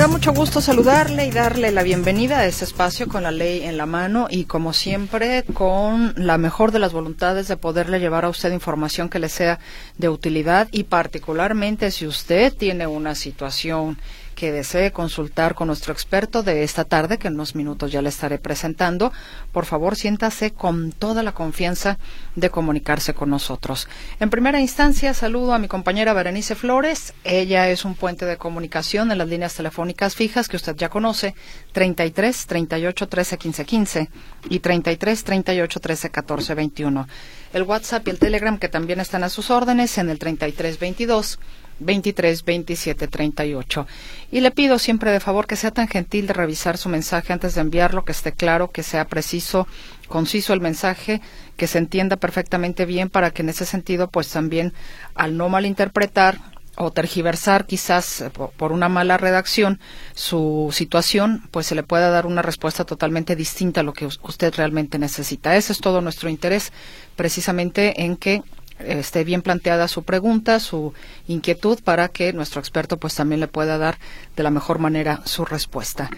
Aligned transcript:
Da 0.00 0.08
mucho 0.08 0.32
gusto 0.32 0.62
saludarle 0.62 1.26
y 1.26 1.30
darle 1.30 1.72
la 1.72 1.82
bienvenida 1.82 2.38
a 2.38 2.46
este 2.46 2.64
espacio 2.64 3.06
con 3.06 3.22
la 3.22 3.30
ley 3.30 3.64
en 3.64 3.76
la 3.76 3.84
mano 3.84 4.28
y 4.30 4.46
como 4.46 4.72
siempre 4.72 5.44
con 5.52 6.14
la 6.16 6.38
mejor 6.38 6.72
de 6.72 6.78
las 6.78 6.94
voluntades 6.94 7.48
de 7.48 7.58
poderle 7.58 8.00
llevar 8.00 8.24
a 8.24 8.30
usted 8.30 8.50
información 8.50 9.10
que 9.10 9.18
le 9.18 9.28
sea 9.28 9.58
de 9.98 10.08
utilidad 10.08 10.68
y 10.72 10.84
particularmente 10.84 11.90
si 11.90 12.06
usted 12.06 12.50
tiene 12.54 12.86
una 12.86 13.14
situación 13.14 13.98
que 14.40 14.52
desee 14.52 14.90
consultar 14.90 15.54
con 15.54 15.66
nuestro 15.66 15.92
experto 15.92 16.42
de 16.42 16.62
esta 16.62 16.86
tarde, 16.86 17.18
que 17.18 17.28
en 17.28 17.34
unos 17.34 17.54
minutos 17.54 17.92
ya 17.92 18.00
le 18.00 18.08
estaré 18.08 18.38
presentando, 18.38 19.12
por 19.52 19.66
favor 19.66 19.96
siéntase 19.96 20.50
con 20.50 20.92
toda 20.92 21.22
la 21.22 21.32
confianza 21.32 21.98
de 22.36 22.48
comunicarse 22.48 23.12
con 23.12 23.28
nosotros. 23.28 23.86
En 24.18 24.30
primera 24.30 24.58
instancia, 24.58 25.12
saludo 25.12 25.52
a 25.52 25.58
mi 25.58 25.68
compañera 25.68 26.14
Berenice 26.14 26.54
Flores. 26.54 27.12
Ella 27.22 27.68
es 27.68 27.84
un 27.84 27.94
puente 27.94 28.24
de 28.24 28.38
comunicación 28.38 29.12
en 29.12 29.18
las 29.18 29.28
líneas 29.28 29.54
telefónicas 29.54 30.16
fijas 30.16 30.48
que 30.48 30.56
usted 30.56 30.74
ya 30.74 30.88
conoce, 30.88 31.34
33 31.72 32.46
38 32.46 33.08
13 33.08 33.36
15 33.36 33.64
15 33.66 34.10
y 34.48 34.60
33 34.60 35.22
38 35.22 35.80
13 35.80 36.08
14 36.08 36.54
21. 36.54 37.08
El 37.52 37.64
WhatsApp 37.64 38.08
y 38.08 38.10
el 38.12 38.18
Telegram 38.18 38.56
que 38.56 38.70
también 38.70 39.00
están 39.00 39.22
a 39.22 39.28
sus 39.28 39.50
órdenes 39.50 39.98
en 39.98 40.08
el 40.08 40.18
33 40.18 40.78
22 40.78 41.38
23 41.80 42.44
27 42.44 43.08
38. 43.08 43.86
Y 44.30 44.40
le 44.40 44.50
pido 44.50 44.78
siempre 44.78 45.10
de 45.10 45.20
favor 45.20 45.46
que 45.46 45.56
sea 45.56 45.70
tan 45.70 45.88
gentil 45.88 46.26
de 46.26 46.32
revisar 46.32 46.78
su 46.78 46.88
mensaje 46.88 47.32
antes 47.32 47.54
de 47.54 47.62
enviarlo, 47.62 48.04
que 48.04 48.12
esté 48.12 48.32
claro, 48.32 48.70
que 48.70 48.82
sea 48.82 49.06
preciso, 49.06 49.66
conciso 50.08 50.52
el 50.52 50.60
mensaje, 50.60 51.20
que 51.56 51.66
se 51.66 51.78
entienda 51.78 52.16
perfectamente 52.16 52.84
bien 52.86 53.10
para 53.10 53.30
que 53.30 53.42
en 53.42 53.48
ese 53.48 53.66
sentido, 53.66 54.08
pues 54.08 54.28
también 54.28 54.72
al 55.14 55.36
no 55.36 55.48
malinterpretar 55.48 56.38
o 56.76 56.90
tergiversar 56.92 57.66
quizás 57.66 58.22
eh, 58.22 58.30
por 58.30 58.72
una 58.72 58.88
mala 58.88 59.18
redacción 59.18 59.80
su 60.14 60.70
situación, 60.72 61.46
pues 61.50 61.66
se 61.66 61.74
le 61.74 61.82
pueda 61.82 62.10
dar 62.10 62.26
una 62.26 62.42
respuesta 62.42 62.84
totalmente 62.84 63.36
distinta 63.36 63.80
a 63.80 63.84
lo 63.84 63.92
que 63.92 64.06
usted 64.06 64.54
realmente 64.54 64.98
necesita. 64.98 65.56
Ese 65.56 65.72
es 65.72 65.80
todo 65.80 66.00
nuestro 66.00 66.30
interés, 66.30 66.72
precisamente 67.16 68.02
en 68.02 68.16
que 68.16 68.42
esté 68.86 69.24
bien 69.24 69.42
planteada 69.42 69.88
su 69.88 70.02
pregunta, 70.02 70.60
su 70.60 70.92
inquietud, 71.28 71.80
para 71.82 72.08
que 72.08 72.32
nuestro 72.32 72.60
experto 72.60 72.98
pues 72.98 73.14
también 73.14 73.40
le 73.40 73.48
pueda 73.48 73.78
dar 73.78 73.98
de 74.36 74.42
la 74.42 74.50
mejor 74.50 74.78
manera 74.78 75.22
su 75.24 75.44
respuesta. 75.44 76.10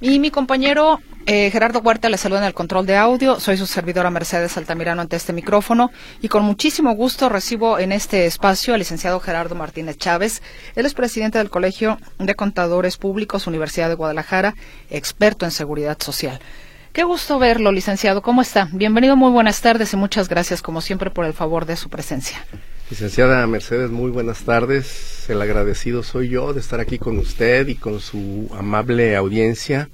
Y 0.00 0.18
mi 0.18 0.30
compañero 0.30 1.00
eh, 1.26 1.50
Gerardo 1.50 1.80
Huerta 1.80 2.08
le 2.08 2.16
saluda 2.16 2.40
en 2.40 2.46
el 2.46 2.54
control 2.54 2.86
de 2.86 2.96
audio. 2.96 3.38
Soy 3.38 3.58
su 3.58 3.66
servidora 3.66 4.10
Mercedes 4.10 4.56
Altamirano 4.56 5.02
ante 5.02 5.16
este 5.16 5.34
micrófono 5.34 5.90
y 6.22 6.28
con 6.28 6.42
muchísimo 6.42 6.94
gusto 6.94 7.28
recibo 7.28 7.78
en 7.78 7.92
este 7.92 8.24
espacio 8.24 8.72
al 8.72 8.80
licenciado 8.80 9.20
Gerardo 9.20 9.54
Martínez 9.54 9.98
Chávez. 9.98 10.42
Él 10.74 10.86
es 10.86 10.94
presidente 10.94 11.36
del 11.36 11.50
Colegio 11.50 11.98
de 12.18 12.34
Contadores 12.34 12.96
Públicos, 12.96 13.46
Universidad 13.46 13.90
de 13.90 13.94
Guadalajara, 13.94 14.54
experto 14.88 15.44
en 15.44 15.50
seguridad 15.50 15.98
social. 16.00 16.40
Qué 16.92 17.04
gusto 17.04 17.38
verlo, 17.38 17.70
licenciado. 17.70 18.20
¿Cómo 18.20 18.42
está? 18.42 18.68
Bienvenido, 18.72 19.14
muy 19.14 19.30
buenas 19.30 19.60
tardes 19.60 19.92
y 19.92 19.96
muchas 19.96 20.28
gracias, 20.28 20.60
como 20.60 20.80
siempre, 20.80 21.10
por 21.10 21.24
el 21.24 21.32
favor 21.32 21.64
de 21.64 21.76
su 21.76 21.88
presencia. 21.88 22.44
Licenciada 22.90 23.46
Mercedes, 23.46 23.90
muy 23.90 24.10
buenas 24.10 24.42
tardes. 24.42 25.30
El 25.30 25.40
agradecido 25.40 26.02
soy 26.02 26.30
yo 26.30 26.52
de 26.52 26.58
estar 26.58 26.80
aquí 26.80 26.98
con 26.98 27.16
usted 27.18 27.68
y 27.68 27.76
con 27.76 28.00
su 28.00 28.50
amable 28.58 29.14
audiencia, 29.14 29.88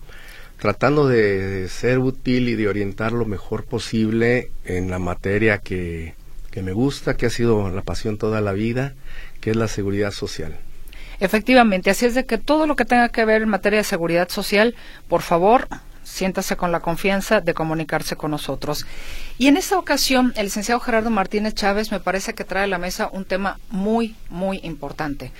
tratando 0.59 1.07
de 1.07 1.69
ser 1.69 1.99
útil 1.99 2.49
y 2.49 2.55
de 2.55 2.67
orientar 2.67 3.13
lo 3.13 3.27
mejor 3.27 3.65
posible 3.65 4.51
en 4.65 4.91
la 4.91 4.99
materia 4.99 5.59
que, 5.59 6.15
que 6.51 6.63
me 6.63 6.73
gusta, 6.73 7.19
que 7.19 7.27
ha 7.27 7.31
sido 7.31 7.69
la 7.69 7.83
pasión 7.83 8.17
toda 8.17 8.41
la 8.41 8.55
vida, 8.55 8.95
que 9.43 9.51
es 9.51 9.57
la 9.57 9.69
seguridad 9.69 10.13
social. 10.13 10.57
Efectivamente, 11.21 11.91
así 11.91 12.07
es 12.07 12.15
de 12.15 12.25
que 12.25 12.39
todo 12.39 12.67
lo 12.67 12.75
que 12.75 12.87
tenga 12.87 13.11
que 13.11 13.27
ver 13.27 13.43
en 13.43 13.51
materia 13.51 13.81
de 13.81 13.85
seguridad 13.85 14.31
social, 14.31 14.75
por 15.09 15.21
favor, 15.21 15.69
siéntase 16.07 16.57
con 16.57 16.71
la 16.71 16.81
confianza 16.81 17.41
de 17.41 17.53
comunicarse 17.53 18.17
con 18.17 18.31
nosotros. 18.31 18.87
Y 19.39 19.49
en 19.49 19.57
esta 19.57 19.79
ocasión, 19.79 20.33
el 20.37 20.47
licenciado 20.47 20.81
Gerardo 20.81 21.11
Martínez 21.11 21.55
Chávez 21.55 21.91
me 21.91 22.01
parece 22.01 22.35
que 22.35 22.45
trae 22.45 22.65
a 22.65 22.69
la 22.69 22.79
mesa 22.79 23.11
un 23.13 23.25
tema 23.25 23.59
muy, 23.71 24.15
muy 24.31 24.61
importante. 24.63 25.33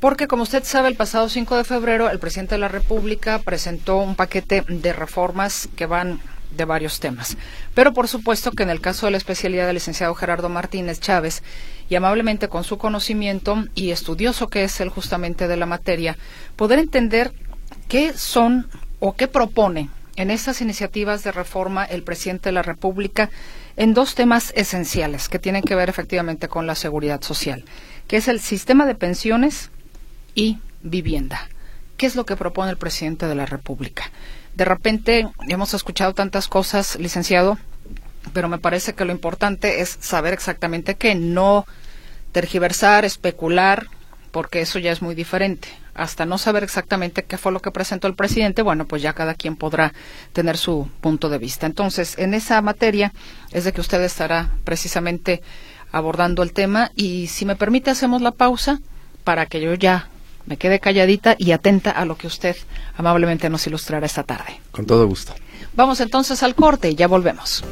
Porque, 0.00 0.26
como 0.26 0.42
usted 0.42 0.64
sabe, 0.64 0.88
el 0.88 0.96
pasado 0.96 1.28
5 1.28 1.56
de 1.56 1.64
febrero 1.64 2.10
el 2.10 2.18
presidente 2.18 2.54
de 2.54 2.60
la 2.60 2.68
República 2.68 3.38
presentó 3.40 3.98
un 3.98 4.14
paquete 4.14 4.64
de 4.66 4.92
reformas 4.92 5.68
que 5.76 5.86
van 5.86 6.20
de 6.50 6.64
varios 6.64 7.00
temas. 7.00 7.36
Pero, 7.74 7.92
por 7.92 8.08
supuesto, 8.08 8.52
que 8.52 8.62
en 8.62 8.70
el 8.70 8.80
caso 8.80 9.06
de 9.06 9.12
la 9.12 9.18
especialidad 9.18 9.66
del 9.66 9.74
licenciado 9.74 10.14
Gerardo 10.14 10.48
Martínez 10.48 11.00
Chávez, 11.00 11.42
y 11.88 11.94
amablemente 11.94 12.48
con 12.48 12.64
su 12.64 12.78
conocimiento 12.78 13.64
y 13.74 13.90
estudioso 13.90 14.48
que 14.48 14.64
es 14.64 14.80
él 14.80 14.88
justamente 14.88 15.46
de 15.46 15.56
la 15.56 15.66
materia, 15.66 16.16
poder 16.56 16.78
entender 16.78 17.32
qué 17.88 18.12
son 18.14 18.68
o 18.98 19.14
qué 19.14 19.28
propone 19.28 19.90
en 20.16 20.30
estas 20.30 20.60
iniciativas 20.60 21.22
de 21.22 21.32
reforma 21.32 21.84
el 21.84 22.02
presidente 22.02 22.48
de 22.48 22.52
la 22.52 22.62
República 22.62 23.30
en 23.76 23.94
dos 23.94 24.14
temas 24.14 24.52
esenciales 24.56 25.28
que 25.28 25.38
tienen 25.38 25.62
que 25.62 25.74
ver 25.74 25.88
efectivamente 25.88 26.48
con 26.48 26.66
la 26.66 26.74
seguridad 26.74 27.22
social, 27.22 27.64
que 28.08 28.16
es 28.16 28.28
el 28.28 28.40
sistema 28.40 28.86
de 28.86 28.94
pensiones 28.94 29.70
y 30.34 30.58
vivienda. 30.82 31.48
¿Qué 31.96 32.06
es 32.06 32.16
lo 32.16 32.26
que 32.26 32.36
propone 32.36 32.70
el 32.70 32.76
presidente 32.76 33.26
de 33.26 33.34
la 33.34 33.46
República? 33.46 34.10
De 34.54 34.64
repente 34.64 35.28
hemos 35.48 35.74
escuchado 35.74 36.14
tantas 36.14 36.48
cosas, 36.48 36.98
licenciado, 36.98 37.58
pero 38.32 38.48
me 38.48 38.58
parece 38.58 38.94
que 38.94 39.04
lo 39.04 39.12
importante 39.12 39.80
es 39.80 39.98
saber 40.00 40.32
exactamente 40.32 40.94
qué, 40.94 41.14
no 41.14 41.66
tergiversar, 42.32 43.04
especular, 43.04 43.86
porque 44.30 44.60
eso 44.60 44.78
ya 44.78 44.92
es 44.92 45.00
muy 45.00 45.14
diferente 45.14 45.68
hasta 45.96 46.26
no 46.26 46.38
saber 46.38 46.62
exactamente 46.62 47.24
qué 47.24 47.38
fue 47.38 47.52
lo 47.52 47.60
que 47.60 47.70
presentó 47.70 48.06
el 48.06 48.14
presidente, 48.14 48.62
bueno, 48.62 48.86
pues 48.86 49.02
ya 49.02 49.12
cada 49.12 49.34
quien 49.34 49.56
podrá 49.56 49.92
tener 50.32 50.56
su 50.56 50.88
punto 51.00 51.28
de 51.28 51.38
vista. 51.38 51.66
Entonces, 51.66 52.18
en 52.18 52.34
esa 52.34 52.60
materia 52.62 53.12
es 53.52 53.64
de 53.64 53.72
que 53.72 53.80
usted 53.80 54.02
estará 54.02 54.50
precisamente 54.64 55.42
abordando 55.92 56.42
el 56.42 56.52
tema 56.52 56.90
y 56.94 57.28
si 57.28 57.44
me 57.44 57.56
permite 57.56 57.90
hacemos 57.90 58.20
la 58.22 58.32
pausa 58.32 58.80
para 59.24 59.46
que 59.46 59.60
yo 59.60 59.74
ya 59.74 60.08
me 60.46 60.56
quede 60.56 60.78
calladita 60.78 61.34
y 61.38 61.52
atenta 61.52 61.90
a 61.90 62.04
lo 62.04 62.16
que 62.16 62.26
usted 62.26 62.56
amablemente 62.96 63.50
nos 63.50 63.66
ilustrará 63.66 64.06
esta 64.06 64.22
tarde. 64.22 64.60
Con 64.70 64.86
todo 64.86 65.06
gusto. 65.06 65.34
Vamos 65.74 66.00
entonces 66.00 66.42
al 66.42 66.54
corte 66.54 66.90
y 66.90 66.94
ya 66.94 67.08
volvemos. 67.08 67.64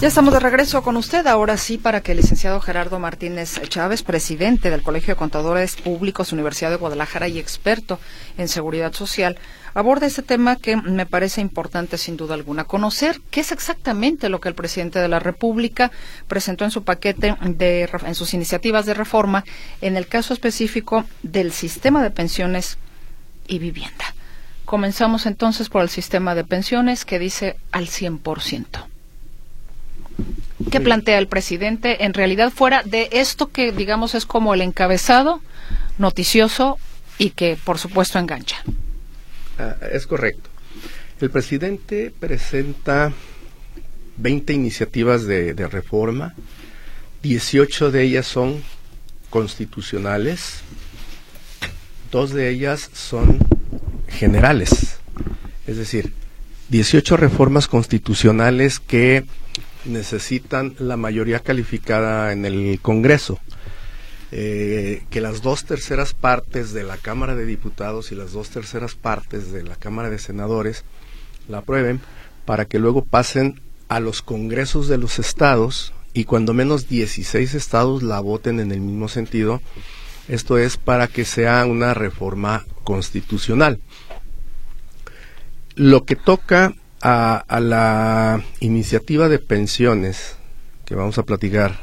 Ya 0.00 0.06
estamos 0.06 0.32
de 0.32 0.38
regreso 0.38 0.80
con 0.84 0.96
usted, 0.96 1.26
ahora 1.26 1.56
sí, 1.56 1.76
para 1.76 2.02
que 2.02 2.12
el 2.12 2.18
licenciado 2.18 2.60
Gerardo 2.60 3.00
Martínez 3.00 3.60
Chávez, 3.68 4.04
presidente 4.04 4.70
del 4.70 4.84
Colegio 4.84 5.14
de 5.14 5.18
Contadores 5.18 5.74
Públicos, 5.74 6.32
Universidad 6.32 6.70
de 6.70 6.76
Guadalajara 6.76 7.26
y 7.26 7.40
experto 7.40 7.98
en 8.36 8.46
seguridad 8.46 8.92
social, 8.92 9.36
aborde 9.74 10.06
ese 10.06 10.22
tema 10.22 10.54
que 10.54 10.76
me 10.76 11.04
parece 11.04 11.40
importante 11.40 11.98
sin 11.98 12.16
duda 12.16 12.34
alguna. 12.34 12.62
Conocer 12.62 13.20
qué 13.32 13.40
es 13.40 13.50
exactamente 13.50 14.28
lo 14.28 14.40
que 14.40 14.48
el 14.48 14.54
presidente 14.54 15.00
de 15.00 15.08
la 15.08 15.18
República 15.18 15.90
presentó 16.28 16.64
en 16.64 16.70
su 16.70 16.84
paquete 16.84 17.34
de, 17.42 17.90
en 18.06 18.14
sus 18.14 18.34
iniciativas 18.34 18.86
de 18.86 18.94
reforma, 18.94 19.44
en 19.80 19.96
el 19.96 20.06
caso 20.06 20.32
específico 20.32 21.06
del 21.24 21.50
sistema 21.50 22.04
de 22.04 22.12
pensiones 22.12 22.78
y 23.48 23.58
vivienda. 23.58 24.14
Comenzamos 24.64 25.26
entonces 25.26 25.68
por 25.68 25.82
el 25.82 25.88
sistema 25.88 26.36
de 26.36 26.44
pensiones 26.44 27.04
que 27.04 27.18
dice 27.18 27.56
al 27.72 27.88
100%. 27.88 28.86
¿Qué 30.70 30.80
plantea 30.80 31.18
el 31.18 31.28
presidente 31.28 32.04
en 32.04 32.14
realidad 32.14 32.50
fuera 32.50 32.82
de 32.82 33.08
esto 33.12 33.50
que 33.50 33.72
digamos 33.72 34.14
es 34.14 34.26
como 34.26 34.54
el 34.54 34.60
encabezado 34.60 35.40
noticioso 35.98 36.78
y 37.16 37.30
que 37.30 37.56
por 37.62 37.78
supuesto 37.78 38.18
engancha? 38.18 38.56
Ah, 39.58 39.76
es 39.92 40.06
correcto. 40.06 40.50
El 41.20 41.30
presidente 41.30 42.12
presenta 42.18 43.12
20 44.18 44.52
iniciativas 44.52 45.24
de, 45.24 45.54
de 45.54 45.66
reforma, 45.68 46.34
18 47.22 47.90
de 47.90 48.02
ellas 48.02 48.26
son 48.26 48.62
constitucionales, 49.30 50.60
dos 52.10 52.32
de 52.32 52.48
ellas 52.50 52.90
son 52.92 53.38
generales, 54.08 54.98
es 55.66 55.76
decir, 55.76 56.12
18 56.68 57.16
reformas 57.16 57.68
constitucionales 57.68 58.78
que 58.80 59.24
necesitan 59.84 60.74
la 60.78 60.96
mayoría 60.96 61.40
calificada 61.40 62.32
en 62.32 62.44
el 62.44 62.78
Congreso. 62.80 63.38
Eh, 64.30 65.04
que 65.08 65.22
las 65.22 65.40
dos 65.40 65.64
terceras 65.64 66.12
partes 66.12 66.74
de 66.74 66.82
la 66.82 66.98
Cámara 66.98 67.34
de 67.34 67.46
Diputados 67.46 68.12
y 68.12 68.14
las 68.14 68.32
dos 68.32 68.50
terceras 68.50 68.94
partes 68.94 69.52
de 69.52 69.62
la 69.62 69.76
Cámara 69.76 70.10
de 70.10 70.18
Senadores 70.18 70.84
la 71.48 71.58
aprueben 71.58 72.00
para 72.44 72.66
que 72.66 72.78
luego 72.78 73.06
pasen 73.06 73.62
a 73.88 74.00
los 74.00 74.20
congresos 74.20 74.86
de 74.86 74.98
los 74.98 75.18
estados 75.18 75.94
y 76.12 76.24
cuando 76.24 76.52
menos 76.52 76.88
16 76.88 77.54
estados 77.54 78.02
la 78.02 78.20
voten 78.20 78.60
en 78.60 78.70
el 78.70 78.80
mismo 78.80 79.08
sentido. 79.08 79.62
Esto 80.28 80.58
es 80.58 80.76
para 80.76 81.08
que 81.08 81.24
sea 81.24 81.64
una 81.64 81.94
reforma 81.94 82.66
constitucional. 82.84 83.80
Lo 85.74 86.04
que 86.04 86.16
toca 86.16 86.74
a, 87.00 87.36
a 87.36 87.60
la 87.60 88.42
iniciativa 88.60 89.28
de 89.28 89.38
pensiones 89.38 90.36
que 90.84 90.94
vamos 90.94 91.18
a 91.18 91.24
platicar 91.24 91.80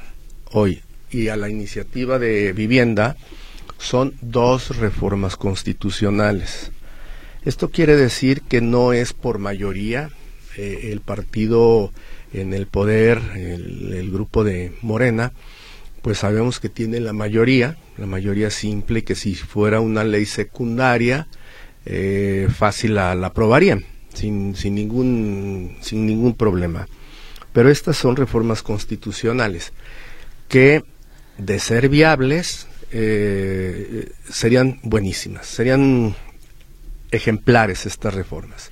hoy 0.51 0.81
y 1.12 1.29
a 1.29 1.38
la 1.38 1.50
iniciativa 1.50 2.19
de 2.19 2.53
vivienda 2.53 3.15
son 3.77 4.13
dos 4.21 4.77
reformas 4.77 5.35
constitucionales. 5.35 6.71
Esto 7.44 7.69
quiere 7.69 7.95
decir 7.95 8.41
que 8.41 8.62
no 8.62 8.94
es 8.94 9.13
por 9.13 9.38
mayoría 9.38 10.09
eh, 10.57 10.89
el 10.91 11.01
partido 11.01 11.91
en 12.33 12.53
el 12.53 12.67
poder, 12.67 13.21
el, 13.35 14.12
grupo 14.12 14.44
de 14.44 14.73
Morena, 14.81 15.31
pues 16.01 16.19
sabemos 16.19 16.59
que 16.59 16.69
tiene 16.69 17.00
la 17.00 17.13
mayoría, 17.13 17.77
la 17.97 18.06
mayoría 18.06 18.50
simple, 18.50 19.03
que 19.03 19.15
si 19.15 19.35
fuera 19.35 19.79
una 19.79 20.03
ley 20.03 20.25
secundaria, 20.25 21.27
eh, 21.85 22.47
fácil 22.53 22.95
la, 22.95 23.15
la 23.15 23.27
aprobarían, 23.27 23.85
sin, 24.15 24.56
sin, 24.56 24.75
ningún, 24.75 25.77
sin 25.81 26.06
ningún 26.06 26.33
problema. 26.33 26.88
Pero 27.53 27.69
estas 27.69 27.97
son 27.97 28.15
reformas 28.15 28.63
constitucionales 28.63 29.71
que 30.50 30.83
de 31.38 31.59
ser 31.59 31.89
viables, 31.89 32.67
eh, 32.91 34.12
serían 34.29 34.79
buenísimas, 34.83 35.45
serían 35.47 36.15
ejemplares 37.12 37.85
estas 37.85 38.13
reformas. 38.13 38.71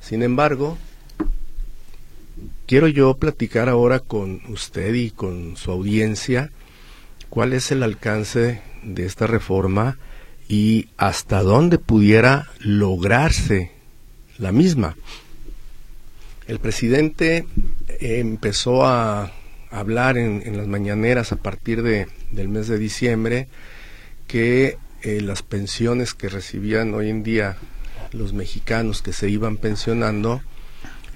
Sin 0.00 0.22
embargo, 0.22 0.78
quiero 2.66 2.88
yo 2.88 3.14
platicar 3.14 3.68
ahora 3.68 4.00
con 4.00 4.40
usted 4.48 4.94
y 4.94 5.10
con 5.10 5.56
su 5.56 5.70
audiencia 5.70 6.50
cuál 7.28 7.52
es 7.52 7.72
el 7.72 7.82
alcance 7.82 8.62
de 8.82 9.04
esta 9.04 9.26
reforma 9.26 9.98
y 10.48 10.88
hasta 10.96 11.42
dónde 11.42 11.78
pudiera 11.78 12.46
lograrse 12.60 13.72
la 14.38 14.52
misma. 14.52 14.96
El 16.46 16.58
presidente 16.60 17.46
empezó 18.00 18.86
a 18.86 19.32
hablar 19.70 20.16
en, 20.16 20.56
las 20.56 20.66
mañaneras 20.66 21.32
a 21.32 21.36
partir 21.36 21.82
de, 21.82 22.06
del 22.30 22.48
mes 22.48 22.68
de 22.68 22.78
diciembre 22.78 23.48
que 24.26 24.78
eh, 25.02 25.20
las 25.20 25.42
pensiones 25.42 26.14
que 26.14 26.28
recibían 26.28 26.94
hoy 26.94 27.10
en 27.10 27.22
día 27.22 27.56
los 28.12 28.32
mexicanos 28.32 29.02
que 29.02 29.12
se 29.12 29.28
iban 29.28 29.56
pensionando 29.56 30.40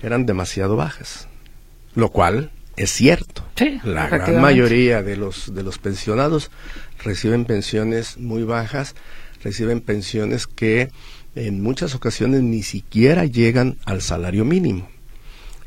eran 0.03 0.27
demasiado 0.27 0.77
bajas, 0.77 1.29
lo 1.95 2.11
cual 2.11 2.51
es 2.77 2.91
cierto. 2.91 3.45
la 3.85 4.09
gran 4.09 4.41
mayoría 4.41 5.03
de 5.03 5.17
los 5.17 5.55
de 5.55 5.63
los 5.63 5.79
pensionados 5.79 6.51
reciben 7.03 7.45
pensiones 7.45 8.19
muy 8.19 8.43
bajas, 8.43 8.95
reciben 9.43 9.81
pensiones 9.81 10.47
que 10.47 10.91
en 11.35 11.63
muchas 11.63 11.95
ocasiones 11.95 12.43
ni 12.43 12.63
siquiera 12.63 13.25
llegan 13.25 13.79
al 13.85 14.03
salario 14.03 14.45
mínimo. 14.45 14.89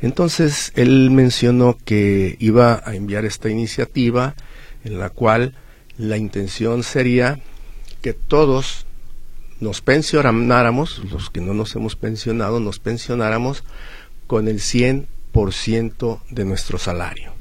Entonces, 0.01 0.73
él 0.75 1.09
mencionó 1.11 1.77
que 1.85 2.35
iba 2.39 2.81
a 2.85 2.95
enviar 2.95 3.23
esta 3.23 3.49
iniciativa 3.49 4.35
en 4.83 4.99
la 4.99 5.09
cual 5.09 5.55
la 5.97 6.17
intención 6.17 6.83
sería 6.83 7.39
que 8.01 8.13
todos 8.13 8.85
nos 9.61 9.81
pensionáramos, 9.81 11.01
los 11.09 11.29
que 11.29 11.39
no 11.39 11.53
nos 11.53 11.75
hemos 11.75 11.95
pensionado, 11.95 12.59
nos 12.59 12.79
pensionáramos 12.79 13.63
con 14.27 14.49
el 14.49 14.59
100% 14.59 16.19
de 16.29 16.45
nuestro 16.45 16.77
salario. 16.77 17.33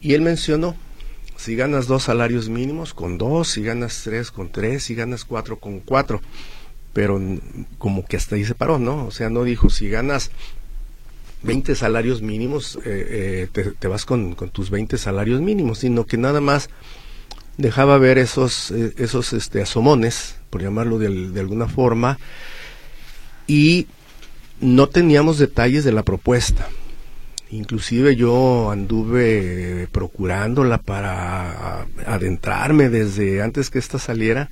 Y 0.00 0.14
él 0.14 0.22
mencionó, 0.22 0.74
si 1.40 1.56
ganas 1.56 1.86
dos 1.86 2.02
salarios 2.02 2.50
mínimos, 2.50 2.92
con 2.92 3.16
dos, 3.16 3.48
si 3.48 3.62
ganas 3.62 4.02
tres, 4.04 4.30
con 4.30 4.52
tres, 4.52 4.84
si 4.84 4.94
ganas 4.94 5.24
cuatro, 5.24 5.58
con 5.58 5.80
cuatro. 5.80 6.20
Pero 6.92 7.18
como 7.78 8.04
que 8.04 8.18
hasta 8.18 8.34
ahí 8.34 8.44
se 8.44 8.54
paró, 8.54 8.78
¿no? 8.78 9.06
O 9.06 9.10
sea, 9.10 9.30
no 9.30 9.42
dijo, 9.44 9.70
si 9.70 9.88
ganas 9.88 10.30
20 11.42 11.74
salarios 11.76 12.20
mínimos, 12.20 12.78
eh, 12.84 13.48
eh, 13.56 13.72
te, 13.78 13.88
vas 13.88 14.04
con, 14.04 14.34
tus 14.52 14.68
20 14.68 14.98
salarios 14.98 15.40
mínimos, 15.40 15.78
sino 15.78 16.04
que 16.04 16.18
nada 16.18 16.42
más 16.42 16.68
dejaba 17.56 17.96
ver 17.96 18.18
esos, 18.18 18.70
eh, 18.72 18.92
esos 18.98 19.32
este, 19.32 19.62
asomones, 19.62 20.36
por 20.50 20.60
llamarlo 20.60 20.98
de, 20.98 21.30
de, 21.30 21.40
alguna 21.40 21.68
forma, 21.68 22.18
y 23.46 23.86
no 24.60 24.88
teníamos 24.88 25.38
detalles 25.38 25.84
de 25.84 25.92
la 25.92 26.02
propuesta. 26.02 26.68
Inclusive 27.52 28.14
yo 28.14 28.70
anduve 28.70 29.88
procurándola 29.90 30.78
para 30.78 31.86
adentrarme 32.06 32.88
desde 32.88 33.42
antes 33.42 33.70
que 33.70 33.80
esta 33.80 33.98
saliera 33.98 34.50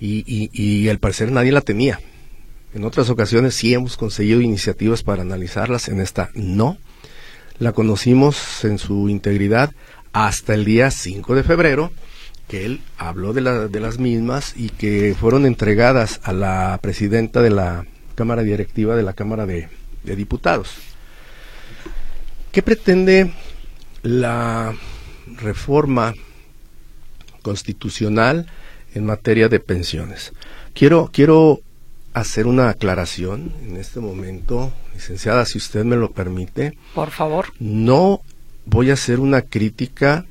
y, 0.00 0.24
y, 0.26 0.50
y 0.52 0.88
al 0.88 0.98
parecer 0.98 1.30
nadie 1.30 1.52
la 1.52 1.60
tenía. 1.60 2.00
En 2.74 2.84
otras 2.84 3.10
ocasiones 3.10 3.54
sí 3.54 3.74
hemos 3.74 3.98
conseguido 3.98 4.40
iniciativas 4.40 5.02
para 5.02 5.22
analizarlas, 5.22 5.88
en 5.88 6.00
esta 6.00 6.30
no. 6.34 6.78
La 7.58 7.72
conocimos 7.72 8.64
en 8.64 8.78
su 8.78 9.10
integridad 9.10 9.72
hasta 10.12 10.54
el 10.54 10.64
día 10.64 10.90
5 10.90 11.34
de 11.34 11.42
febrero, 11.42 11.92
que 12.48 12.64
él 12.64 12.80
habló 12.96 13.34
de, 13.34 13.42
la, 13.42 13.68
de 13.68 13.80
las 13.80 13.98
mismas 13.98 14.54
y 14.56 14.70
que 14.70 15.14
fueron 15.18 15.44
entregadas 15.44 16.20
a 16.24 16.32
la 16.32 16.78
presidenta 16.80 17.42
de 17.42 17.50
la 17.50 17.84
Cámara 18.14 18.42
Directiva 18.42 18.96
de 18.96 19.02
la 19.02 19.12
Cámara 19.12 19.44
de, 19.44 19.68
de 20.02 20.16
Diputados. 20.16 20.91
¿Qué 22.52 22.60
pretende 22.60 23.32
la 24.02 24.74
reforma 25.40 26.12
constitucional 27.40 28.46
en 28.94 29.06
materia 29.06 29.48
de 29.48 29.58
pensiones? 29.58 30.34
Quiero, 30.74 31.08
quiero 31.10 31.60
hacer 32.12 32.46
una 32.46 32.68
aclaración 32.68 33.54
en 33.62 33.78
este 33.78 34.00
momento, 34.00 34.70
licenciada, 34.92 35.46
si 35.46 35.56
usted 35.56 35.84
me 35.86 35.96
lo 35.96 36.10
permite. 36.10 36.76
Por 36.94 37.10
favor. 37.10 37.46
No 37.58 38.20
voy 38.66 38.90
a 38.90 38.94
hacer 38.94 39.18
una 39.18 39.40
crítica 39.40 40.26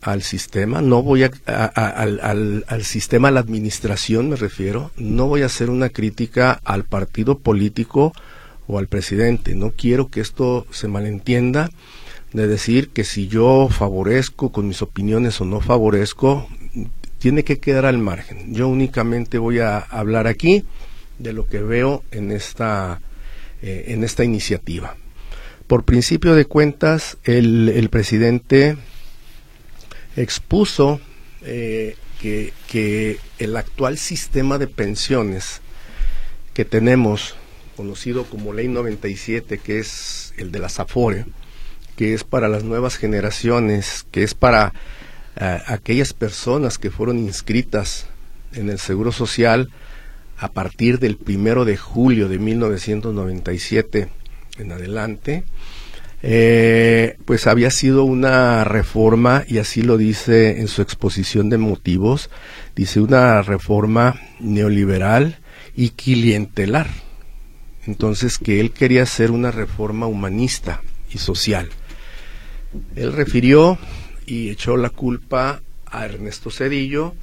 al 0.00 0.22
sistema, 0.22 0.80
no 0.80 1.02
voy 1.02 1.24
a, 1.24 1.30
al, 1.46 2.64
al, 2.66 2.84
sistema, 2.84 3.28
a 3.28 3.30
la 3.32 3.40
administración 3.40 4.30
me 4.30 4.36
refiero, 4.36 4.92
no 4.96 5.26
voy 5.26 5.42
a 5.42 5.46
hacer 5.46 5.70
una 5.70 5.88
crítica 5.88 6.60
al 6.64 6.84
partido 6.84 7.38
político 7.38 8.12
o 8.66 8.78
al 8.78 8.88
presidente. 8.88 9.54
No 9.54 9.70
quiero 9.70 10.08
que 10.08 10.20
esto 10.20 10.66
se 10.70 10.88
malentienda 10.88 11.70
de 12.32 12.46
decir 12.46 12.88
que 12.88 13.04
si 13.04 13.28
yo 13.28 13.68
favorezco 13.70 14.52
con 14.52 14.68
mis 14.68 14.82
opiniones 14.82 15.40
o 15.40 15.44
no 15.44 15.60
favorezco, 15.60 16.48
tiene 17.18 17.44
que 17.44 17.58
quedar 17.58 17.86
al 17.86 17.98
margen. 17.98 18.54
Yo 18.54 18.68
únicamente 18.68 19.38
voy 19.38 19.60
a 19.60 19.78
hablar 19.78 20.26
aquí 20.26 20.64
de 21.18 21.32
lo 21.32 21.46
que 21.46 21.62
veo 21.62 22.02
en 22.10 22.32
esta, 22.32 23.00
eh, 23.62 23.84
en 23.88 24.02
esta 24.02 24.24
iniciativa. 24.24 24.96
Por 25.66 25.84
principio 25.84 26.34
de 26.34 26.46
cuentas, 26.46 27.18
el, 27.24 27.68
el 27.68 27.88
presidente 27.90 28.76
expuso 30.16 31.00
eh, 31.42 31.96
que, 32.20 32.52
que 32.66 33.18
el 33.38 33.56
actual 33.56 33.98
sistema 33.98 34.58
de 34.58 34.66
pensiones 34.66 35.60
que 36.54 36.64
tenemos, 36.64 37.36
conocido 37.76 38.24
como 38.24 38.52
Ley 38.52 38.68
97, 38.68 39.58
que 39.58 39.78
es 39.78 40.34
el 40.36 40.52
de 40.52 40.58
la 40.58 40.68
SAFORE, 40.68 41.26
que 41.96 42.14
es 42.14 42.24
para 42.24 42.48
las 42.48 42.64
nuevas 42.64 42.96
generaciones, 42.96 44.06
que 44.10 44.22
es 44.22 44.34
para 44.34 44.72
eh, 45.36 45.58
aquellas 45.66 46.12
personas 46.12 46.78
que 46.78 46.90
fueron 46.90 47.18
inscritas 47.18 48.06
en 48.54 48.68
el 48.68 48.78
Seguro 48.78 49.12
Social 49.12 49.70
a 50.38 50.48
partir 50.48 50.98
del 50.98 51.16
primero 51.16 51.64
de 51.64 51.76
julio 51.76 52.28
de 52.28 52.38
1997 52.38 54.08
en 54.58 54.72
adelante, 54.72 55.44
eh, 56.24 57.16
pues 57.24 57.46
había 57.46 57.70
sido 57.70 58.04
una 58.04 58.64
reforma, 58.64 59.44
y 59.46 59.58
así 59.58 59.82
lo 59.82 59.96
dice 59.96 60.60
en 60.60 60.68
su 60.68 60.82
exposición 60.82 61.48
de 61.48 61.58
motivos, 61.58 62.30
dice 62.76 63.00
una 63.00 63.42
reforma 63.42 64.20
neoliberal 64.38 65.38
y 65.74 65.90
clientelar. 65.90 66.88
Entonces 67.86 68.38
que 68.38 68.60
él 68.60 68.70
quería 68.70 69.02
hacer 69.02 69.30
una 69.30 69.50
reforma 69.50 70.06
humanista 70.06 70.82
y 71.12 71.18
social. 71.18 71.68
Él 72.96 73.12
refirió 73.12 73.78
y 74.26 74.50
echó 74.50 74.76
la 74.76 74.90
culpa 74.90 75.60
a 75.86 76.04
Ernesto 76.04 76.50
Cedillo, 76.50 77.14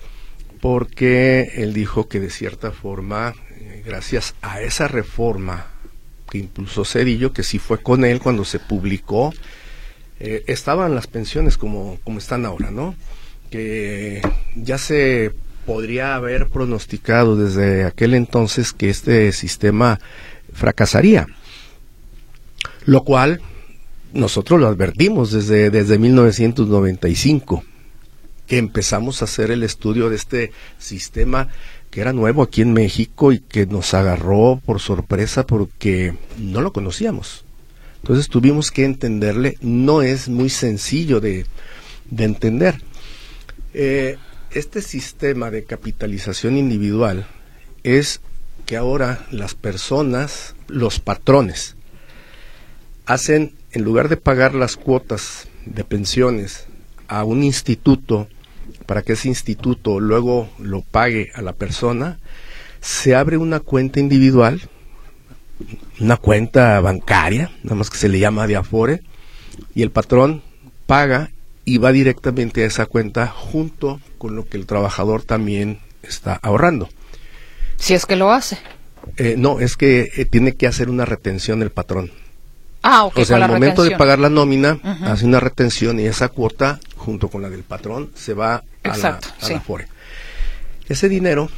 porque 0.62 1.52
él 1.56 1.74
dijo 1.74 2.08
que 2.08 2.20
de 2.20 2.30
cierta 2.30 2.72
forma, 2.72 3.34
eh, 3.52 3.82
gracias 3.86 4.36
a 4.42 4.62
esa 4.62 4.88
reforma 4.88 5.68
que 6.30 6.38
impulsó 6.38 6.86
Cedillo, 6.86 7.34
que 7.34 7.44
sí 7.44 7.58
fue 7.58 7.82
con 7.82 8.06
él 8.06 8.20
cuando 8.20 8.46
se 8.46 8.60
publicó, 8.60 9.34
eh, 10.20 10.44
estaban 10.48 10.94
las 10.94 11.08
pensiones 11.08 11.58
como, 11.58 11.98
como 12.04 12.20
están 12.20 12.46
ahora, 12.46 12.72
¿no? 12.72 12.94
Que 13.50 14.22
ya 14.56 14.78
se 14.78 15.32
podría 15.66 16.16
haber 16.16 16.48
pronosticado 16.48 17.36
desde 17.36 17.86
aquel 17.86 18.14
entonces 18.14 18.74
que 18.74 18.90
este 18.90 19.32
sistema 19.32 20.00
fracasaría. 20.54 21.28
Lo 22.86 23.04
cual 23.04 23.42
nosotros 24.14 24.60
lo 24.60 24.68
advertimos 24.68 25.32
desde, 25.32 25.70
desde 25.70 26.00
1995, 26.00 27.64
que 28.48 28.58
empezamos 28.58 29.22
a 29.22 29.26
hacer 29.26 29.52
el 29.52 29.64
estudio 29.64 30.10
de 30.10 30.16
este 30.16 30.52
sistema 30.78 31.50
que 31.92 32.02
era 32.02 32.14
nuevo 32.14 32.44
aquí 32.44 32.62
en 32.62 32.74
México 32.74 33.32
y 33.32 33.40
que 33.40 33.66
nos 33.66 33.94
agarró 33.94 34.62
por 34.66 34.80
sorpresa 34.80 35.46
porque 35.46 36.16
no 36.38 36.62
lo 36.62 36.72
conocíamos. 36.72 37.46
Entonces 38.02 38.30
tuvimos 38.30 38.72
que 38.72 38.86
entenderle, 38.86 39.58
no 39.62 40.02
es 40.02 40.30
muy 40.30 40.50
sencillo 40.50 41.20
de, 41.20 41.46
entender. 42.18 42.82
Eh, 43.74 44.18
este 44.52 44.82
sistema 44.82 45.52
de 45.52 45.64
capitalización 45.64 46.58
individual 46.58 47.28
es 47.84 48.22
que 48.70 48.78
ahora 48.78 49.26
las 49.32 49.56
personas, 49.56 50.54
los 50.68 51.00
patrones, 51.00 51.76
hacen, 53.08 53.56
en 53.72 53.84
lugar 53.84 54.10
de 54.10 54.16
pagar 54.16 54.54
las 54.54 54.78
cuotas 54.78 55.48
de 55.66 55.84
pensiones 55.84 56.68
a 57.08 57.24
un 57.24 57.42
instituto, 57.42 58.28
para 58.86 59.02
que 59.02 59.14
ese 59.14 59.28
instituto 59.28 60.00
luego 60.00 60.52
lo 60.60 60.82
pague 60.84 61.32
a 61.34 61.42
la 61.42 61.54
persona, 61.54 62.20
se 62.80 63.16
abre 63.16 63.38
una 63.38 63.60
cuenta 63.60 64.00
individual, 64.00 64.62
una 66.00 66.18
cuenta 66.18 66.80
bancaria, 66.80 67.50
nada 67.64 67.76
más 67.76 67.90
que 67.90 67.98
se 67.98 68.08
le 68.08 68.20
llama 68.20 68.46
de 68.46 68.58
Afore, 68.58 69.02
y 69.74 69.82
el 69.82 69.90
patrón 69.90 70.44
paga 70.86 71.32
y 71.66 71.80
va 71.80 71.92
directamente 71.92 72.62
a 72.62 72.68
esa 72.68 72.86
cuenta 72.86 73.26
junto 73.26 74.00
con 74.20 74.36
lo 74.36 74.46
que 74.46 74.58
el 74.58 74.68
trabajador 74.68 75.24
también 75.24 75.80
está 76.04 76.36
ahorrando. 76.36 76.88
Si 77.80 77.94
es 77.94 78.06
que 78.06 78.16
lo 78.16 78.32
hace. 78.32 78.58
Eh, 79.18 79.36
no, 79.38 79.60
es 79.60 79.78
que 79.78 80.12
eh, 80.16 80.26
tiene 80.26 80.56
que 80.56 80.68
hacer 80.68 80.90
una 80.90 81.06
retención 81.06 81.62
el 81.62 81.72
patrón. 81.72 82.12
Ah, 82.82 83.06
ok. 83.06 83.18
O 83.18 83.26
sea, 83.26 83.38
al 83.38 83.50
momento 83.50 83.84
de 83.84 83.98
pagar 83.98 84.20
la 84.20 84.30
nómina, 84.30 84.80
hace 85.04 85.26
una 85.26 85.40
retención 85.40 86.00
y 86.00 86.06
esa 86.06 86.30
cuota, 86.30 86.80
junto 86.96 87.30
con 87.30 87.42
la 87.42 87.50
del 87.50 87.64
patrón, 87.64 88.12
se 88.16 88.34
va 88.34 88.64
a, 88.84 88.98
la, 88.98 89.20
FORE. 89.60 89.88
Ese 90.88 91.10
dinero 91.10 91.50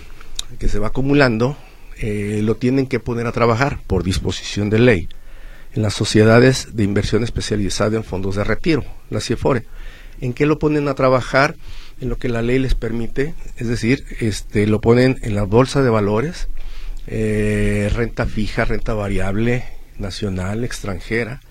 que 0.57 0.67
se 0.67 0.79
va 0.79 0.87
acumulando, 0.87 1.57
eh, 1.99 2.39
lo 2.43 2.55
tienen 2.55 2.87
que 2.87 2.99
poner 2.99 3.27
a 3.27 3.31
trabajar 3.31 3.79
por 3.85 4.03
disposición 4.03 4.69
de 4.69 4.79
ley 4.79 5.09
en 5.73 5.83
las 5.83 5.93
sociedades 5.93 6.75
de 6.75 6.83
inversión 6.83 7.23
especializada 7.23 7.95
en 7.95 8.03
fondos 8.03 8.35
de 8.35 8.43
retiro, 8.43 8.83
la 9.09 9.21
CIEFORE. 9.21 9.65
¿En 10.19 10.33
qué 10.33 10.45
lo 10.45 10.59
ponen 10.59 10.87
a 10.87 10.95
trabajar? 10.95 11.55
En 12.01 12.09
lo 12.09 12.17
que 12.17 12.29
la 12.29 12.41
ley 12.41 12.57
les 12.57 12.73
permite, 12.73 13.35
es 13.57 13.67
decir, 13.67 14.03
este, 14.19 14.65
lo 14.65 14.81
ponen 14.81 15.19
en 15.21 15.35
la 15.35 15.43
bolsa 15.43 15.83
de 15.83 15.89
valores, 15.91 16.47
eh, 17.05 17.89
renta 17.93 18.25
fija, 18.25 18.65
renta 18.65 18.95
variable, 18.95 19.63
nacional, 19.99 20.63
extranjera, 20.63 21.41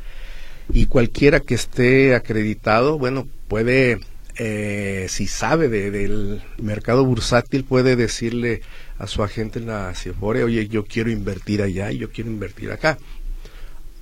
y 0.73 0.87
cualquiera 0.87 1.41
que 1.41 1.55
esté 1.55 2.17
acreditado, 2.17 2.99
bueno, 2.99 3.29
puede, 3.49 4.01
eh, 4.39 5.07
si 5.09 5.29
sabe 5.29 5.69
del 5.69 6.43
mercado 6.61 7.05
bursátil, 7.05 7.65
puede 7.65 7.95
decirle 7.95 8.63
a 8.99 9.07
su 9.07 9.23
agente 9.23 9.61
en 9.61 9.67
la 9.67 9.95
CIFORE, 9.95 10.45
oye, 10.45 10.69
yo 10.69 10.85
quiero 10.85 11.11
invertir 11.11 11.63
allá 11.63 11.93
y 11.93 11.99
yo 11.99 12.11
quiero 12.11 12.29
invertir 12.29 12.73
acá. 12.73 12.99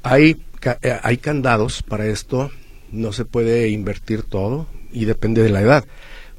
Hay, 0.02 0.42
eh, 0.82 0.98
hay 1.02 1.18
candados 1.18 1.82
para 1.82 2.06
esto, 2.06 2.50
no 2.90 3.12
se 3.12 3.24
puede 3.24 3.68
invertir 3.68 4.22
todo 4.22 4.66
y 4.92 5.04
depende 5.04 5.42
de 5.42 5.50
la 5.50 5.60
edad. 5.60 5.84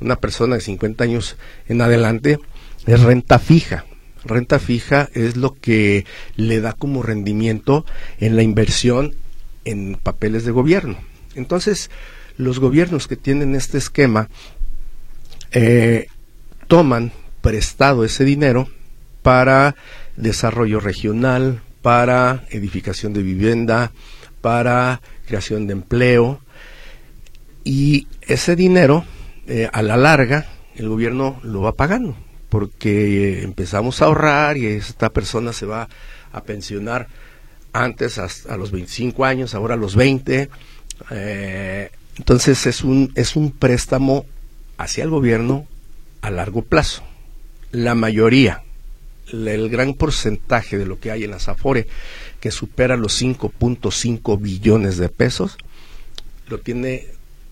Una 0.01 0.15
persona 0.15 0.55
de 0.55 0.61
50 0.61 1.03
años 1.03 1.37
en 1.67 1.81
adelante 1.81 2.39
es 2.85 3.01
renta 3.01 3.39
fija, 3.39 3.85
Renta 4.25 4.59
fija 4.59 5.09
es 5.13 5.37
lo 5.37 5.55
que 5.55 6.05
le 6.35 6.59
da 6.59 6.73
como 6.73 7.03
rendimiento 7.03 7.85
en 8.19 8.35
la 8.35 8.43
inversión 8.43 9.15
en 9.65 9.95
papeles 9.95 10.43
de 10.43 10.51
gobierno. 10.51 10.97
Entonces, 11.35 11.89
los 12.37 12.59
gobiernos 12.59 13.07
que 13.07 13.15
tienen 13.15 13.55
este 13.55 13.77
esquema 13.77 14.29
eh, 15.51 16.07
toman 16.67 17.11
prestado 17.41 18.03
ese 18.03 18.25
dinero 18.25 18.67
para 19.21 19.75
desarrollo 20.17 20.79
regional, 20.79 21.61
para 21.81 22.45
edificación 22.49 23.13
de 23.13 23.23
vivienda, 23.23 23.91
para 24.41 25.01
creación 25.27 25.65
de 25.67 25.73
empleo. 25.73 26.41
Y 27.63 28.07
ese 28.21 28.55
dinero, 28.55 29.05
eh, 29.49 29.69
a 29.71 29.81
la 29.81 29.97
larga, 29.97 30.47
el 30.75 30.87
gobierno 30.87 31.39
lo 31.43 31.61
va 31.61 31.73
pagando 31.73 32.15
porque 32.49 33.43
empezamos 33.43 34.01
a 34.01 34.05
ahorrar 34.05 34.57
y 34.57 34.65
esta 34.65 35.11
persona 35.11 35.53
se 35.53 35.65
va 35.65 35.87
a 36.31 36.43
pensionar 36.43 37.07
antes 37.71 38.17
a 38.17 38.57
los 38.57 38.71
25 38.71 39.23
años, 39.25 39.53
ahora 39.53 39.75
a 39.75 39.77
los 39.77 39.95
20. 39.95 40.49
Eh, 41.11 41.91
entonces 42.17 42.65
es 42.65 42.83
un, 42.83 43.11
es 43.15 43.35
un 43.35 43.51
préstamo 43.51 44.25
hacia 44.77 45.03
el 45.03 45.11
gobierno 45.11 45.67
a 46.21 46.31
largo 46.31 46.63
plazo. 46.63 47.03
La 47.71 47.93
mayoría, 47.93 48.63
el 49.31 49.69
gran 49.69 49.93
porcentaje 49.93 50.79
de 50.79 50.87
lo 50.87 50.99
que 50.99 51.11
hay 51.11 51.23
en 51.23 51.31
la 51.31 51.39
Zafore, 51.39 51.87
que 52.39 52.49
supera 52.49 52.97
los 52.97 53.21
5.5 53.21 54.41
billones 54.41 54.97
de 54.97 55.09
pesos, 55.09 55.57
lo 56.47 56.57
tiene 56.57 57.05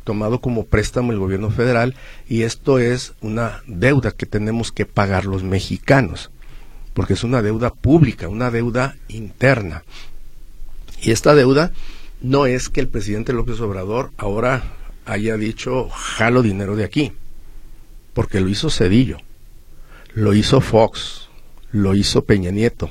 tomado 0.07 0.39
como 0.39 0.65
préstamo 0.65 1.11
el 1.11 1.19
gobierno 1.19 1.49
federal 1.49 1.93
y 2.29 2.43
esto 2.43 2.79
es 2.79 3.11
una 3.19 3.61
deuda 3.67 4.11
que 4.11 4.25
tenemos 4.25 4.71
que 4.71 4.85
pagar 4.85 5.25
los 5.25 5.43
mexicanos, 5.43 6.31
porque 6.93 7.11
es 7.11 7.25
una 7.25 7.41
deuda 7.41 7.73
pública, 7.73 8.29
una 8.29 8.49
deuda 8.49 8.95
interna. 9.09 9.83
Y 11.01 11.11
esta 11.11 11.35
deuda 11.35 11.73
no 12.21 12.45
es 12.45 12.69
que 12.69 12.79
el 12.79 12.87
presidente 12.87 13.33
López 13.33 13.59
Obrador 13.59 14.11
ahora 14.15 14.63
haya 15.05 15.35
dicho 15.35 15.89
jalo 15.89 16.41
dinero 16.41 16.77
de 16.77 16.85
aquí, 16.85 17.11
porque 18.13 18.39
lo 18.39 18.47
hizo 18.47 18.69
Cedillo, 18.69 19.17
lo 20.13 20.33
hizo 20.33 20.61
Fox, 20.61 21.27
lo 21.73 21.95
hizo 21.95 22.23
Peña 22.23 22.51
Nieto, 22.51 22.89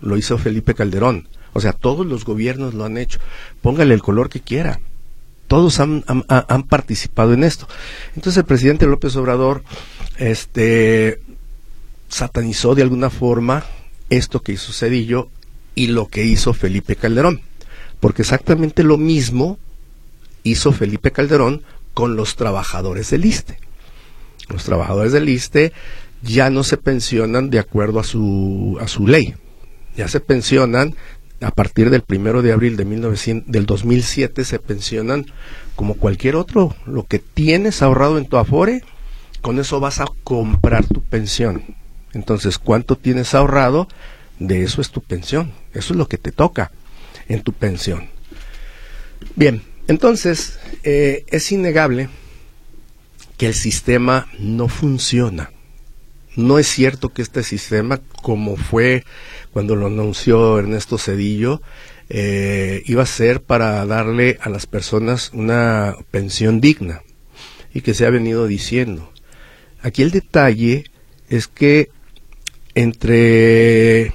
lo 0.00 0.16
hizo 0.16 0.38
Felipe 0.38 0.72
Calderón. 0.72 1.28
O 1.52 1.60
sea, 1.60 1.74
todos 1.74 2.06
los 2.06 2.24
gobiernos 2.24 2.72
lo 2.72 2.86
han 2.86 2.96
hecho. 2.96 3.20
Póngale 3.60 3.92
el 3.92 4.00
color 4.00 4.30
que 4.30 4.40
quiera 4.40 4.80
todos 5.54 5.78
han, 5.78 6.02
participado 6.68 7.32
en 7.32 7.44
esto. 7.44 7.68
Entonces 8.16 8.38
el 8.38 8.44
presidente 8.44 8.86
López 8.86 9.14
Obrador 9.14 9.62
este, 10.18 11.20
satanizó 12.08 12.74
de 12.74 12.82
alguna 12.82 13.08
forma 13.08 13.64
esto 14.10 14.42
que 14.42 14.50
hizo 14.50 14.72
Cedillo 14.72 15.28
y 15.76 15.86
lo 15.86 16.08
que 16.08 16.24
hizo 16.24 16.54
Felipe 16.54 16.96
Calderón, 16.96 17.40
porque 18.00 18.22
exactamente 18.22 18.82
lo 18.82 18.98
mismo 18.98 19.60
hizo 20.42 20.72
Felipe 20.72 21.12
Calderón 21.12 21.62
con 21.94 22.16
los 22.16 22.34
trabajadores 22.34 23.10
del 23.10 23.24
ISTE. 23.24 23.56
Los 24.48 24.64
trabajadores 24.64 25.12
del 25.12 25.28
ISTE 25.28 25.72
ya 26.20 26.50
no 26.50 26.64
se 26.64 26.78
pensionan 26.78 27.48
de 27.48 27.60
acuerdo 27.60 28.00
a 28.00 28.04
su, 28.04 28.76
a 28.80 28.88
su 28.88 29.06
ley, 29.06 29.36
ya 29.96 30.08
se 30.08 30.18
pensionan 30.18 30.96
a 31.40 31.50
partir 31.50 31.90
del 31.90 32.02
primero 32.02 32.42
de 32.42 32.52
abril 32.52 32.76
de 32.76 32.84
1900, 32.84 33.50
del 33.50 33.66
2007 33.66 34.44
se 34.44 34.58
pensionan 34.58 35.26
como 35.76 35.94
cualquier 35.94 36.36
otro. 36.36 36.74
Lo 36.86 37.04
que 37.04 37.18
tienes 37.18 37.82
ahorrado 37.82 38.18
en 38.18 38.26
tu 38.26 38.36
Afore, 38.36 38.82
con 39.40 39.58
eso 39.58 39.80
vas 39.80 40.00
a 40.00 40.06
comprar 40.22 40.86
tu 40.86 41.02
pensión. 41.02 41.76
Entonces, 42.12 42.58
¿cuánto 42.58 42.96
tienes 42.96 43.34
ahorrado? 43.34 43.88
De 44.38 44.62
eso 44.62 44.80
es 44.80 44.90
tu 44.90 45.00
pensión. 45.00 45.52
Eso 45.72 45.92
es 45.92 45.98
lo 45.98 46.08
que 46.08 46.18
te 46.18 46.32
toca 46.32 46.70
en 47.28 47.42
tu 47.42 47.52
pensión. 47.52 48.08
Bien, 49.36 49.62
entonces 49.88 50.58
eh, 50.82 51.24
es 51.28 51.50
innegable 51.52 52.08
que 53.36 53.46
el 53.46 53.54
sistema 53.54 54.28
no 54.38 54.68
funciona. 54.68 55.50
No 56.36 56.58
es 56.58 56.66
cierto 56.66 57.10
que 57.10 57.22
este 57.22 57.42
sistema, 57.42 58.00
como 58.22 58.56
fue 58.56 59.04
cuando 59.52 59.76
lo 59.76 59.86
anunció 59.86 60.58
Ernesto 60.58 60.98
Cedillo, 60.98 61.62
eh, 62.08 62.82
iba 62.86 63.02
a 63.02 63.06
ser 63.06 63.40
para 63.42 63.86
darle 63.86 64.38
a 64.40 64.48
las 64.50 64.66
personas 64.66 65.30
una 65.32 65.96
pensión 66.10 66.60
digna 66.60 67.02
y 67.72 67.80
que 67.80 67.94
se 67.94 68.04
ha 68.06 68.10
venido 68.10 68.46
diciendo. 68.46 69.12
Aquí 69.80 70.02
el 70.02 70.10
detalle 70.10 70.84
es 71.28 71.46
que 71.46 71.90
entre 72.74 74.12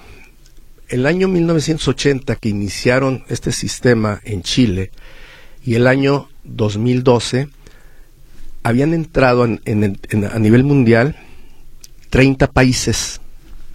el 0.89 1.05
año 1.05 1.27
1980 1.27 2.35
que 2.35 2.49
iniciaron 2.49 3.23
este 3.29 3.51
sistema 3.51 4.21
en 4.23 4.41
Chile 4.41 4.91
y 5.63 5.75
el 5.75 5.87
año 5.87 6.29
2012 6.43 7.47
habían 8.63 8.93
entrado 8.93 9.43
a 9.43 10.39
nivel 10.39 10.63
mundial 10.63 11.15
30 12.09 12.47
países 12.51 13.21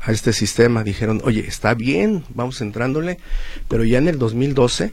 a 0.01 0.13
este 0.13 0.33
sistema. 0.33 0.85
Dijeron, 0.85 1.21
oye, 1.25 1.45
está 1.47 1.75
bien, 1.75 2.25
vamos 2.35 2.61
entrándole, 2.61 3.19
pero 3.69 3.85
ya 3.85 3.99
en 3.99 4.09
el 4.09 4.19
2012, 4.19 4.93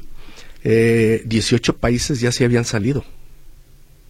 eh, 0.64 1.24
18 1.26 1.78
países 1.78 2.22
ya 2.22 2.32
se 2.32 2.46
habían 2.46 2.66
salido. 2.66 3.04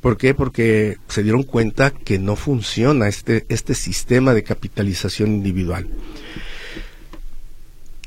¿Por 0.01 0.17
qué? 0.17 0.33
Porque 0.33 0.97
se 1.07 1.21
dieron 1.21 1.43
cuenta 1.43 1.91
que 1.91 2.17
no 2.17 2.35
funciona 2.35 3.07
este, 3.07 3.45
este 3.49 3.75
sistema 3.75 4.33
de 4.33 4.43
capitalización 4.43 5.29
individual. 5.29 5.87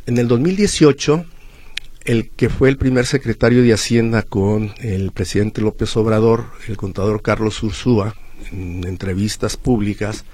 En 0.07 0.19
el 0.19 0.27
2018, 0.27 1.25
el 2.05 2.29
que 2.31 2.51
fue 2.51 2.69
el 2.69 2.77
primer 2.77 3.07
secretario 3.07 3.63
de 3.63 3.73
Hacienda 3.73 4.23
con 4.23 4.75
el 4.81 5.13
presidente 5.13 5.61
López 5.61 5.97
Obrador, 5.97 6.47
el 6.69 6.77
contador 6.77 7.23
Carlos 7.23 7.63
Ursúa, 7.63 8.17
en 8.53 8.85
entrevistas 8.85 9.57
públicas, 9.57 10.25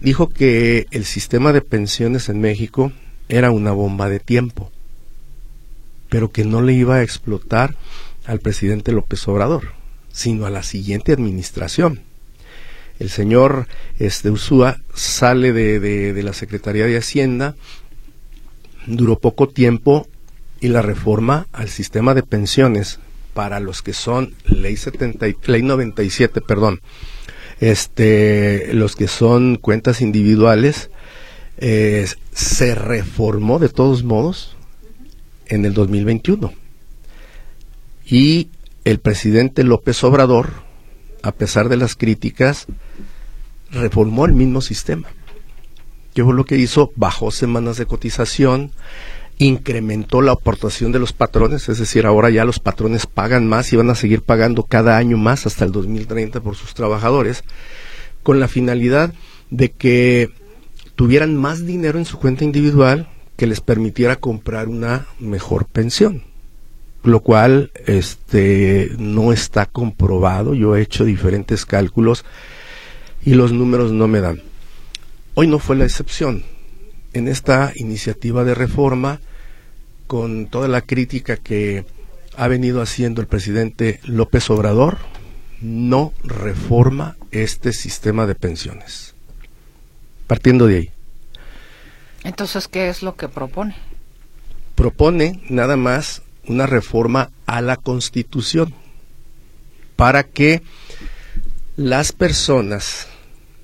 dijo 0.00 0.28
que 0.28 0.86
el 0.90 1.04
sistema 1.04 1.52
de 1.52 1.62
pensiones 1.62 2.28
en 2.28 2.40
México 2.40 2.92
era 3.28 3.50
una 3.50 3.72
bomba 3.72 4.08
de 4.08 4.20
tiempo, 4.20 4.70
pero 6.08 6.30
que 6.30 6.44
no 6.44 6.62
le 6.62 6.72
iba 6.72 6.96
a 6.96 7.02
explotar 7.02 7.76
al 8.26 8.40
presidente 8.40 8.92
López 8.92 9.26
Obrador, 9.28 9.72
sino 10.12 10.46
a 10.46 10.50
la 10.50 10.62
siguiente 10.62 11.12
administración. 11.12 12.00
El 12.98 13.08
señor 13.08 13.66
este, 13.98 14.30
Ursúa 14.30 14.80
sale 14.94 15.52
de, 15.52 15.80
de 15.80 16.22
la 16.22 16.32
Secretaría 16.32 16.86
de 16.86 16.98
Hacienda, 16.98 17.54
duró 18.86 19.18
poco 19.18 19.48
tiempo 19.48 20.06
y 20.60 20.68
la 20.68 20.82
reforma 20.82 21.46
al 21.52 21.68
sistema 21.68 22.14
de 22.14 22.22
pensiones 22.22 23.00
para 23.32 23.60
los 23.60 23.82
que 23.82 23.92
son 23.92 24.34
ley 24.44 24.76
70 24.76 25.26
ley 25.46 25.62
97, 25.62 26.40
perdón. 26.40 26.80
Este, 27.60 28.72
los 28.72 28.96
que 28.96 29.06
son 29.06 29.56
cuentas 29.56 30.00
individuales 30.00 30.90
eh, 31.58 32.06
se 32.32 32.74
reformó 32.74 33.58
de 33.58 33.68
todos 33.68 34.02
modos 34.02 34.56
en 35.46 35.66
el 35.66 35.74
2021. 35.74 36.52
Y 38.06 38.48
el 38.84 38.98
presidente 38.98 39.62
López 39.62 40.02
Obrador, 40.02 40.50
a 41.22 41.32
pesar 41.32 41.68
de 41.68 41.76
las 41.76 41.96
críticas, 41.96 42.66
reformó 43.70 44.24
el 44.24 44.32
mismo 44.32 44.62
sistema. 44.62 45.08
¿Qué 46.14 46.24
fue 46.24 46.34
lo 46.34 46.44
que 46.44 46.56
hizo? 46.56 46.92
Bajó 46.96 47.30
semanas 47.30 47.76
de 47.76 47.86
cotización, 47.86 48.72
incrementó 49.40 50.20
la 50.20 50.32
aportación 50.32 50.92
de 50.92 50.98
los 50.98 51.14
patrones, 51.14 51.70
es 51.70 51.78
decir, 51.78 52.04
ahora 52.04 52.28
ya 52.28 52.44
los 52.44 52.58
patrones 52.58 53.06
pagan 53.06 53.46
más 53.46 53.72
y 53.72 53.76
van 53.76 53.88
a 53.88 53.94
seguir 53.94 54.20
pagando 54.20 54.64
cada 54.64 54.98
año 54.98 55.16
más 55.16 55.46
hasta 55.46 55.64
el 55.64 55.72
2030 55.72 56.42
por 56.42 56.56
sus 56.56 56.74
trabajadores, 56.74 57.42
con 58.22 58.38
la 58.38 58.48
finalidad 58.48 59.14
de 59.48 59.70
que 59.70 60.28
tuvieran 60.94 61.36
más 61.36 61.64
dinero 61.64 61.98
en 61.98 62.04
su 62.04 62.18
cuenta 62.18 62.44
individual 62.44 63.08
que 63.36 63.46
les 63.46 63.62
permitiera 63.62 64.16
comprar 64.16 64.68
una 64.68 65.06
mejor 65.18 65.64
pensión, 65.64 66.24
lo 67.02 67.20
cual 67.20 67.72
este 67.86 68.90
no 68.98 69.32
está 69.32 69.64
comprobado, 69.64 70.52
yo 70.52 70.76
he 70.76 70.82
hecho 70.82 71.06
diferentes 71.06 71.64
cálculos 71.64 72.26
y 73.24 73.32
los 73.36 73.52
números 73.52 73.90
no 73.90 74.06
me 74.06 74.20
dan. 74.20 74.42
Hoy 75.32 75.46
no 75.46 75.58
fue 75.58 75.76
la 75.76 75.86
excepción. 75.86 76.44
En 77.14 77.26
esta 77.26 77.72
iniciativa 77.74 78.44
de 78.44 78.54
reforma 78.54 79.20
con 80.10 80.46
toda 80.46 80.66
la 80.66 80.80
crítica 80.80 81.36
que 81.36 81.86
ha 82.36 82.48
venido 82.48 82.82
haciendo 82.82 83.20
el 83.20 83.28
presidente 83.28 84.00
López 84.02 84.50
Obrador, 84.50 84.98
no 85.60 86.12
reforma 86.24 87.16
este 87.30 87.72
sistema 87.72 88.26
de 88.26 88.34
pensiones. 88.34 89.14
Partiendo 90.26 90.66
de 90.66 90.76
ahí. 90.76 90.90
Entonces, 92.24 92.66
¿qué 92.66 92.88
es 92.88 93.04
lo 93.04 93.14
que 93.14 93.28
propone? 93.28 93.76
Propone 94.74 95.44
nada 95.48 95.76
más 95.76 96.22
una 96.44 96.66
reforma 96.66 97.30
a 97.46 97.60
la 97.60 97.76
Constitución 97.76 98.74
para 99.94 100.24
que 100.24 100.60
las 101.76 102.10
personas 102.10 103.06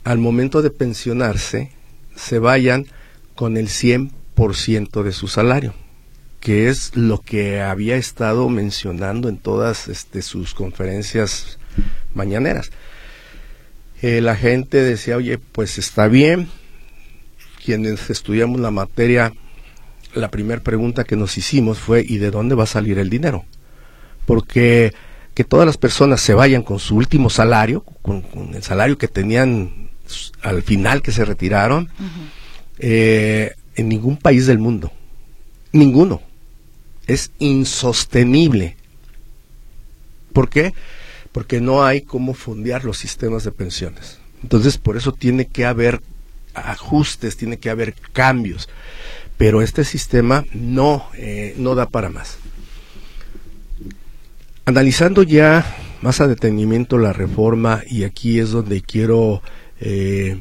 al 0.04 0.18
momento 0.18 0.62
de 0.62 0.70
pensionarse 0.70 1.72
se 2.14 2.38
vayan 2.38 2.86
con 3.34 3.56
el 3.56 3.66
100% 3.66 5.02
de 5.02 5.10
su 5.10 5.26
salario 5.26 5.74
que 6.46 6.68
es 6.68 6.94
lo 6.94 7.22
que 7.22 7.60
había 7.60 7.96
estado 7.96 8.48
mencionando 8.48 9.28
en 9.28 9.36
todas 9.36 9.88
este, 9.88 10.22
sus 10.22 10.54
conferencias 10.54 11.58
mañaneras. 12.14 12.70
Eh, 14.00 14.20
la 14.20 14.36
gente 14.36 14.80
decía, 14.80 15.16
oye, 15.16 15.38
pues 15.38 15.76
está 15.76 16.06
bien, 16.06 16.48
quienes 17.64 18.10
estudiamos 18.10 18.60
la 18.60 18.70
materia, 18.70 19.32
la 20.14 20.30
primera 20.30 20.62
pregunta 20.62 21.02
que 21.02 21.16
nos 21.16 21.36
hicimos 21.36 21.80
fue, 21.80 22.04
¿y 22.06 22.18
de 22.18 22.30
dónde 22.30 22.54
va 22.54 22.62
a 22.62 22.68
salir 22.68 23.00
el 23.00 23.10
dinero? 23.10 23.44
Porque 24.24 24.94
que 25.34 25.42
todas 25.42 25.66
las 25.66 25.78
personas 25.78 26.20
se 26.20 26.34
vayan 26.34 26.62
con 26.62 26.78
su 26.78 26.94
último 26.94 27.28
salario, 27.28 27.80
con, 28.02 28.22
el 28.54 28.62
salario 28.62 28.98
que 28.98 29.08
tenían 29.08 29.90
al 30.42 30.62
final 30.62 31.02
que 31.02 31.10
se 31.10 31.24
retiraron, 31.24 31.88
eh, 32.78 33.56
en 33.74 33.88
ningún 33.88 34.16
país 34.16 34.46
del 34.46 34.60
mundo, 34.60 34.92
ninguno, 35.72 36.22
es 37.06 37.30
insostenible. 37.38 38.76
¿Por 40.32 40.48
qué? 40.48 40.74
Porque 41.32 41.60
no 41.60 41.84
hay 41.84 42.02
cómo 42.02 42.34
fondear 42.34 42.84
los 42.84 42.98
sistemas 42.98 43.44
de 43.44 43.52
pensiones. 43.52 44.18
Entonces, 44.42 44.78
por 44.78 44.96
eso 44.96 45.12
tiene 45.12 45.46
que 45.46 45.64
haber 45.64 46.00
ajustes, 46.54 47.36
tiene 47.36 47.58
que 47.58 47.70
haber 47.70 47.94
cambios. 48.12 48.68
Pero 49.36 49.62
este 49.62 49.84
sistema 49.84 50.44
no, 50.52 51.08
eh, 51.14 51.54
no 51.58 51.74
da 51.74 51.88
para 51.88 52.10
más. 52.10 52.38
Analizando 54.64 55.22
ya 55.22 55.76
más 56.02 56.20
a 56.20 56.26
detenimiento 56.26 56.98
la 56.98 57.12
reforma, 57.12 57.82
y 57.88 58.04
aquí 58.04 58.40
es 58.40 58.50
donde 58.50 58.82
quiero 58.82 59.42
eh, 59.80 60.40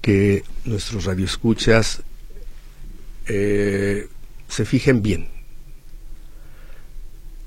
que 0.00 0.44
nuestros 0.64 1.04
radioescuchas 1.04 2.02
eh, 3.26 4.08
se 4.48 4.64
fijen 4.64 5.02
bien 5.02 5.33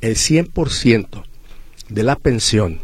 el 0.07 0.15
100% 0.15 1.23
de 1.89 2.03
la 2.03 2.15
pensión 2.15 2.79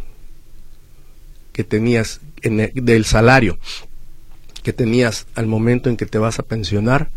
que 1.51 1.63
tenías, 1.63 2.21
en 2.41 2.71
del 2.73 3.05
salario 3.05 3.57
que 4.63 4.73
tenías 4.73 5.27
al 5.35 5.45
momento 5.45 5.89
en 5.89 5.97
que 5.97 6.05
te 6.05 6.17
vas 6.17 6.39
a 6.39 6.43
pensionar, 6.43 7.11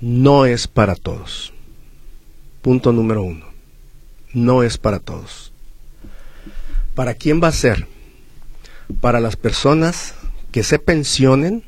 no 0.00 0.46
es 0.46 0.68
para 0.68 0.94
todos. 0.94 1.52
Punto 2.62 2.92
número 2.92 3.22
uno. 3.22 3.46
No 4.32 4.62
es 4.62 4.78
para 4.78 5.00
todos. 5.00 5.52
¿Para 6.94 7.14
quién 7.14 7.42
va 7.42 7.48
a 7.48 7.52
ser? 7.52 7.86
Para 9.00 9.20
las 9.20 9.36
personas 9.36 10.14
que 10.52 10.62
se 10.62 10.78
pensionen 10.78 11.64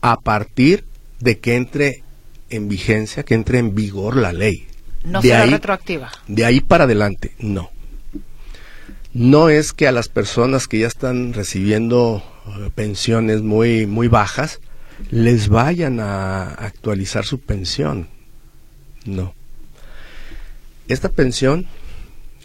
a 0.00 0.20
partir 0.20 0.84
de 1.20 1.38
que 1.38 1.54
entre 1.54 2.02
en 2.48 2.68
vigencia, 2.68 3.22
que 3.22 3.34
entre 3.34 3.58
en 3.58 3.74
vigor 3.74 4.16
la 4.16 4.32
ley. 4.32 4.66
No 5.04 5.22
será 5.22 5.46
retroactiva. 5.46 6.10
De 6.28 6.44
ahí 6.44 6.60
para 6.60 6.84
adelante, 6.84 7.34
no. 7.38 7.70
No 9.12 9.48
es 9.48 9.72
que 9.72 9.88
a 9.88 9.92
las 9.92 10.08
personas 10.08 10.68
que 10.68 10.78
ya 10.78 10.86
están 10.86 11.32
recibiendo 11.32 12.22
eh, 12.46 12.70
pensiones 12.74 13.42
muy, 13.42 13.86
muy 13.86 14.08
bajas 14.08 14.60
les 15.10 15.48
vayan 15.48 15.98
a 16.00 16.48
actualizar 16.48 17.24
su 17.24 17.40
pensión. 17.40 18.08
No. 19.04 19.34
Esta 20.88 21.08
pensión, 21.08 21.66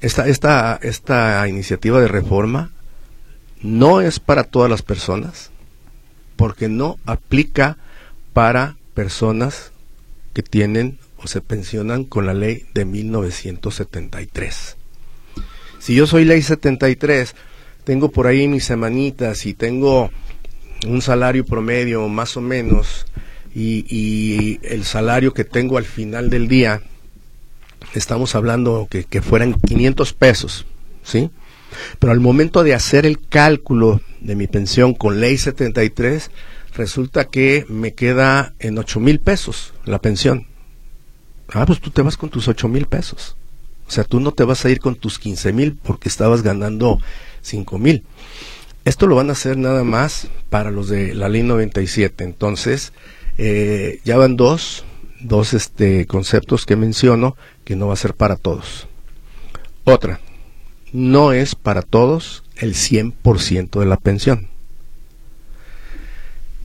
esta, 0.02 0.28
esta, 0.28 0.80
esta 0.82 1.48
iniciativa 1.48 2.00
de 2.00 2.08
reforma 2.08 2.72
no 3.62 4.02
es 4.02 4.20
para 4.20 4.44
todas 4.44 4.70
las 4.70 4.82
personas 4.82 5.52
porque 6.36 6.70
no 6.70 6.98
aplica 7.06 7.78
para 8.34 8.78
personas 8.94 9.72
que 10.34 10.44
tienen 10.44 11.00
se 11.28 11.42
pensionan 11.42 12.04
con 12.04 12.26
la 12.26 12.34
ley 12.34 12.66
de 12.74 12.86
1973. 12.86 14.78
Si 15.80 15.96
yo 15.96 16.08
soy 16.08 16.26
ley 16.26 16.42
73, 16.42 17.36
tengo 17.84 18.10
por 18.10 18.28
ahí 18.28 18.48
mis 18.48 18.66
semanitas 18.66 19.46
y 19.46 19.54
tengo 19.54 20.10
un 20.88 21.02
salario 21.02 21.46
promedio 21.46 22.08
más 22.08 22.38
o 22.38 22.42
menos 22.42 23.06
y, 23.54 24.60
el 24.64 24.84
salario 24.84 25.34
que 25.34 25.46
tengo 25.46 25.78
al 25.78 25.86
final 25.86 26.30
del 26.30 26.48
día, 26.48 26.82
estamos 27.94 28.36
hablando 28.36 28.88
que, 28.90 29.06
que 29.06 29.22
fueran 29.22 29.54
500 29.54 30.14
pesos, 30.14 30.66
¿sí? 31.04 31.30
Pero 32.00 32.12
al 32.12 32.20
momento 32.20 32.64
de 32.64 32.74
hacer 32.74 33.06
el 33.06 33.20
cálculo 33.20 34.02
de 34.20 34.36
mi 34.36 34.48
pensión 34.48 34.94
con 34.94 35.22
ley 35.22 35.38
73, 35.38 36.32
resulta 36.76 37.26
que 37.26 37.66
me 37.70 37.94
queda 37.94 38.54
en 38.60 38.78
8 38.78 39.00
mil 39.00 39.20
pesos 39.20 39.74
la 39.86 40.00
pensión. 40.00 40.48
Ah, 41.54 41.66
pues 41.66 41.80
tú 41.80 41.90
te 41.90 42.02
vas 42.02 42.18
con 42.18 42.30
tus 42.30 42.48
ocho 42.48 42.68
mil 42.68 42.86
pesos. 42.86 43.36
O 43.88 43.92
sea, 43.92 44.04
tú 44.04 44.20
no 44.20 44.32
te 44.32 44.44
vas 44.44 44.66
a 44.66 44.70
ir 44.70 44.80
con 44.80 44.96
tus 44.96 45.20
quince 45.20 45.54
mil 45.54 45.78
porque 45.82 46.10
estabas 46.10 46.42
ganando 46.42 47.00
cinco 47.42 47.78
mil. 47.78 48.04
Esto 48.84 49.08
lo 49.08 49.16
van 49.16 49.30
a 49.30 49.34
hacer 49.34 49.58
nada 49.58 49.84
más 49.84 50.28
para 50.50 50.72
los 50.72 50.90
de 50.90 51.16
la 51.16 51.30
ley 51.30 51.44
97. 51.44 52.24
Entonces, 52.24 52.94
eh, 53.38 54.00
ya 54.04 54.18
van 54.18 54.38
dos, 54.38 54.86
dos 55.20 55.54
este, 55.54 56.06
conceptos 56.06 56.66
que 56.66 56.76
menciono 56.76 57.36
que 57.64 57.76
no 57.76 57.88
va 57.88 57.94
a 57.94 57.98
ser 57.98 58.14
para 58.14 58.36
todos. 58.36 58.88
Otra, 59.86 60.20
no 60.94 61.32
es 61.32 61.56
para 61.56 61.82
todos 61.82 62.44
el 62.58 62.74
100% 62.74 63.80
de 63.80 63.86
la 63.86 63.98
pensión. 63.98 64.50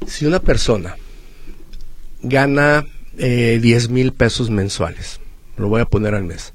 Si 0.07 0.27
una 0.27 0.41
persona 0.41 0.97
gana 2.23 2.87
eh, 3.19 3.59
10 3.61 3.91
mil 3.91 4.13
pesos 4.13 4.51
mensuales, 4.51 5.21
lo 5.57 5.69
voy 5.69 5.81
a 5.81 5.87
poner 5.87 6.15
al 6.15 6.25
mes, 6.25 6.53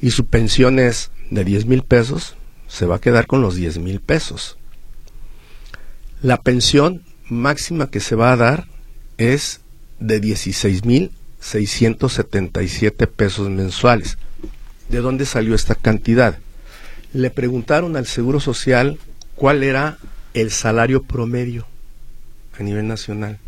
y 0.00 0.10
su 0.10 0.26
pensión 0.26 0.78
es 0.78 1.10
de 1.30 1.44
10 1.44 1.66
mil 1.66 1.82
pesos, 1.82 2.36
se 2.66 2.86
va 2.86 2.96
a 2.96 3.00
quedar 3.00 3.26
con 3.26 3.42
los 3.42 3.54
10 3.54 3.78
mil 3.78 4.00
pesos. 4.00 4.58
La 6.22 6.40
pensión 6.40 7.02
máxima 7.28 7.90
que 7.90 8.00
se 8.00 8.14
va 8.14 8.32
a 8.32 8.36
dar 8.36 8.66
es 9.18 9.60
de 9.98 10.20
16 10.20 10.84
mil 10.84 11.10
677 11.42 13.06
pesos 13.08 13.50
mensuales. 13.50 14.16
¿De 14.88 15.00
dónde 15.00 15.26
salió 15.26 15.54
esta 15.54 15.74
cantidad? 15.74 16.38
Le 17.12 17.30
preguntaron 17.30 17.96
al 17.96 18.06
Seguro 18.06 18.40
Social 18.40 18.98
cuál 19.34 19.62
era 19.64 19.98
el 20.34 20.50
salario 20.50 21.02
promedio 21.02 21.66
a 22.58 22.62
nivel 22.62 22.86
nacional. 22.86 23.38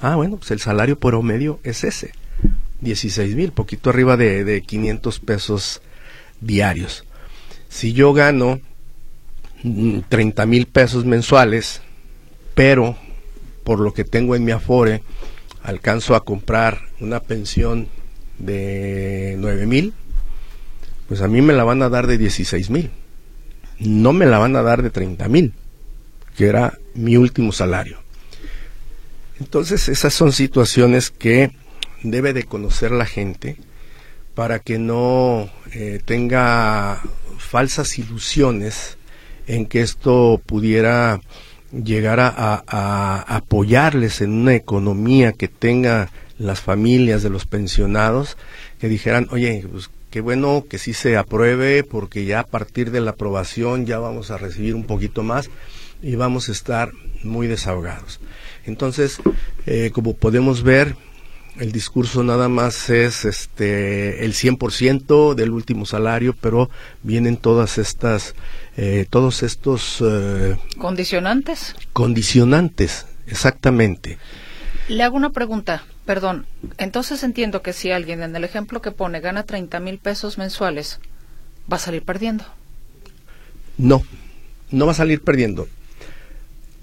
Ah, 0.00 0.16
bueno, 0.16 0.36
pues 0.36 0.50
el 0.50 0.60
salario 0.60 0.98
promedio 0.98 1.58
es 1.62 1.84
ese, 1.84 2.12
16 2.80 3.34
mil, 3.34 3.52
poquito 3.52 3.90
arriba 3.90 4.16
de, 4.16 4.44
de 4.44 4.62
500 4.62 5.20
pesos 5.20 5.82
diarios. 6.40 7.04
Si 7.68 7.92
yo 7.92 8.12
gano 8.12 8.60
30 10.08 10.46
mil 10.46 10.66
pesos 10.66 11.04
mensuales, 11.04 11.80
pero 12.54 12.96
por 13.64 13.80
lo 13.80 13.92
que 13.92 14.04
tengo 14.04 14.36
en 14.36 14.44
mi 14.44 14.52
Afore, 14.52 15.02
alcanzo 15.62 16.14
a 16.14 16.24
comprar 16.24 16.80
una 17.00 17.20
pensión 17.20 17.88
de 18.38 19.36
9 19.38 19.66
mil, 19.66 19.92
pues 21.08 21.20
a 21.20 21.28
mí 21.28 21.40
me 21.40 21.52
la 21.52 21.64
van 21.64 21.82
a 21.82 21.88
dar 21.88 22.06
de 22.06 22.18
16 22.18 22.70
mil. 22.70 22.90
No 23.78 24.12
me 24.12 24.26
la 24.26 24.38
van 24.38 24.56
a 24.56 24.62
dar 24.62 24.82
de 24.82 24.90
30 24.90 25.28
mil, 25.28 25.52
que 26.36 26.46
era 26.46 26.78
mi 26.94 27.16
último 27.16 27.52
salario. 27.52 27.98
Entonces 29.40 29.88
esas 29.88 30.14
son 30.14 30.32
situaciones 30.32 31.10
que 31.10 31.50
debe 32.02 32.32
de 32.32 32.44
conocer 32.44 32.90
la 32.90 33.06
gente 33.06 33.56
para 34.34 34.58
que 34.58 34.78
no 34.78 35.50
eh, 35.72 36.00
tenga 36.04 37.02
falsas 37.38 37.98
ilusiones 37.98 38.98
en 39.46 39.66
que 39.66 39.80
esto 39.80 40.40
pudiera 40.44 41.20
llegar 41.72 42.20
a, 42.20 43.24
apoyarles 43.26 44.20
en 44.20 44.32
una 44.32 44.54
economía 44.54 45.32
que 45.32 45.48
tenga 45.48 46.10
las 46.38 46.60
familias 46.60 47.22
de 47.22 47.30
los 47.30 47.46
pensionados, 47.46 48.36
que 48.78 48.88
dijeran, 48.88 49.28
oye, 49.30 49.64
pues 49.70 49.90
qué 50.10 50.20
bueno 50.20 50.64
que 50.68 50.78
sí 50.78 50.92
se 50.92 51.16
apruebe 51.16 51.82
porque 51.82 52.24
ya 52.24 52.40
a 52.40 52.46
partir 52.46 52.90
de 52.90 53.00
la 53.00 53.12
aprobación 53.12 53.86
ya 53.86 53.98
vamos 53.98 54.30
a 54.30 54.38
recibir 54.38 54.74
un 54.74 54.84
poquito 54.84 55.22
más 55.22 55.50
y 56.02 56.14
vamos 56.14 56.48
a 56.48 56.52
estar 56.52 56.92
muy 57.22 57.46
desahogados. 57.46 58.20
Entonces, 58.64 59.18
eh, 59.66 59.90
como 59.92 60.14
podemos 60.14 60.62
ver, 60.62 60.96
el 61.58 61.72
discurso 61.72 62.22
nada 62.22 62.48
más 62.48 62.90
es 62.90 63.24
este 63.24 64.24
el 64.24 64.34
100% 64.34 65.34
del 65.34 65.50
último 65.50 65.86
salario, 65.86 66.34
pero 66.40 66.68
vienen 67.02 67.36
todas 67.36 67.78
estas 67.78 68.34
eh, 68.76 69.06
todos 69.08 69.42
estos 69.42 70.02
eh, 70.04 70.56
condicionantes. 70.78 71.74
Condicionantes, 71.92 73.06
exactamente. 73.26 74.18
Le 74.88 75.02
hago 75.02 75.16
una 75.16 75.30
pregunta, 75.30 75.84
perdón. 76.04 76.46
Entonces 76.78 77.22
entiendo 77.22 77.62
que 77.62 77.72
si 77.72 77.90
alguien 77.90 78.22
en 78.22 78.36
el 78.36 78.44
ejemplo 78.44 78.82
que 78.82 78.92
pone 78.92 79.20
gana 79.20 79.44
30 79.44 79.80
mil 79.80 79.98
pesos 79.98 80.38
mensuales, 80.38 81.00
va 81.70 81.76
a 81.76 81.80
salir 81.80 82.02
perdiendo. 82.02 82.44
No, 83.78 84.02
no 84.70 84.86
va 84.86 84.92
a 84.92 84.96
salir 84.96 85.22
perdiendo. 85.22 85.68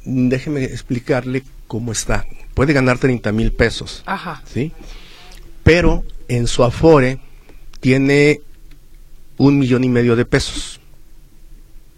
Déjeme 0.05 0.63
explicarle 0.65 1.43
cómo 1.67 1.91
está. 1.91 2.25
Puede 2.53 2.73
ganar 2.73 2.97
30 2.97 3.31
mil 3.31 3.51
pesos. 3.51 4.03
Ajá. 4.05 4.43
¿Sí? 4.45 4.71
Pero 5.63 6.03
en 6.27 6.47
su 6.47 6.63
Afore 6.63 7.19
tiene 7.79 8.41
un 9.37 9.59
millón 9.59 9.83
y 9.83 9.89
medio 9.89 10.15
de 10.15 10.25
pesos. 10.25 10.79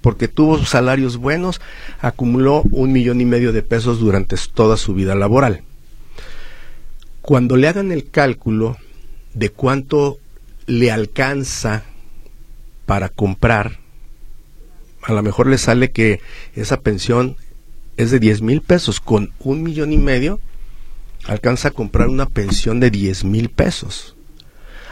Porque 0.01 0.27
tuvo 0.27 0.63
salarios 0.65 1.17
buenos, 1.17 1.61
acumuló 1.99 2.61
un 2.71 2.91
millón 2.91 3.21
y 3.21 3.25
medio 3.25 3.51
de 3.51 3.63
pesos 3.63 3.99
durante 3.99 4.35
toda 4.53 4.77
su 4.77 4.93
vida 4.93 5.15
laboral. 5.15 5.63
Cuando 7.21 7.57
le 7.57 7.67
hagan 7.67 7.91
el 7.91 8.09
cálculo 8.11 8.77
de 9.33 9.49
cuánto 9.49 10.19
le 10.67 10.91
alcanza 10.91 11.83
para 12.85 13.09
comprar, 13.09 13.79
a 15.01 15.13
lo 15.13 15.23
mejor 15.23 15.47
le 15.47 15.57
sale 15.57 15.91
que 15.91 16.19
esa 16.55 16.81
pensión 16.81 17.35
es 17.97 18.11
de 18.11 18.19
10 18.19 18.41
mil 18.41 18.61
pesos. 18.61 18.99
Con 18.99 19.31
un 19.39 19.63
millón 19.63 19.93
y 19.93 19.97
medio 19.97 20.39
alcanza 21.25 21.69
a 21.69 21.71
comprar 21.71 22.07
una 22.07 22.25
pensión 22.27 22.79
de 22.79 22.91
10 22.91 23.23
mil 23.25 23.49
pesos. 23.49 24.15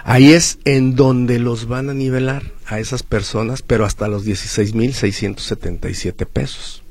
Ahí 0.06 0.34
es 0.34 0.60
en 0.66 0.96
donde 0.96 1.40
los 1.40 1.68
van 1.68 1.90
a 1.90 1.94
nivelar 1.94 2.52
a 2.66 2.80
esas 2.80 3.04
personas, 3.04 3.62
pero 3.62 3.86
hasta 3.86 4.10
los 4.10 4.26
16 4.26 4.74
mil 4.74 4.94
677 4.94 6.26
pesos. 6.26 6.84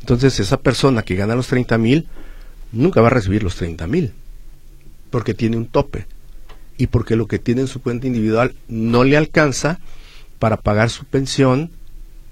Entonces 0.00 0.38
esa 0.38 0.60
persona 0.60 1.02
que 1.02 1.16
gana 1.16 1.34
los 1.34 1.48
30 1.48 1.76
mil 1.78 2.08
nunca 2.70 3.00
va 3.00 3.08
a 3.08 3.10
recibir 3.10 3.42
los 3.42 3.56
30 3.56 3.86
mil, 3.88 4.12
porque 5.10 5.34
tiene 5.34 5.56
un 5.56 5.66
tope 5.66 6.06
y 6.76 6.86
porque 6.86 7.16
lo 7.16 7.26
que 7.26 7.40
tiene 7.40 7.62
en 7.62 7.66
su 7.66 7.82
cuenta 7.82 8.06
individual 8.06 8.54
no 8.68 9.02
le 9.02 9.16
alcanza 9.16 9.80
para 10.38 10.58
pagar 10.58 10.90
su 10.90 11.04
pensión 11.04 11.72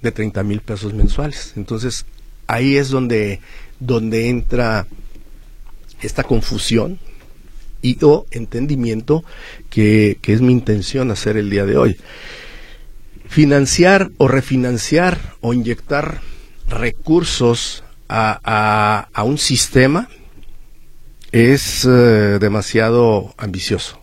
de 0.02 0.12
30 0.12 0.44
mil 0.44 0.60
pesos 0.60 0.94
mensuales. 0.94 1.52
Entonces 1.56 2.06
ahí 2.46 2.76
es 2.76 2.88
donde, 2.88 3.40
donde 3.80 4.28
entra 4.28 4.86
esta 6.00 6.24
confusión 6.24 6.98
y 7.82 7.98
o 8.02 8.26
entendimiento 8.30 9.24
que, 9.70 10.18
es 10.22 10.40
mi 10.40 10.52
intención 10.52 11.10
hacer 11.10 11.36
el 11.36 11.50
día 11.50 11.64
de 11.64 11.76
hoy. 11.76 11.96
Financiar 13.28 14.10
o 14.18 14.28
refinanciar 14.28 15.34
o 15.40 15.52
inyectar 15.52 16.20
recursos 16.68 17.84
a, 18.08 19.08
a, 19.12 19.22
un 19.24 19.38
sistema 19.38 20.08
es 21.32 21.84
eh, 21.84 22.38
demasiado 22.40 23.34
ambicioso, 23.36 24.00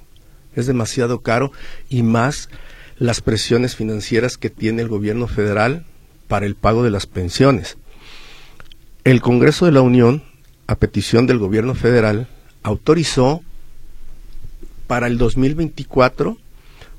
es 0.56 0.68
demasiado 0.68 1.22
caro 1.22 1.52
y 1.90 2.04
más 2.04 2.50
las 2.98 3.22
presiones 3.22 3.76
financieras 3.76 4.38
que 4.38 4.50
tiene 4.50 4.82
el 4.82 4.88
gobierno 4.90 5.28
federal 5.28 5.86
para 6.28 6.46
el 6.46 6.56
pago 6.56 6.84
de 6.84 6.92
las 6.92 7.06
pensiones. 7.06 7.78
El 9.04 9.20
Congreso 9.20 9.66
de 9.66 9.74
la 9.74 9.82
Unión, 9.82 10.24
a 10.66 10.76
petición 10.76 11.28
del 11.28 11.38
gobierno 11.38 11.76
federal, 11.76 12.30
autorizó 12.64 13.42
para 14.88 15.08
el 15.08 15.18
2024 15.18 16.38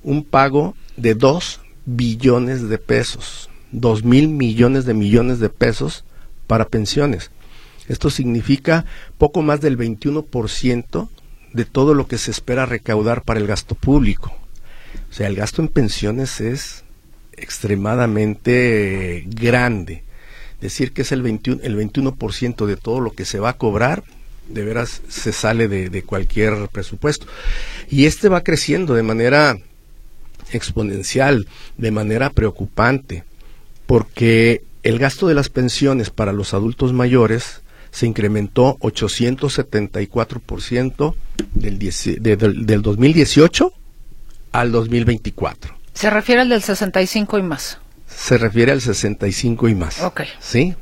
un 0.02 0.22
pago 0.22 0.74
de 0.98 1.14
2 1.14 1.60
billones 1.86 2.68
de 2.68 2.76
pesos, 2.76 3.48
2 3.72 4.04
mil 4.04 4.28
millones 4.28 4.84
de 4.84 4.92
millones 4.92 5.38
de 5.38 5.48
pesos 5.48 6.04
para 6.46 6.66
pensiones. 6.66 7.30
Esto 7.88 8.10
significa 8.10 8.84
poco 9.16 9.40
más 9.40 9.62
del 9.62 9.78
21% 9.78 11.08
de 11.54 11.64
todo 11.64 11.94
lo 11.94 12.06
que 12.06 12.18
se 12.18 12.32
espera 12.32 12.66
recaudar 12.66 13.22
para 13.22 13.40
el 13.40 13.46
gasto 13.46 13.74
público. 13.74 14.30
O 15.10 15.12
sea, 15.14 15.26
el 15.26 15.36
gasto 15.36 15.62
en 15.62 15.68
pensiones 15.68 16.42
es 16.42 16.84
extremadamente 17.32 19.24
grande 19.26 20.04
decir 20.60 20.92
que 20.92 21.02
es 21.02 21.12
el 21.12 21.22
21%, 21.22 21.60
el 21.62 21.76
21 21.76 22.16
de 22.66 22.76
todo 22.76 23.00
lo 23.00 23.12
que 23.12 23.24
se 23.24 23.38
va 23.38 23.50
a 23.50 23.56
cobrar, 23.56 24.02
de 24.48 24.64
veras 24.64 25.02
se 25.08 25.32
sale 25.32 25.68
de, 25.68 26.02
cualquier 26.02 26.68
presupuesto. 26.68 27.26
Y 27.90 28.06
este 28.06 28.28
va 28.28 28.42
creciendo 28.42 28.94
de 28.94 29.02
manera 29.02 29.58
exponencial, 30.52 31.48
de 31.76 31.90
manera 31.90 32.30
preocupante, 32.30 33.24
porque 33.86 34.62
el 34.82 34.98
gasto 34.98 35.26
de 35.26 35.34
las 35.34 35.48
pensiones 35.48 36.10
para 36.10 36.32
los 36.32 36.54
adultos 36.54 36.92
mayores 36.92 37.62
se 37.90 38.06
incrementó 38.06 38.76
874% 38.78 41.14
del, 41.54 41.78
del, 41.78 42.66
del 42.66 42.82
2018 42.82 43.72
al 44.52 44.72
2024. 44.72 45.74
Se 45.94 46.10
refiere 46.10 46.42
al 46.42 46.48
del 46.48 46.62
65 46.62 47.38
y 47.38 47.42
más 47.42 47.78
se 48.16 48.38
refiere 48.38 48.72
al 48.72 48.80
65 48.80 49.68
y 49.68 49.74
más. 49.74 50.00
Ok. 50.02 50.22
¿Sí? 50.40 50.74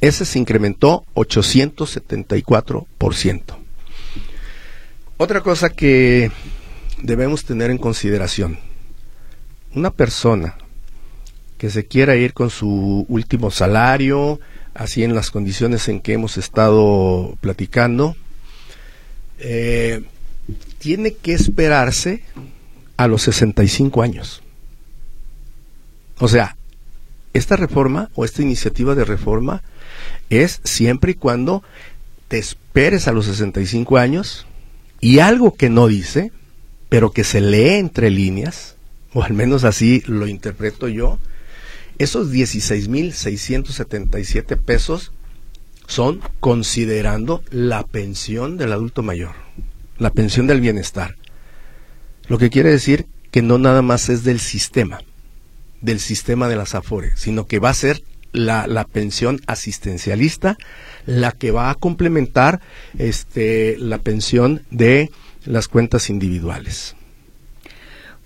Ese 0.00 0.24
se 0.24 0.38
incrementó 0.38 1.04
874%. 1.14 3.42
Otra 5.16 5.40
cosa 5.42 5.70
que 5.70 6.30
debemos 7.02 7.44
tener 7.44 7.70
en 7.70 7.78
consideración. 7.78 8.58
Una 9.74 9.90
persona 9.90 10.56
que 11.58 11.68
se 11.68 11.84
quiera 11.86 12.14
ir 12.16 12.32
con 12.32 12.48
su 12.48 13.04
último 13.08 13.50
salario, 13.50 14.40
así 14.72 15.04
en 15.04 15.14
las 15.14 15.30
condiciones 15.30 15.86
en 15.88 16.00
que 16.00 16.14
hemos 16.14 16.38
estado 16.38 17.36
platicando, 17.42 18.16
eh, 19.38 20.02
tiene 20.78 21.12
que 21.14 21.34
esperarse 21.34 22.22
a 22.96 23.06
los 23.06 23.20
65 23.22 24.02
años. 24.02 24.42
O 26.18 26.26
sea, 26.28 26.56
esta 27.32 27.56
reforma 27.56 28.10
o 28.14 28.24
esta 28.24 28.42
iniciativa 28.42 28.94
de 28.94 29.04
reforma 29.04 29.62
es 30.30 30.60
siempre 30.64 31.12
y 31.12 31.14
cuando 31.14 31.62
te 32.28 32.38
esperes 32.38 33.08
a 33.08 33.12
los 33.12 33.26
65 33.26 33.98
años 33.98 34.46
y 35.00 35.20
algo 35.20 35.54
que 35.54 35.70
no 35.70 35.86
dice, 35.88 36.32
pero 36.88 37.12
que 37.12 37.24
se 37.24 37.40
lee 37.40 37.74
entre 37.74 38.10
líneas, 38.10 38.76
o 39.12 39.22
al 39.22 39.32
menos 39.32 39.62
así 39.64 40.02
lo 40.06 40.26
interpreto 40.26 40.88
yo, 40.88 41.18
esos 41.98 42.32
16.677 42.32 44.56
pesos 44.56 45.12
son 45.86 46.20
considerando 46.38 47.42
la 47.50 47.82
pensión 47.82 48.56
del 48.56 48.72
adulto 48.72 49.02
mayor, 49.02 49.34
la 49.98 50.10
pensión 50.10 50.46
del 50.46 50.60
bienestar. 50.60 51.16
Lo 52.28 52.38
que 52.38 52.50
quiere 52.50 52.70
decir 52.70 53.06
que 53.30 53.42
no 53.42 53.58
nada 53.58 53.82
más 53.82 54.08
es 54.08 54.24
del 54.24 54.40
sistema, 54.40 55.02
del 55.80 56.00
sistema 56.00 56.48
de 56.48 56.56
las 56.56 56.74
AFORE, 56.74 57.12
sino 57.16 57.46
que 57.46 57.58
va 57.58 57.70
a 57.70 57.74
ser 57.74 58.02
la, 58.32 58.66
la, 58.66 58.84
pensión 58.84 59.40
asistencialista 59.46 60.56
la 61.06 61.32
que 61.32 61.50
va 61.50 61.70
a 61.70 61.74
complementar 61.74 62.60
este, 62.98 63.76
la 63.78 63.98
pensión 63.98 64.64
de 64.70 65.10
las 65.44 65.68
cuentas 65.68 66.10
individuales. 66.10 66.94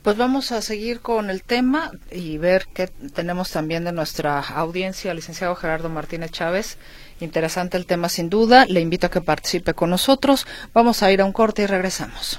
Pues 0.02 0.18
vamos 0.18 0.52
a 0.52 0.60
seguir 0.60 1.00
con 1.00 1.30
el 1.30 1.42
tema 1.42 1.90
y 2.12 2.36
ver 2.36 2.66
qué 2.74 2.88
tenemos 2.88 3.50
también 3.50 3.84
de 3.84 3.92
nuestra 3.92 4.38
audiencia, 4.38 5.14
licenciado 5.14 5.54
Gerardo 5.56 5.88
Martínez 5.88 6.30
Chávez. 6.30 6.76
Interesante 7.20 7.78
el 7.78 7.86
tema 7.86 8.10
sin 8.10 8.28
duda. 8.28 8.66
Le 8.66 8.82
invito 8.82 9.06
a 9.06 9.10
que 9.10 9.22
participe 9.22 9.72
con 9.72 9.88
nosotros. 9.88 10.46
Vamos 10.74 11.02
a 11.02 11.10
ir 11.10 11.22
a 11.22 11.24
un 11.24 11.32
corte 11.32 11.62
y 11.62 11.66
regresamos. 11.66 12.38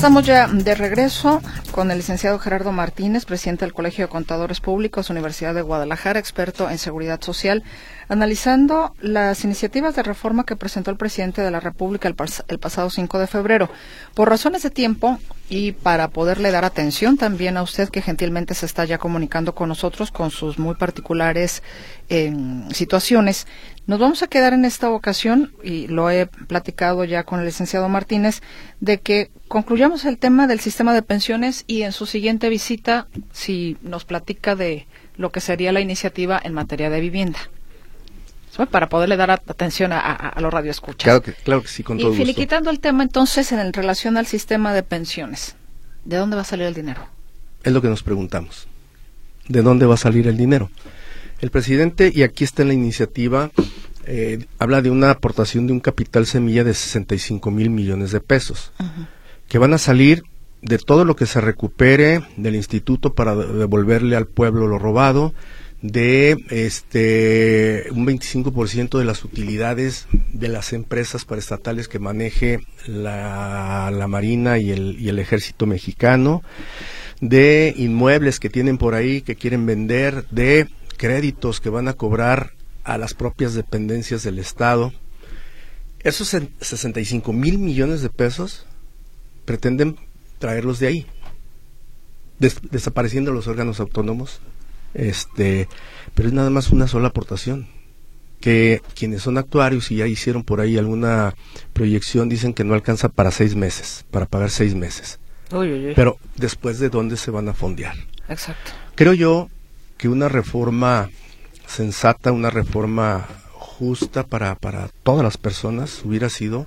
Estamos 0.00 0.24
ya 0.24 0.46
de 0.46 0.74
regreso 0.74 1.42
con 1.72 1.90
el 1.90 1.98
licenciado 1.98 2.38
Gerardo 2.38 2.72
Martínez, 2.72 3.26
presidente 3.26 3.66
del 3.66 3.74
Colegio 3.74 4.06
de 4.06 4.10
Contadores 4.10 4.58
Públicos, 4.58 5.10
Universidad 5.10 5.54
de 5.54 5.60
Guadalajara, 5.60 6.18
experto 6.18 6.70
en 6.70 6.78
seguridad 6.78 7.20
social, 7.20 7.62
analizando 8.08 8.94
las 9.02 9.44
iniciativas 9.44 9.94
de 9.94 10.02
reforma 10.02 10.46
que 10.46 10.56
presentó 10.56 10.90
el 10.90 10.96
presidente 10.96 11.42
de 11.42 11.50
la 11.50 11.60
República 11.60 12.08
el, 12.08 12.14
pasado 12.14 12.88
5 12.88 13.18
de 13.18 13.26
febrero. 13.26 13.68
Por 14.14 14.30
razones 14.30 14.62
de 14.62 14.70
tiempo 14.70 15.18
y 15.50 15.72
para 15.72 16.08
poderle 16.08 16.50
dar 16.50 16.64
atención 16.64 17.18
también 17.18 17.58
a 17.58 17.62
usted 17.62 17.90
que 17.90 18.00
gentilmente 18.00 18.54
se 18.54 18.64
está 18.64 18.86
ya 18.86 18.96
comunicando 18.96 19.54
con 19.54 19.68
nosotros 19.68 20.10
con 20.10 20.30
sus 20.30 20.58
muy 20.58 20.76
particulares 20.76 21.62
eh, 22.08 22.32
situaciones, 22.72 23.46
nos 23.90 23.98
vamos 23.98 24.22
a 24.22 24.28
quedar 24.28 24.52
en 24.52 24.64
esta 24.64 24.88
ocasión, 24.88 25.50
y 25.64 25.88
lo 25.88 26.12
he 26.12 26.26
platicado 26.26 27.02
ya 27.02 27.24
con 27.24 27.40
el 27.40 27.46
licenciado 27.46 27.88
Martínez, 27.88 28.40
de 28.78 29.00
que 29.00 29.32
concluyamos 29.48 30.04
el 30.04 30.16
tema 30.16 30.46
del 30.46 30.60
sistema 30.60 30.94
de 30.94 31.02
pensiones 31.02 31.64
y 31.66 31.82
en 31.82 31.90
su 31.90 32.06
siguiente 32.06 32.48
visita, 32.50 33.08
si 33.32 33.76
nos 33.82 34.04
platica 34.04 34.54
de 34.54 34.86
lo 35.16 35.32
que 35.32 35.40
sería 35.40 35.72
la 35.72 35.80
iniciativa 35.80 36.40
en 36.40 36.54
materia 36.54 36.88
de 36.88 37.00
vivienda. 37.00 37.40
Para 38.70 38.88
poderle 38.88 39.16
dar 39.16 39.32
atención 39.32 39.90
a, 39.90 39.98
a, 39.98 40.40
los 40.40 40.54
radioescuchas. 40.54 41.02
Claro 41.02 41.22
que, 41.22 41.32
claro 41.32 41.62
que 41.62 41.68
sí, 41.68 41.82
con 41.82 41.98
todo 41.98 42.12
Y 42.12 42.16
finiquitando 42.16 42.70
el 42.70 42.78
tema, 42.78 43.02
entonces, 43.02 43.50
en 43.50 43.72
relación 43.72 44.16
al 44.16 44.26
sistema 44.26 44.72
de 44.72 44.84
pensiones, 44.84 45.56
¿de 46.04 46.16
dónde 46.16 46.36
va 46.36 46.42
a 46.42 46.44
salir 46.44 46.66
el 46.66 46.74
dinero? 46.74 47.08
Es 47.64 47.72
lo 47.72 47.82
que 47.82 47.88
nos 47.88 48.04
preguntamos. 48.04 48.68
¿De 49.48 49.62
dónde 49.62 49.86
va 49.86 49.94
a 49.94 49.98
salir 49.98 50.28
el 50.28 50.36
dinero? 50.36 50.70
El 51.40 51.50
presidente, 51.50 52.10
y 52.14 52.22
aquí 52.22 52.44
está 52.44 52.62
en 52.62 52.68
la 52.68 52.74
iniciativa, 52.74 53.50
eh, 54.06 54.44
habla 54.58 54.82
de 54.82 54.90
una 54.90 55.10
aportación 55.10 55.66
de 55.66 55.72
un 55.72 55.80
capital 55.80 56.26
semilla 56.26 56.64
de 56.64 56.74
65 56.74 57.50
mil 57.50 57.70
millones 57.70 58.12
de 58.12 58.20
pesos, 58.20 58.72
que 59.48 59.58
van 59.58 59.72
a 59.72 59.78
salir 59.78 60.22
de 60.62 60.78
todo 60.78 61.04
lo 61.04 61.16
que 61.16 61.26
se 61.26 61.40
recupere 61.40 62.22
del 62.36 62.56
instituto 62.56 63.14
para 63.14 63.34
devolverle 63.34 64.16
al 64.16 64.26
pueblo 64.26 64.66
lo 64.66 64.78
robado, 64.78 65.32
de 65.82 66.36
este 66.50 67.86
un 67.92 68.06
25% 68.06 68.98
de 68.98 69.04
las 69.06 69.24
utilidades 69.24 70.08
de 70.32 70.48
las 70.48 70.74
empresas 70.74 71.24
paraestatales 71.24 71.88
que 71.88 71.98
maneje 71.98 72.60
la, 72.86 73.90
la 73.90 74.06
Marina 74.06 74.58
y 74.58 74.72
el, 74.72 75.00
y 75.00 75.08
el 75.08 75.18
Ejército 75.18 75.64
Mexicano, 75.64 76.42
de 77.22 77.72
inmuebles 77.78 78.40
que 78.40 78.50
tienen 78.50 78.76
por 78.76 78.94
ahí 78.94 79.22
que 79.22 79.36
quieren 79.36 79.64
vender, 79.64 80.26
de 80.30 80.68
créditos 81.00 81.60
que 81.60 81.70
van 81.70 81.88
a 81.88 81.94
cobrar 81.94 82.52
a 82.84 82.98
las 82.98 83.14
propias 83.14 83.54
dependencias 83.54 84.22
del 84.22 84.38
Estado. 84.38 84.92
Esos 86.00 86.28
65 86.28 87.32
mil 87.32 87.56
millones 87.56 88.02
de 88.02 88.10
pesos 88.10 88.66
pretenden 89.46 89.96
traerlos 90.38 90.78
de 90.78 90.88
ahí, 90.88 91.06
desapareciendo 92.38 93.32
los 93.32 93.46
órganos 93.46 93.80
autónomos, 93.80 94.42
este, 94.92 95.68
pero 96.14 96.28
es 96.28 96.34
nada 96.34 96.50
más 96.50 96.68
una 96.68 96.86
sola 96.86 97.08
aportación. 97.08 97.66
Que 98.38 98.82
quienes 98.94 99.22
son 99.22 99.38
actuarios 99.38 99.90
y 99.90 99.96
ya 99.96 100.06
hicieron 100.06 100.44
por 100.44 100.60
ahí 100.60 100.76
alguna 100.76 101.34
proyección 101.72 102.28
dicen 102.28 102.52
que 102.52 102.64
no 102.64 102.74
alcanza 102.74 103.08
para 103.08 103.30
seis 103.30 103.56
meses, 103.56 104.04
para 104.10 104.26
pagar 104.26 104.50
seis 104.50 104.74
meses. 104.74 105.18
Pero 105.48 106.18
después 106.36 106.78
de 106.78 106.90
dónde 106.90 107.16
se 107.16 107.30
van 107.30 107.48
a 107.48 107.54
fondear. 107.54 107.94
Exacto. 108.28 108.72
Creo 108.94 109.14
yo 109.14 109.48
que 110.00 110.08
una 110.08 110.30
reforma 110.30 111.10
sensata, 111.66 112.32
una 112.32 112.48
reforma 112.48 113.28
justa 113.52 114.24
para, 114.24 114.54
para 114.54 114.88
todas 115.02 115.22
las 115.22 115.36
personas 115.36 116.00
hubiera 116.06 116.30
sido 116.30 116.66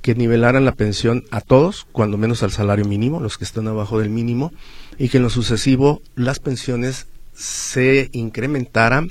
que 0.00 0.14
nivelaran 0.14 0.64
la 0.64 0.72
pensión 0.72 1.24
a 1.30 1.42
todos, 1.42 1.86
cuando 1.92 2.16
menos 2.16 2.42
al 2.42 2.52
salario 2.52 2.86
mínimo, 2.86 3.20
los 3.20 3.36
que 3.36 3.44
están 3.44 3.68
abajo 3.68 3.98
del 3.98 4.08
mínimo, 4.08 4.50
y 4.96 5.10
que 5.10 5.18
en 5.18 5.24
lo 5.24 5.28
sucesivo 5.28 6.00
las 6.14 6.38
pensiones 6.38 7.06
se 7.34 8.08
incrementaran 8.12 9.10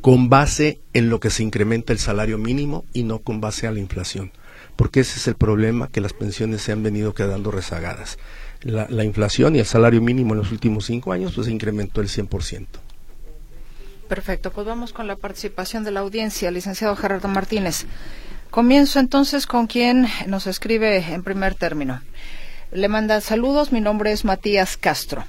con 0.00 0.28
base 0.28 0.80
en 0.94 1.08
lo 1.08 1.20
que 1.20 1.30
se 1.30 1.44
incrementa 1.44 1.92
el 1.92 2.00
salario 2.00 2.36
mínimo 2.36 2.84
y 2.92 3.04
no 3.04 3.20
con 3.20 3.40
base 3.40 3.68
a 3.68 3.70
la 3.70 3.78
inflación. 3.78 4.32
Porque 4.74 5.00
ese 5.00 5.20
es 5.20 5.28
el 5.28 5.36
problema, 5.36 5.86
que 5.86 6.00
las 6.00 6.14
pensiones 6.14 6.62
se 6.62 6.72
han 6.72 6.82
venido 6.82 7.14
quedando 7.14 7.52
rezagadas 7.52 8.18
la, 8.64 9.04
inflación 9.04 9.56
y 9.56 9.58
el 9.58 9.66
salario 9.66 10.00
mínimo 10.00 10.34
en 10.34 10.38
los 10.38 10.52
últimos 10.52 10.86
cinco 10.86 11.12
años 11.12 11.32
pues 11.34 11.48
incrementó 11.48 12.00
el 12.00 12.08
100%. 12.08 12.66
Perfecto, 14.08 14.50
pues 14.52 14.66
vamos 14.66 14.92
con 14.92 15.06
la 15.06 15.16
participación 15.16 15.84
de 15.84 15.90
la 15.90 16.00
audiencia, 16.00 16.50
licenciado 16.50 16.96
Gerardo 16.96 17.28
Martínez. 17.28 17.86
Comienzo 18.50 19.00
entonces 19.00 19.46
con 19.46 19.66
quien 19.66 20.06
nos 20.26 20.46
escribe 20.46 20.98
en 20.98 21.22
primer 21.22 21.54
término. 21.54 22.02
Le 22.70 22.88
manda 22.88 23.20
saludos, 23.20 23.72
mi 23.72 23.80
nombre 23.80 24.12
es 24.12 24.24
Matías 24.24 24.76
Castro. 24.76 25.24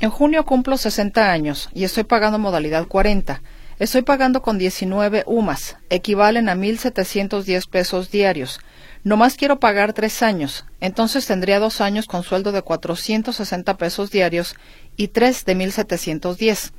En 0.00 0.10
junio 0.10 0.44
cumplo 0.44 0.76
60 0.76 1.30
años 1.30 1.68
y 1.72 1.84
estoy 1.84 2.04
pagando 2.04 2.38
modalidad 2.38 2.86
40. 2.86 3.40
Estoy 3.78 4.02
pagando 4.02 4.42
con 4.42 4.58
19 4.58 5.24
UMAS, 5.26 5.76
equivalen 5.90 6.48
a 6.48 6.54
1.710 6.54 7.68
pesos 7.68 8.10
diarios. 8.10 8.60
No 9.04 9.18
más 9.18 9.36
quiero 9.36 9.60
pagar 9.60 9.92
tres 9.92 10.22
años, 10.22 10.64
entonces 10.80 11.26
tendría 11.26 11.58
dos 11.58 11.82
años 11.82 12.06
con 12.06 12.22
sueldo 12.22 12.52
de 12.52 12.62
460 12.62 13.76
pesos 13.76 14.10
diarios 14.10 14.56
y 14.96 15.08
tres 15.08 15.44
de 15.44 15.54
1.710. 15.54 16.72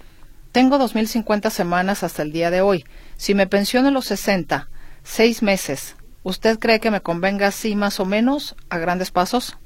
Tengo 0.52 0.80
2.050 0.80 1.52
semanas 1.52 2.02
hasta 2.02 2.24
el 2.24 2.32
día 2.32 2.50
de 2.50 2.62
hoy. 2.62 2.84
Si 3.16 3.36
me 3.36 3.46
pensiono 3.46 3.92
los 3.92 4.06
60, 4.06 4.70
seis 5.04 5.44
meses, 5.44 5.98
¿usted 6.24 6.58
cree 6.58 6.80
que 6.80 6.90
me 6.90 7.02
convenga 7.02 7.46
así 7.46 7.76
más 7.76 8.00
o 8.00 8.06
menos 8.06 8.56
a 8.70 8.80
grandes 8.80 9.12
pasos? 9.12 9.60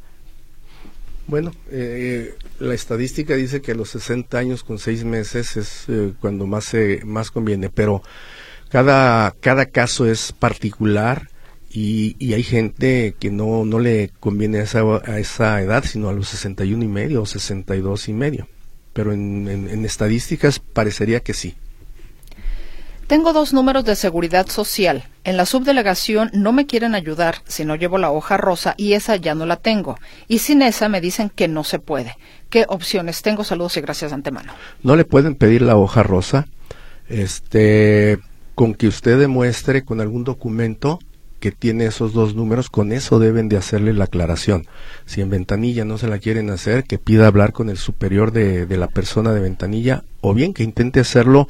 Bueno, 1.27 1.53
eh, 1.71 2.35
la 2.59 2.73
estadística 2.73 3.35
dice 3.35 3.61
que 3.61 3.73
los 3.73 3.91
60 3.91 4.37
años 4.37 4.63
con 4.65 4.79
seis 4.79 5.05
meses 5.05 5.55
es 5.55 5.85
eh, 5.87 6.13
cuando 6.19 6.45
más, 6.45 6.65
se, 6.65 7.05
más 7.05 7.31
conviene, 7.31 7.69
pero 7.69 8.03
cada, 8.67 9.31
cada 9.39 9.67
caso 9.67 10.05
es 10.05 10.33
particular 10.33 11.29
y, 11.71 12.15
y, 12.17 12.33
hay 12.33 12.43
gente 12.43 13.15
que 13.19 13.29
no, 13.29 13.63
no 13.63 13.79
le 13.79 14.11
conviene 14.19 14.59
a 14.59 14.63
esa, 14.63 14.81
a 14.81 15.19
esa 15.19 15.61
edad, 15.61 15.83
sino 15.83 16.09
a 16.09 16.13
los 16.13 16.27
61 16.29 16.83
y 16.83 16.87
medio 16.87 17.21
o 17.21 17.25
62 17.25 18.09
y 18.09 18.13
medio. 18.13 18.47
Pero 18.93 19.13
en, 19.13 19.47
en, 19.47 19.85
estadísticas 19.85 20.59
parecería 20.59 21.19
que 21.19 21.33
sí. 21.35 21.55
Tengo 23.05 23.33
dos 23.33 23.53
números 23.53 23.85
de 23.85 23.95
seguridad 23.95 24.47
social. 24.47 25.05
En 25.23 25.37
la 25.37 25.45
subdelegación 25.45 26.29
no 26.33 26.53
me 26.53 26.65
quieren 26.65 26.95
ayudar 26.95 27.37
si 27.45 27.65
no 27.65 27.75
llevo 27.75 27.97
la 27.97 28.11
hoja 28.11 28.37
rosa 28.37 28.73
y 28.77 28.93
esa 28.93 29.15
ya 29.15 29.35
no 29.35 29.45
la 29.45 29.57
tengo. 29.57 29.97
Y 30.27 30.39
sin 30.39 30.61
esa 30.61 30.89
me 30.89 31.01
dicen 31.01 31.29
que 31.29 31.47
no 31.47 31.63
se 31.63 31.79
puede. 31.79 32.17
¿Qué 32.49 32.65
opciones 32.67 33.21
tengo? 33.21 33.43
Saludos 33.43 33.77
y 33.77 33.81
gracias 33.81 34.11
de 34.11 34.15
antemano. 34.15 34.53
No 34.81 34.95
le 34.95 35.05
pueden 35.05 35.35
pedir 35.35 35.61
la 35.61 35.75
hoja 35.75 36.03
rosa 36.03 36.47
Este, 37.07 38.19
con 38.53 38.75
que 38.75 38.87
usted 38.87 39.17
demuestre 39.17 39.83
con 39.83 40.01
algún 40.01 40.23
documento 40.23 40.99
que 41.39 41.51
tiene 41.51 41.85
esos 41.85 42.13
dos 42.13 42.35
números, 42.35 42.69
con 42.69 42.91
eso 42.91 43.19
deben 43.19 43.49
de 43.49 43.57
hacerle 43.57 43.93
la 43.93 44.05
aclaración. 44.05 44.67
Si 45.05 45.21
en 45.21 45.29
ventanilla 45.29 45.85
no 45.85 45.97
se 45.97 46.07
la 46.07 46.19
quieren 46.19 46.49
hacer, 46.49 46.83
que 46.83 46.97
pida 46.97 47.27
hablar 47.27 47.53
con 47.53 47.69
el 47.69 47.77
superior 47.77 48.31
de, 48.31 48.65
de 48.65 48.77
la 48.77 48.87
persona 48.87 49.33
de 49.33 49.39
ventanilla 49.39 50.03
o 50.21 50.33
bien 50.33 50.53
que 50.53 50.63
intente 50.63 50.99
hacerlo 50.99 51.47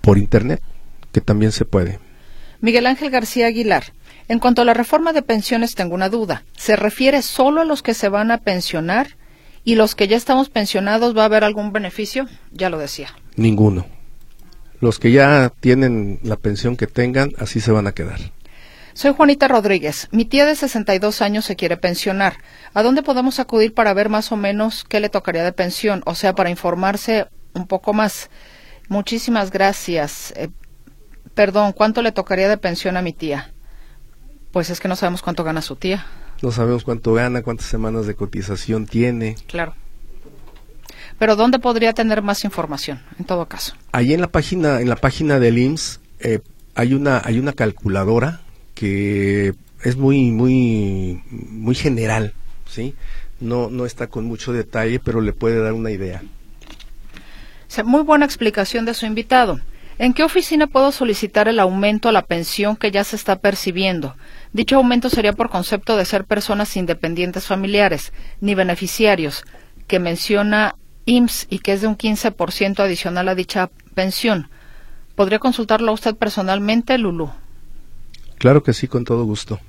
por 0.00 0.18
internet, 0.18 0.62
que 1.12 1.20
también 1.20 1.52
se 1.52 1.64
puede. 1.64 1.98
Miguel 2.60 2.86
Ángel 2.86 3.10
García 3.10 3.46
Aguilar, 3.46 3.92
en 4.28 4.38
cuanto 4.38 4.62
a 4.62 4.64
la 4.64 4.74
reforma 4.74 5.12
de 5.12 5.22
pensiones 5.22 5.74
tengo 5.74 5.94
una 5.94 6.08
duda. 6.08 6.44
¿Se 6.56 6.76
refiere 6.76 7.22
solo 7.22 7.60
a 7.60 7.64
los 7.64 7.82
que 7.82 7.94
se 7.94 8.08
van 8.08 8.30
a 8.30 8.38
pensionar 8.38 9.16
y 9.64 9.74
los 9.74 9.94
que 9.94 10.08
ya 10.08 10.16
estamos 10.16 10.50
pensionados 10.50 11.16
va 11.16 11.22
a 11.22 11.26
haber 11.26 11.44
algún 11.44 11.72
beneficio? 11.72 12.26
Ya 12.52 12.68
lo 12.68 12.78
decía. 12.78 13.08
Ninguno. 13.36 13.86
Los 14.80 14.98
que 14.98 15.12
ya 15.12 15.52
tienen 15.60 16.20
la 16.22 16.36
pensión 16.36 16.76
que 16.76 16.86
tengan, 16.86 17.32
así 17.38 17.60
se 17.60 17.72
van 17.72 17.86
a 17.86 17.92
quedar. 17.92 18.18
Soy 18.98 19.14
Juanita 19.14 19.46
Rodríguez. 19.46 20.08
Mi 20.10 20.24
tía 20.24 20.44
de 20.44 20.56
62 20.56 21.22
años 21.22 21.44
se 21.44 21.54
quiere 21.54 21.76
pensionar. 21.76 22.38
¿A 22.74 22.82
dónde 22.82 23.04
podemos 23.04 23.38
acudir 23.38 23.72
para 23.72 23.94
ver 23.94 24.08
más 24.08 24.32
o 24.32 24.36
menos 24.36 24.82
qué 24.82 24.98
le 24.98 25.08
tocaría 25.08 25.44
de 25.44 25.52
pensión? 25.52 26.02
O 26.04 26.16
sea, 26.16 26.34
para 26.34 26.50
informarse 26.50 27.28
un 27.54 27.68
poco 27.68 27.92
más. 27.92 28.28
Muchísimas 28.88 29.52
gracias. 29.52 30.34
Eh, 30.34 30.48
perdón, 31.32 31.74
¿cuánto 31.74 32.02
le 32.02 32.10
tocaría 32.10 32.48
de 32.48 32.56
pensión 32.58 32.96
a 32.96 33.02
mi 33.02 33.12
tía? 33.12 33.52
Pues 34.50 34.68
es 34.68 34.80
que 34.80 34.88
no 34.88 34.96
sabemos 34.96 35.22
cuánto 35.22 35.44
gana 35.44 35.62
su 35.62 35.76
tía. 35.76 36.04
No 36.42 36.50
sabemos 36.50 36.82
cuánto 36.82 37.14
gana, 37.14 37.42
cuántas 37.42 37.68
semanas 37.68 38.04
de 38.08 38.16
cotización 38.16 38.86
tiene. 38.86 39.36
Claro. 39.46 39.76
Pero 41.20 41.36
¿dónde 41.36 41.60
podría 41.60 41.92
tener 41.92 42.20
más 42.20 42.42
información, 42.42 43.00
en 43.16 43.26
todo 43.26 43.46
caso? 43.46 43.76
Ahí 43.92 44.12
en 44.12 44.20
la 44.20 44.32
página, 44.32 44.80
en 44.80 44.88
la 44.88 44.96
página 44.96 45.38
del 45.38 45.56
IMSS, 45.56 46.00
eh, 46.18 46.40
hay 46.74 46.94
una, 46.94 47.22
hay 47.24 47.38
una 47.38 47.52
calculadora 47.52 48.40
que 48.78 49.54
es 49.82 49.96
muy, 49.96 50.30
muy, 50.30 51.20
muy 51.30 51.74
general, 51.74 52.32
¿sí? 52.70 52.94
No, 53.40 53.70
no 53.70 53.86
está 53.86 54.06
con 54.06 54.24
mucho 54.24 54.52
detalle, 54.52 55.00
pero 55.00 55.20
le 55.20 55.32
puede 55.32 55.60
dar 55.60 55.72
una 55.72 55.90
idea. 55.90 56.22
Muy 57.84 58.02
buena 58.02 58.24
explicación 58.24 58.84
de 58.84 58.94
su 58.94 59.04
invitado. 59.04 59.60
¿En 59.98 60.14
qué 60.14 60.22
oficina 60.22 60.68
puedo 60.68 60.92
solicitar 60.92 61.48
el 61.48 61.58
aumento 61.58 62.08
a 62.08 62.12
la 62.12 62.22
pensión 62.22 62.76
que 62.76 62.92
ya 62.92 63.02
se 63.02 63.16
está 63.16 63.40
percibiendo? 63.40 64.14
Dicho 64.52 64.76
aumento 64.76 65.10
sería 65.10 65.32
por 65.32 65.50
concepto 65.50 65.96
de 65.96 66.04
ser 66.04 66.24
personas 66.24 66.76
independientes 66.76 67.46
familiares, 67.46 68.12
ni 68.40 68.54
beneficiarios, 68.54 69.44
que 69.88 69.98
menciona 69.98 70.76
IMSS 71.04 71.48
y 71.50 71.58
que 71.58 71.72
es 71.72 71.80
de 71.80 71.88
un 71.88 71.98
15% 71.98 72.78
adicional 72.78 73.28
a 73.28 73.34
dicha 73.34 73.70
pensión. 73.94 74.48
¿Podría 75.16 75.40
consultarlo 75.40 75.90
a 75.90 75.94
usted 75.94 76.14
personalmente, 76.14 76.96
Lulú? 76.96 77.32
Claro 78.38 78.62
que 78.62 78.72
sí, 78.72 78.88
con 78.88 79.04
todo 79.04 79.24
gusto. 79.24 79.60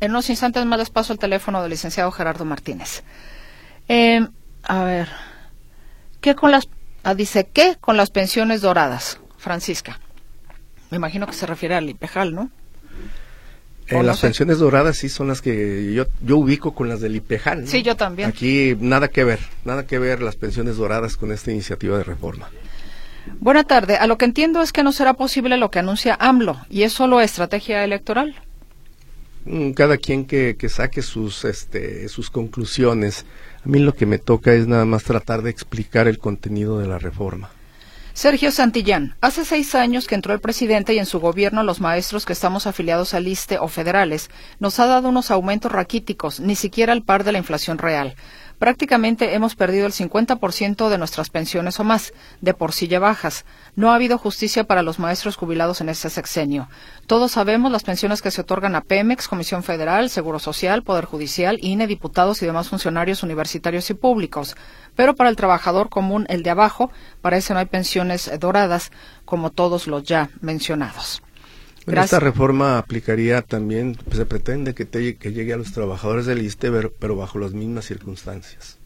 En 0.00 0.10
unos 0.10 0.28
instantes 0.28 0.64
más 0.66 0.78
les 0.78 0.90
paso 0.90 1.12
el 1.12 1.18
teléfono 1.18 1.62
del 1.62 1.70
licenciado 1.70 2.10
Gerardo 2.10 2.44
Martínez. 2.44 3.02
Eh, 3.88 4.26
a 4.64 4.84
ver, 4.84 5.08
¿qué 6.20 6.34
con 6.34 6.50
las, 6.50 6.68
ah, 7.04 7.14
dice, 7.14 7.48
¿qué 7.52 7.76
con 7.80 7.96
las 7.96 8.10
pensiones 8.10 8.60
doradas, 8.60 9.20
Francisca? 9.38 10.00
Me 10.90 10.96
imagino 10.96 11.26
que 11.26 11.32
se 11.32 11.46
refiere 11.46 11.74
al 11.76 11.88
IPEJAL, 11.88 12.34
¿no? 12.34 12.50
Eh, 13.88 14.02
las 14.02 14.20
pensiones 14.20 14.58
doradas 14.58 14.96
sí 14.96 15.08
son 15.08 15.28
las 15.28 15.40
que 15.40 15.92
yo, 15.94 16.06
yo 16.20 16.38
ubico 16.38 16.74
con 16.74 16.88
las 16.88 17.00
del 17.00 17.14
IPEJAL. 17.16 17.68
Sí, 17.68 17.82
yo 17.84 17.94
también. 17.94 18.28
Aquí 18.28 18.76
nada 18.80 19.08
que 19.08 19.22
ver, 19.22 19.38
nada 19.64 19.86
que 19.86 20.00
ver 20.00 20.22
las 20.22 20.34
pensiones 20.34 20.76
doradas 20.76 21.16
con 21.16 21.30
esta 21.30 21.52
iniciativa 21.52 21.96
de 21.96 22.02
reforma. 22.02 22.50
Buena 23.40 23.64
tarde. 23.64 23.96
A 23.96 24.06
lo 24.06 24.18
que 24.18 24.24
entiendo 24.24 24.62
es 24.62 24.72
que 24.72 24.82
no 24.82 24.92
será 24.92 25.14
posible 25.14 25.56
lo 25.56 25.70
que 25.70 25.78
anuncia 25.78 26.16
AMLO 26.18 26.58
y 26.68 26.82
es 26.82 26.92
solo 26.92 27.20
estrategia 27.20 27.84
electoral. 27.84 28.34
Mm, 29.44 29.72
cada 29.72 29.96
quien 29.96 30.24
que, 30.24 30.56
que 30.58 30.68
saque 30.68 31.02
sus, 31.02 31.44
este, 31.44 32.08
sus 32.08 32.30
conclusiones. 32.30 33.26
A 33.64 33.68
mí 33.68 33.78
lo 33.78 33.94
que 33.94 34.06
me 34.06 34.18
toca 34.18 34.52
es 34.52 34.66
nada 34.66 34.84
más 34.84 35.04
tratar 35.04 35.42
de 35.42 35.50
explicar 35.50 36.08
el 36.08 36.18
contenido 36.18 36.78
de 36.78 36.88
la 36.88 36.98
reforma. 36.98 37.50
Sergio 38.16 38.50
Santillán, 38.50 39.14
hace 39.20 39.44
seis 39.44 39.74
años 39.74 40.06
que 40.06 40.14
entró 40.14 40.32
el 40.32 40.40
presidente 40.40 40.94
y 40.94 40.98
en 40.98 41.04
su 41.04 41.20
gobierno 41.20 41.62
los 41.62 41.82
maestros 41.82 42.24
que 42.24 42.32
estamos 42.32 42.66
afiliados 42.66 43.12
al 43.12 43.28
ISTE 43.28 43.58
o 43.58 43.68
federales 43.68 44.30
nos 44.58 44.80
ha 44.80 44.86
dado 44.86 45.10
unos 45.10 45.30
aumentos 45.30 45.70
raquíticos, 45.70 46.40
ni 46.40 46.56
siquiera 46.56 46.94
al 46.94 47.02
par 47.02 47.24
de 47.24 47.32
la 47.32 47.38
inflación 47.38 47.76
real. 47.76 48.16
Prácticamente 48.58 49.34
hemos 49.34 49.54
perdido 49.54 49.86
el 49.86 49.92
50% 49.92 50.88
de 50.88 50.96
nuestras 50.96 51.28
pensiones 51.28 51.78
o 51.78 51.84
más, 51.84 52.14
de 52.40 52.54
por 52.54 52.72
sí 52.72 52.88
ya 52.88 52.98
bajas. 52.98 53.44
No 53.74 53.90
ha 53.90 53.96
habido 53.96 54.16
justicia 54.16 54.64
para 54.64 54.82
los 54.82 54.98
maestros 54.98 55.36
jubilados 55.36 55.82
en 55.82 55.90
este 55.90 56.08
sexenio. 56.08 56.68
Todos 57.06 57.32
sabemos 57.32 57.70
las 57.70 57.84
pensiones 57.84 58.22
que 58.22 58.30
se 58.30 58.40
otorgan 58.40 58.74
a 58.74 58.80
Pemex, 58.80 59.28
Comisión 59.28 59.62
Federal, 59.62 60.08
Seguro 60.08 60.38
Social, 60.38 60.82
Poder 60.82 61.04
Judicial, 61.04 61.58
INE, 61.60 61.86
diputados 61.86 62.40
y 62.40 62.46
demás 62.46 62.70
funcionarios 62.70 63.22
universitarios 63.22 63.90
y 63.90 63.94
públicos. 63.94 64.56
Pero 64.94 65.14
para 65.14 65.28
el 65.28 65.36
trabajador 65.36 65.90
común, 65.90 66.24
el 66.30 66.42
de 66.42 66.50
abajo, 66.50 66.90
para 67.20 67.36
ese 67.36 67.52
no 67.52 67.60
hay 67.60 67.66
pensiones 67.66 68.30
doradas, 68.40 68.90
como 69.26 69.50
todos 69.50 69.86
los 69.86 70.02
ya 70.02 70.30
mencionados 70.40 71.22
esta 71.86 72.20
reforma 72.20 72.78
aplicaría 72.78 73.42
también, 73.42 73.96
pues, 74.04 74.16
se 74.16 74.26
pretende 74.26 74.74
que, 74.74 74.86
que 74.88 75.32
llegue 75.32 75.52
a 75.52 75.56
los 75.56 75.72
trabajadores 75.72 76.26
del 76.26 76.42
ISTE, 76.42 76.70
pero, 76.98 77.16
bajo 77.16 77.38
las 77.38 77.52
mismas 77.52 77.84
circunstancias. 77.84 78.78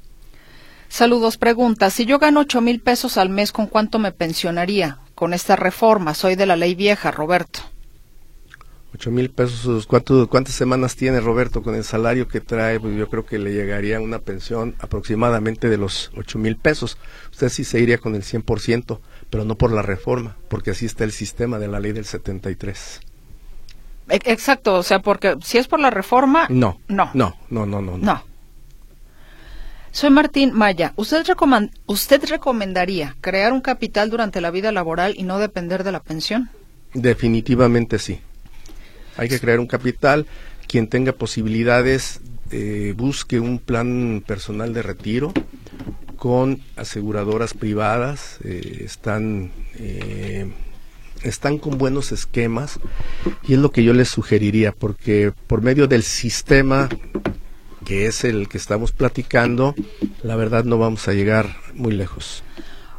Saludos, 0.89 1.39
pregunta. 1.39 1.89
Si 1.91 2.05
yo 2.05 2.19
gano 2.19 2.41
ocho 2.41 2.61
mil 2.61 2.81
pesos 2.81 3.17
al 3.17 3.31
mes, 3.31 3.53
¿con 3.53 3.69
cuánto 3.69 3.99
me 3.99 4.13
pensionaría? 4.13 4.99
Con 5.15 5.33
esta 5.35 5.57
reforma, 5.57 6.15
soy 6.15 6.35
de 6.35 6.47
la 6.47 6.57
ley 6.57 6.75
vieja, 6.75 7.11
Roberto. 7.11 7.61
Ocho 8.93 9.13
mil 9.13 9.31
pesos, 9.31 9.87
¿cuántas 9.87 10.55
semanas 10.55 10.97
tiene 10.97 11.21
Roberto 11.21 11.63
con 11.63 11.77
el 11.77 11.85
salario 11.85 12.27
que 12.27 12.41
trae? 12.41 12.81
Pues 12.81 12.97
yo 12.97 13.09
creo 13.09 13.25
que 13.25 13.39
le 13.39 13.53
llegaría 13.53 14.01
una 14.01 14.19
pensión 14.19 14.75
aproximadamente 14.81 15.69
de 15.69 15.77
los 15.77 16.11
ocho 16.17 16.41
mil 16.41 16.57
pesos. 16.57 16.99
Usted 17.31 17.51
sí 17.51 17.63
se 17.63 17.79
iría 17.79 17.99
con 17.99 18.17
el 18.17 18.23
100% 18.23 18.99
pero 19.31 19.45
no 19.45 19.57
por 19.57 19.73
la 19.73 19.83
reforma, 19.83 20.37
porque 20.49 20.73
así 20.73 20.87
está 20.87 21.05
el 21.05 21.13
sistema 21.13 21.59
de 21.59 21.69
la 21.69 21.81
ley 21.81 21.93
del 21.93 22.05
73. 22.05 23.01
E, 24.09 24.21
exacto, 24.25 24.75
o 24.75 24.83
sea, 24.83 24.99
porque 24.99 25.37
si 25.43 25.59
es 25.59 25.69
por 25.69 25.81
la 25.81 25.91
reforma... 25.91 26.47
No, 26.51 26.81
no, 26.89 27.11
no, 27.15 27.37
no, 27.49 27.65
no, 27.65 27.81
no. 27.81 27.97
no. 27.97 28.25
Soy 29.93 30.11
Martín 30.11 30.53
Maya. 30.53 30.93
¿Usted, 30.97 31.25
¿Usted 31.87 32.25
recomendaría 32.29 33.17
crear 33.21 33.53
un 33.53 33.61
capital 33.61 34.11
durante 34.11 34.41
la 34.41 34.51
vida 34.51 34.71
laboral 34.71 35.15
y 35.17 35.25
no 35.25 35.39
depender 35.39 35.83
de 35.83 35.93
la 35.93 36.01
pensión? 36.01 36.51
Definitivamente 36.95 37.99
sí. 37.99 38.21
Hay 39.17 39.29
que 39.29 39.41
crear 39.41 39.59
un 39.59 39.67
capital. 39.67 40.27
Quien 40.69 40.87
tenga 40.87 41.13
posibilidades, 41.13 42.21
eh, 42.53 42.95
busque 42.97 43.41
un 43.41 43.59
plan 43.59 44.23
personal 44.25 44.73
de 44.73 44.83
retiro 44.83 45.33
con 46.21 46.61
aseguradoras 46.77 47.55
privadas, 47.55 48.41
eh, 48.45 48.83
están, 48.85 49.51
eh, 49.79 50.53
están 51.23 51.57
con 51.57 51.79
buenos 51.79 52.13
esquemas 52.13 52.79
y 53.49 53.55
es 53.55 53.59
lo 53.59 53.73
que 53.73 53.85
yo 53.85 53.95
les 53.95 54.11
sugeriría, 54.11 54.73
porque 54.73 55.33
por 55.47 55.63
medio 55.63 55.87
del 55.87 56.03
sistema 56.03 56.91
que 57.87 58.05
es 58.05 58.25
el 58.25 58.51
que 58.51 58.59
estamos 58.59 58.93
platicando, 58.93 59.75
la 60.23 60.37
verdad 60.37 60.65
no 60.65 60.77
vamos 60.77 61.09
a 61.09 61.15
llegar 61.15 61.57
muy 61.73 61.95
lejos. 61.95 62.45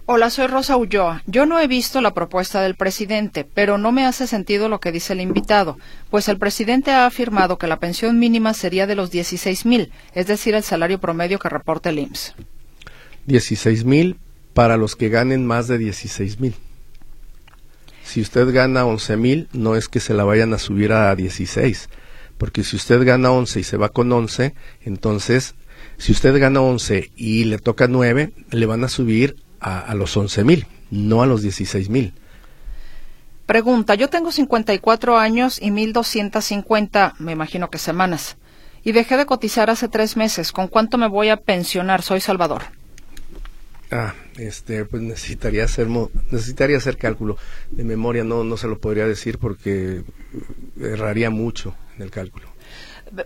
Hola, 0.08 0.32
soy 0.32 0.48
Rosa 0.48 0.76
Ulloa. 0.76 1.22
Yo 1.28 1.46
no 1.46 1.60
he 1.60 1.68
visto 1.68 2.02
la 2.02 2.16
propuesta 2.16 2.64
del 2.64 2.74
presidente, 2.74 3.46
pero 3.46 3.78
no 3.78 3.92
me 3.92 4.04
hace 4.04 4.26
sentido 4.26 4.68
lo 4.68 4.80
que 4.80 4.92
dice 4.92 5.14
el 5.14 5.22
invitado, 5.22 5.78
pues 6.10 6.28
el 6.28 6.40
presidente 6.40 6.90
ha 6.90 7.06
afirmado 7.06 7.60
que 7.60 7.68
la 7.68 7.78
pensión 7.78 8.18
mínima 8.18 8.56
sería 8.56 8.88
de 8.88 8.96
los 8.96 9.12
16 9.12 9.68
mil, 9.68 9.92
es 10.16 10.26
decir, 10.26 10.56
el 10.56 10.64
salario 10.64 11.00
promedio 11.00 11.38
que 11.38 11.50
reporta 11.50 11.92
el 11.92 12.00
IMSS. 12.00 12.34
16 13.26 13.86
mil 13.86 14.18
para 14.54 14.78
los 14.78 14.96
que 14.96 15.10
ganen 15.10 15.46
más 15.46 15.68
de 15.68 15.78
16 15.78 16.40
mil. 16.40 16.56
Si 18.04 18.22
usted 18.22 18.52
gana 18.54 18.86
11 18.86 19.17
mil, 19.17 19.48
no 19.54 19.76
es 19.76 19.88
que 19.88 20.00
se 20.00 20.13
la 20.13 20.24
vayan 20.24 20.54
a 20.54 20.58
subir 20.58 20.92
a 20.92 21.15
16, 21.15 21.90
porque 22.38 22.63
si 22.63 22.76
usted 22.76 23.06
gana 23.06 23.32
11 23.32 23.60
y 23.60 23.63
se 23.63 23.78
va 23.78 23.90
con 23.90 24.12
11, 24.12 24.54
entonces, 24.84 25.56
si 25.98 26.12
usted 26.12 26.38
gana 26.40 26.62
11 26.62 27.12
y 27.15 27.46
le 27.46 27.58
toca 27.58 27.88
9, 27.88 28.34
le 28.50 28.65
van 28.65 28.84
a 28.84 28.90
subir 28.90 29.38
a, 29.60 29.80
a 29.80 29.96
los 29.96 30.17
11 30.17 30.44
mil, 30.44 30.67
no 30.90 31.22
a 31.22 31.26
los 31.26 31.42
16 31.42 31.90
mil. 31.90 32.13
Pregunta, 33.46 33.96
yo 33.96 34.10
tengo 34.10 34.32
54 34.32 35.17
años 35.17 35.62
y 35.62 35.72
1250, 35.72 37.15
me 37.19 37.32
imagino 37.32 37.69
que 37.69 37.78
semanas, 37.78 38.38
y 38.84 38.92
dejé 38.92 39.17
de 39.17 39.26
cotizar 39.26 39.69
hace 39.69 39.88
tres 39.88 40.17
meses. 40.17 40.52
¿Con 40.52 40.67
cuánto 40.67 40.98
me 40.98 41.08
voy 41.08 41.30
a 41.30 41.38
pensionar? 41.38 42.02
Soy 42.02 42.19
Salvador. 42.19 42.63
Ah, 43.92 44.13
este, 44.37 44.85
pues 44.85 45.04
necesitaría 45.04 45.65
hacer, 45.65 45.87
necesitaría 46.31 46.77
hacer 46.77 46.98
cálculo. 46.98 47.37
De 47.69 47.83
memoria 47.83 48.23
no, 48.23 48.44
no 48.46 48.56
se 48.56 48.67
lo 48.67 48.79
podría 48.79 49.06
decir 49.06 49.37
porque 49.37 50.04
erraría 50.79 51.29
mucho 51.29 51.75
en 51.98 52.04
el 52.04 52.12
cálculo. 52.12 52.48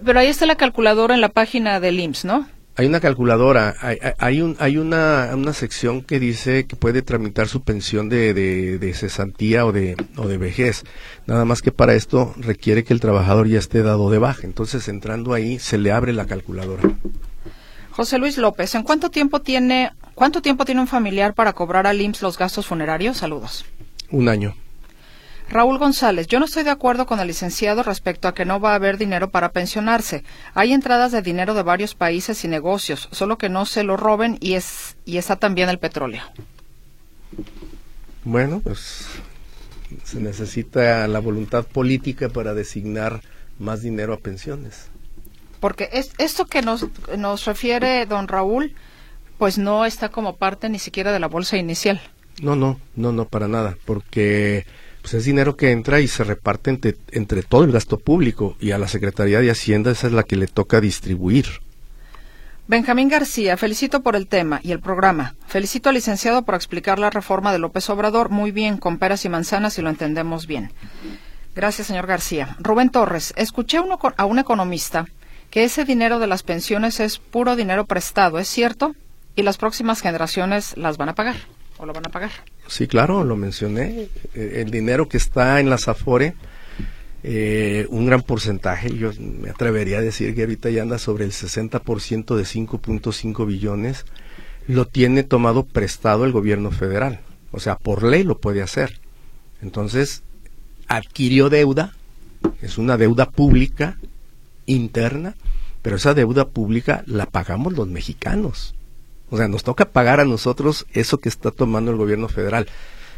Pero 0.03 0.19
ahí 0.19 0.27
está 0.27 0.47
la 0.47 0.55
calculadora 0.55 1.13
en 1.13 1.21
la 1.21 1.29
página 1.29 1.79
del 1.79 1.99
IMSS, 1.99 2.25
¿no? 2.25 2.47
Hay 2.77 2.87
una 2.87 2.99
calculadora, 2.99 3.73
hay, 3.79 3.99
hay, 4.17 4.41
un, 4.41 4.57
hay 4.59 4.77
una, 4.77 5.29
una 5.33 5.53
sección 5.53 6.01
que 6.01 6.19
dice 6.19 6.65
que 6.65 6.75
puede 6.75 7.01
tramitar 7.01 7.47
su 7.47 7.61
pensión 7.61 8.09
de, 8.09 8.33
de, 8.33 8.79
de, 8.79 8.93
cesantía 8.93 9.65
o 9.65 9.71
de, 9.71 9.95
o 10.17 10.27
de 10.27 10.37
vejez. 10.37 10.83
Nada 11.25 11.45
más 11.45 11.61
que 11.61 11.71
para 11.71 11.93
esto 11.93 12.33
requiere 12.37 12.83
que 12.83 12.93
el 12.93 12.99
trabajador 12.99 13.47
ya 13.47 13.59
esté 13.59 13.81
dado 13.81 14.09
de 14.09 14.17
baja. 14.17 14.41
Entonces, 14.43 14.89
entrando 14.89 15.33
ahí, 15.33 15.57
se 15.57 15.77
le 15.77 15.93
abre 15.93 16.11
la 16.11 16.25
calculadora. 16.25 16.83
José 17.91 18.17
Luis 18.17 18.37
López, 18.37 18.75
¿en 18.75 18.83
cuánto 18.83 19.09
tiempo 19.09 19.41
tiene, 19.41 19.93
cuánto 20.15 20.41
tiempo 20.41 20.65
tiene 20.65 20.81
un 20.81 20.87
familiar 20.87 21.33
para 21.33 21.53
cobrar 21.53 21.85
al 21.85 22.01
IMSS 22.01 22.21
los 22.23 22.37
gastos 22.37 22.65
funerarios? 22.65 23.17
Saludos. 23.17 23.65
Un 24.09 24.29
año. 24.29 24.55
Raúl 25.47 25.77
González, 25.77 26.27
yo 26.27 26.39
no 26.39 26.45
estoy 26.45 26.63
de 26.63 26.71
acuerdo 26.71 27.05
con 27.05 27.19
el 27.19 27.27
licenciado 27.27 27.83
respecto 27.83 28.27
a 28.27 28.33
que 28.33 28.45
no 28.45 28.59
va 28.59 28.71
a 28.71 28.75
haber 28.75 28.97
dinero 28.97 29.29
para 29.29 29.51
pensionarse. 29.51 30.23
Hay 30.55 30.73
entradas 30.73 31.11
de 31.11 31.21
dinero 31.21 31.53
de 31.53 31.61
varios 31.61 31.93
países 31.93 32.43
y 32.43 32.47
negocios, 32.47 33.09
solo 33.11 33.37
que 33.37 33.49
no 33.49 33.65
se 33.65 33.83
lo 33.83 33.95
roben 33.95 34.37
y 34.41 34.53
es 34.53 34.97
y 35.05 35.17
está 35.17 35.35
también 35.35 35.69
el 35.69 35.77
petróleo. 35.77 36.23
Bueno, 38.23 38.59
pues 38.59 39.05
se 40.03 40.19
necesita 40.19 41.07
la 41.07 41.19
voluntad 41.19 41.63
política 41.63 42.29
para 42.29 42.55
designar 42.55 43.21
más 43.59 43.83
dinero 43.83 44.13
a 44.13 44.19
pensiones. 44.19 44.87
Porque 45.59 45.89
es, 45.93 46.11
esto 46.17 46.45
que 46.45 46.63
nos, 46.63 46.87
nos 47.17 47.45
refiere 47.45 48.07
don 48.07 48.27
Raúl, 48.27 48.73
pues 49.37 49.57
no 49.57 49.85
está 49.85 50.09
como 50.09 50.35
parte 50.35 50.69
ni 50.69 50.79
siquiera 50.79 51.11
de 51.11 51.19
la 51.19 51.27
bolsa 51.27 51.57
inicial. 51.57 52.01
No, 52.41 52.55
no, 52.55 52.79
no, 52.95 53.11
no, 53.11 53.25
para 53.25 53.47
nada, 53.47 53.77
porque 53.85 54.65
pues 55.01 55.13
es 55.13 55.25
dinero 55.25 55.55
que 55.55 55.71
entra 55.71 55.99
y 56.01 56.07
se 56.07 56.23
reparte 56.23 56.69
entre, 56.69 56.95
entre 57.11 57.43
todo 57.43 57.63
el 57.63 57.71
gasto 57.71 57.97
público 57.97 58.57
y 58.59 58.71
a 58.71 58.77
la 58.77 58.87
Secretaría 58.87 59.39
de 59.39 59.51
Hacienda 59.51 59.91
esa 59.91 60.07
es 60.07 60.13
la 60.13 60.23
que 60.23 60.35
le 60.35 60.47
toca 60.47 60.81
distribuir. 60.81 61.45
Benjamín 62.67 63.09
García, 63.09 63.57
felicito 63.57 64.01
por 64.01 64.15
el 64.15 64.25
tema 64.25 64.59
y 64.63 64.71
el 64.71 64.79
programa. 64.79 65.35
Felicito 65.45 65.89
al 65.89 65.95
licenciado 65.95 66.41
por 66.41 66.55
explicar 66.55 66.97
la 66.97 67.11
reforma 67.11 67.51
de 67.53 67.59
López 67.59 67.87
Obrador 67.91 68.29
muy 68.29 68.51
bien, 68.51 68.77
con 68.77 68.97
peras 68.97 69.23
y 69.23 69.29
manzanas 69.29 69.77
y 69.77 69.83
lo 69.83 69.89
entendemos 69.91 70.47
bien. 70.47 70.71
Gracias, 71.53 71.85
señor 71.85 72.07
García. 72.07 72.55
Rubén 72.59 72.89
Torres, 72.89 73.33
escuché 73.37 73.79
uno, 73.79 73.99
a 74.17 74.25
un 74.25 74.39
economista 74.39 75.05
que 75.51 75.63
ese 75.63 75.85
dinero 75.85 76.17
de 76.17 76.25
las 76.25 76.41
pensiones 76.41 76.99
es 76.99 77.19
puro 77.19 77.55
dinero 77.55 77.85
prestado, 77.85 78.39
¿es 78.39 78.47
cierto? 78.47 78.95
Y 79.35 79.43
las 79.43 79.57
próximas 79.57 80.01
generaciones 80.01 80.77
las 80.77 80.97
van 80.97 81.09
a 81.09 81.15
pagar 81.15 81.35
o 81.77 81.85
lo 81.85 81.93
van 81.93 82.07
a 82.07 82.09
pagar. 82.09 82.31
Sí, 82.67 82.87
claro, 82.87 83.23
lo 83.23 83.35
mencioné. 83.35 84.07
Eh, 84.33 84.61
el 84.61 84.71
dinero 84.71 85.09
que 85.09 85.17
está 85.17 85.59
en 85.59 85.69
las 85.69 85.87
Afore, 85.87 86.35
eh, 87.23 87.85
un 87.89 88.05
gran 88.05 88.21
porcentaje, 88.21 88.95
yo 88.95 89.11
me 89.19 89.49
atrevería 89.49 89.97
a 89.97 90.01
decir 90.01 90.35
que 90.35 90.41
ahorita 90.41 90.69
ya 90.69 90.83
anda 90.83 90.97
sobre 90.97 91.25
el 91.25 91.31
60% 91.31 92.35
de 92.35 92.43
5.5 92.43 93.45
billones, 93.45 94.05
lo 94.67 94.85
tiene 94.85 95.23
tomado 95.23 95.65
prestado 95.65 96.25
el 96.25 96.31
gobierno 96.31 96.71
federal. 96.71 97.19
O 97.51 97.59
sea, 97.59 97.77
por 97.77 98.03
ley 98.03 98.23
lo 98.23 98.39
puede 98.39 98.61
hacer. 98.61 98.99
Entonces, 99.61 100.23
adquirió 100.87 101.49
deuda, 101.49 101.93
es 102.61 102.77
una 102.77 102.97
deuda 102.97 103.29
pública 103.29 103.97
interna, 104.65 105.35
pero 105.81 105.97
esa 105.97 106.13
deuda 106.13 106.47
pública 106.47 107.03
la 107.05 107.25
pagamos 107.25 107.73
los 107.73 107.87
mexicanos. 107.87 108.75
O 109.29 109.37
sea, 109.37 109.47
nos 109.47 109.63
toca 109.63 109.85
pagar 109.85 110.19
a 110.19 110.25
nosotros 110.25 110.85
eso 110.93 111.17
que 111.17 111.29
está 111.29 111.51
tomando 111.51 111.91
el 111.91 111.97
gobierno 111.97 112.27
federal. 112.27 112.67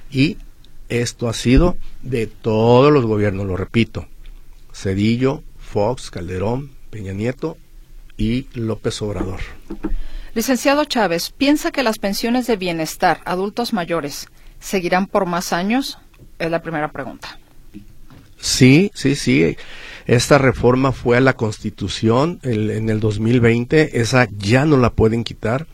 Y 0.09 0.37
esto 0.89 1.27
ha 1.27 1.33
sido 1.33 1.77
de 2.01 2.27
todos 2.27 2.91
los 2.91 3.05
gobiernos, 3.05 3.45
lo 3.45 3.57
repito. 3.57 4.07
Cedillo, 4.73 5.43
Fox, 5.57 6.11
Calderón, 6.11 6.71
Peña 6.89 7.13
Nieto 7.13 7.57
y 8.17 8.47
López 8.53 9.01
Obrador. 9.01 9.39
Licenciado 10.33 10.85
Chávez, 10.85 11.31
¿piensa 11.31 11.71
que 11.71 11.83
las 11.83 11.97
pensiones 11.97 12.47
de 12.47 12.57
bienestar 12.57 13.21
adultos 13.25 13.73
mayores 13.73 14.27
seguirán 14.59 15.07
por 15.07 15.25
más 15.25 15.51
años? 15.51 15.97
Es 16.39 16.51
la 16.51 16.61
primera 16.61 16.91
pregunta. 16.91 17.39
Sí, 18.39 18.91
sí, 18.93 19.15
sí. 19.15 19.57
Esta 20.05 20.37
reforma 20.37 20.91
fue 20.91 21.17
a 21.17 21.21
la 21.21 21.33
Constitución 21.33 22.39
en 22.43 22.89
el 22.89 22.99
2020. 22.99 23.99
Esa 23.99 24.27
ya 24.37 24.65
no 24.65 24.77
la 24.77 24.91
pueden 24.91 25.23
quitar. 25.23 25.67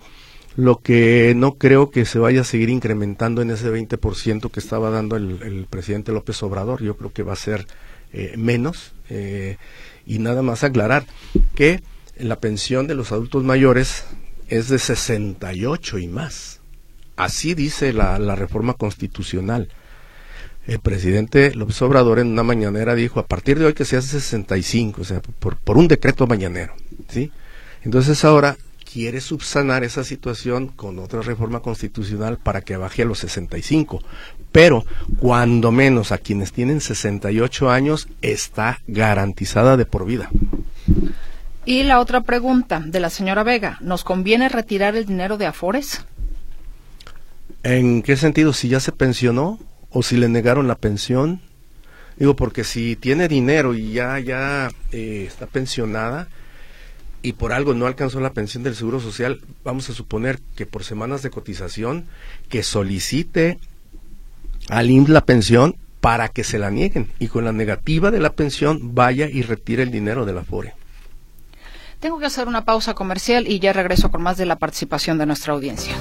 Lo 0.55 0.81
que 0.81 1.33
no 1.35 1.55
creo 1.55 1.89
que 1.89 2.05
se 2.05 2.19
vaya 2.19 2.41
a 2.41 2.45
seguir 2.45 2.69
incrementando 2.69 3.41
en 3.41 3.49
ese 3.49 3.71
20% 3.71 4.51
que 4.51 4.59
estaba 4.59 4.91
dando 4.91 5.15
el, 5.15 5.65
presidente 5.69 6.11
López 6.11 6.41
Obrador. 6.43 6.83
Yo 6.83 6.95
creo 6.95 7.11
que 7.11 7.23
va 7.23 7.33
a 7.33 7.37
ser 7.37 7.65
eh, 8.11 8.35
menos. 8.37 8.93
Eh, 9.09 9.57
y 10.05 10.19
nada 10.19 10.41
más 10.41 10.63
aclarar 10.63 11.05
que 11.55 11.81
la 12.17 12.39
pensión 12.39 12.87
de 12.87 12.95
los 12.95 13.11
adultos 13.11 13.43
mayores 13.43 14.05
es 14.47 14.69
de 14.69 14.77
68 14.77 15.97
y 15.97 16.07
más. 16.07 16.59
Así 17.15 17.55
dice 17.55 17.93
la, 17.93 18.17
reforma 18.35 18.73
constitucional. 18.73 19.69
El 20.67 20.79
presidente 20.79 21.53
López 21.55 21.81
Obrador 21.81 22.19
en 22.19 22.27
una 22.27 22.43
mañanera 22.43 22.95
dijo, 22.95 23.19
a 23.19 23.25
partir 23.25 23.59
de 23.59 23.65
hoy 23.65 23.73
que 23.73 23.85
se 23.85 23.97
hace 23.97 24.19
65, 24.19 25.01
o 25.01 25.03
sea, 25.03 25.21
por, 25.39 25.57
por 25.57 25.77
un 25.77 25.87
decreto 25.87 26.27
mañanero. 26.27 26.73
¿sí? 27.09 27.31
Entonces 27.83 28.23
ahora 28.23 28.57
quiere 28.93 29.21
subsanar 29.21 29.83
esa 29.83 30.03
situación 30.03 30.67
con 30.67 30.99
otra 30.99 31.23
reforma 31.23 31.61
constitucional 31.61 32.37
para 32.37 32.61
que 32.61 32.77
baje 32.77 33.01
a 33.01 33.05
los 33.05 33.17
65. 33.19 34.03
Pero, 34.51 34.85
cuando 35.17 35.71
menos 35.71 36.11
a 36.11 36.19
quienes 36.19 36.51
tienen 36.51 36.79
68 36.79 37.71
años, 37.71 38.07
está 38.21 38.81
garantizada 38.85 39.77
de 39.77 39.87
por 39.87 40.05
vida. 40.05 40.29
Y 41.65 41.81
la 41.81 41.99
otra 41.99 42.21
pregunta 42.21 42.83
de 42.85 42.99
la 42.99 43.09
señora 43.09 43.41
Vega, 43.41 43.79
¿nos 43.81 44.03
conviene 44.03 44.47
retirar 44.47 44.95
el 44.95 45.07
dinero 45.07 45.39
de 45.39 45.47
Afores? 45.47 46.05
¿En 47.63 48.03
qué 48.03 48.15
sentido? 48.15 48.53
Si 48.53 48.69
ya 48.69 48.79
se 48.79 48.91
pensionó 48.91 49.57
o 49.89 50.03
si 50.03 50.17
le 50.17 50.29
negaron 50.29 50.67
la 50.67 50.75
pensión. 50.75 51.41
Digo, 52.17 52.35
porque 52.35 52.63
si 52.63 52.95
tiene 52.95 53.27
dinero 53.27 53.73
y 53.73 53.93
ya, 53.93 54.19
ya 54.19 54.69
eh, 54.91 55.25
está 55.27 55.47
pensionada, 55.47 56.27
y 57.23 57.33
por 57.33 57.53
algo 57.53 57.73
no 57.73 57.87
alcanzó 57.87 58.19
la 58.19 58.33
pensión 58.33 58.63
del 58.63 58.75
Seguro 58.75 58.99
Social, 58.99 59.41
vamos 59.63 59.89
a 59.89 59.93
suponer 59.93 60.39
que 60.55 60.65
por 60.65 60.83
semanas 60.83 61.23
de 61.23 61.31
cotización, 61.31 62.05
que 62.49 62.61
solicite 62.61 63.57
al 64.69 64.91
IMSS 64.91 65.09
la 65.09 65.25
pensión 65.25 65.75
para 66.01 66.27
que 66.27 66.43
se 66.43 66.59
la 66.59 66.69
nieguen 66.69 67.09
y 67.17 67.29
con 67.29 67.45
la 67.45 67.53
negativa 67.53 68.11
de 68.11 68.19
la 68.19 68.33
pensión 68.33 68.93
vaya 68.93 69.27
y 69.27 69.41
retire 69.41 69.83
el 69.83 69.91
dinero 69.91 70.25
de 70.25 70.33
la 70.33 70.43
FORE. 70.43 70.73
Tengo 72.01 72.19
que 72.19 72.25
hacer 72.25 72.49
una 72.49 72.65
pausa 72.65 72.93
comercial 72.93 73.47
y 73.47 73.59
ya 73.59 73.71
regreso 73.71 74.11
con 74.11 74.21
más 74.21 74.35
de 74.35 74.45
la 74.45 74.57
participación 74.57 75.17
de 75.17 75.25
nuestra 75.25 75.53
audiencia. 75.53 75.95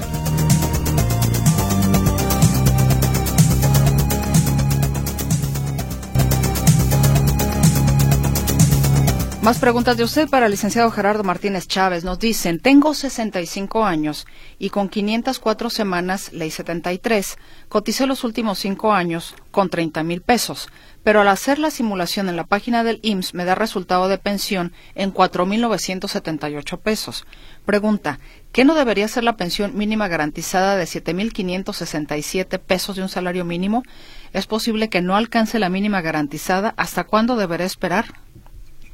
Más 9.43 9.59
preguntas 9.59 9.97
de 9.97 10.05
usted 10.05 10.29
para 10.29 10.45
el 10.45 10.53
licenciado 10.53 10.89
Gerardo 10.89 11.25
Martínez 11.25 11.67
Chávez. 11.67 12.05
Nos 12.05 12.17
dicen, 12.17 12.59
tengo 12.59 12.93
65 12.93 13.83
años 13.83 14.25
y 14.57 14.69
con 14.69 14.87
504 14.87 15.69
semanas, 15.69 16.31
ley 16.31 16.49
73, 16.49 17.37
coticé 17.67 18.07
los 18.07 18.23
últimos 18.23 18.59
cinco 18.59 18.93
años 18.93 19.35
con 19.51 19.69
30 19.69 20.01
mil 20.03 20.21
pesos, 20.21 20.69
pero 21.03 21.19
al 21.19 21.27
hacer 21.27 21.59
la 21.59 21.71
simulación 21.71 22.29
en 22.29 22.37
la 22.37 22.45
página 22.45 22.85
del 22.85 23.01
IMSS 23.01 23.33
me 23.33 23.43
da 23.43 23.53
resultado 23.53 24.07
de 24.07 24.17
pensión 24.17 24.71
en 24.95 25.13
4.978 25.13 26.79
pesos. 26.79 27.25
Pregunta, 27.65 28.19
¿qué 28.53 28.63
no 28.63 28.75
debería 28.75 29.09
ser 29.09 29.25
la 29.25 29.35
pensión 29.35 29.75
mínima 29.75 30.07
garantizada 30.07 30.77
de 30.77 30.85
7.567 30.85 32.59
pesos 32.59 32.95
de 32.95 33.01
un 33.01 33.09
salario 33.09 33.43
mínimo? 33.43 33.83
¿Es 34.31 34.47
posible 34.47 34.87
que 34.87 35.01
no 35.01 35.17
alcance 35.17 35.59
la 35.59 35.67
mínima 35.67 35.99
garantizada? 35.99 36.73
¿Hasta 36.77 37.03
cuándo 37.03 37.35
deberé 37.35 37.65
esperar? 37.65 38.05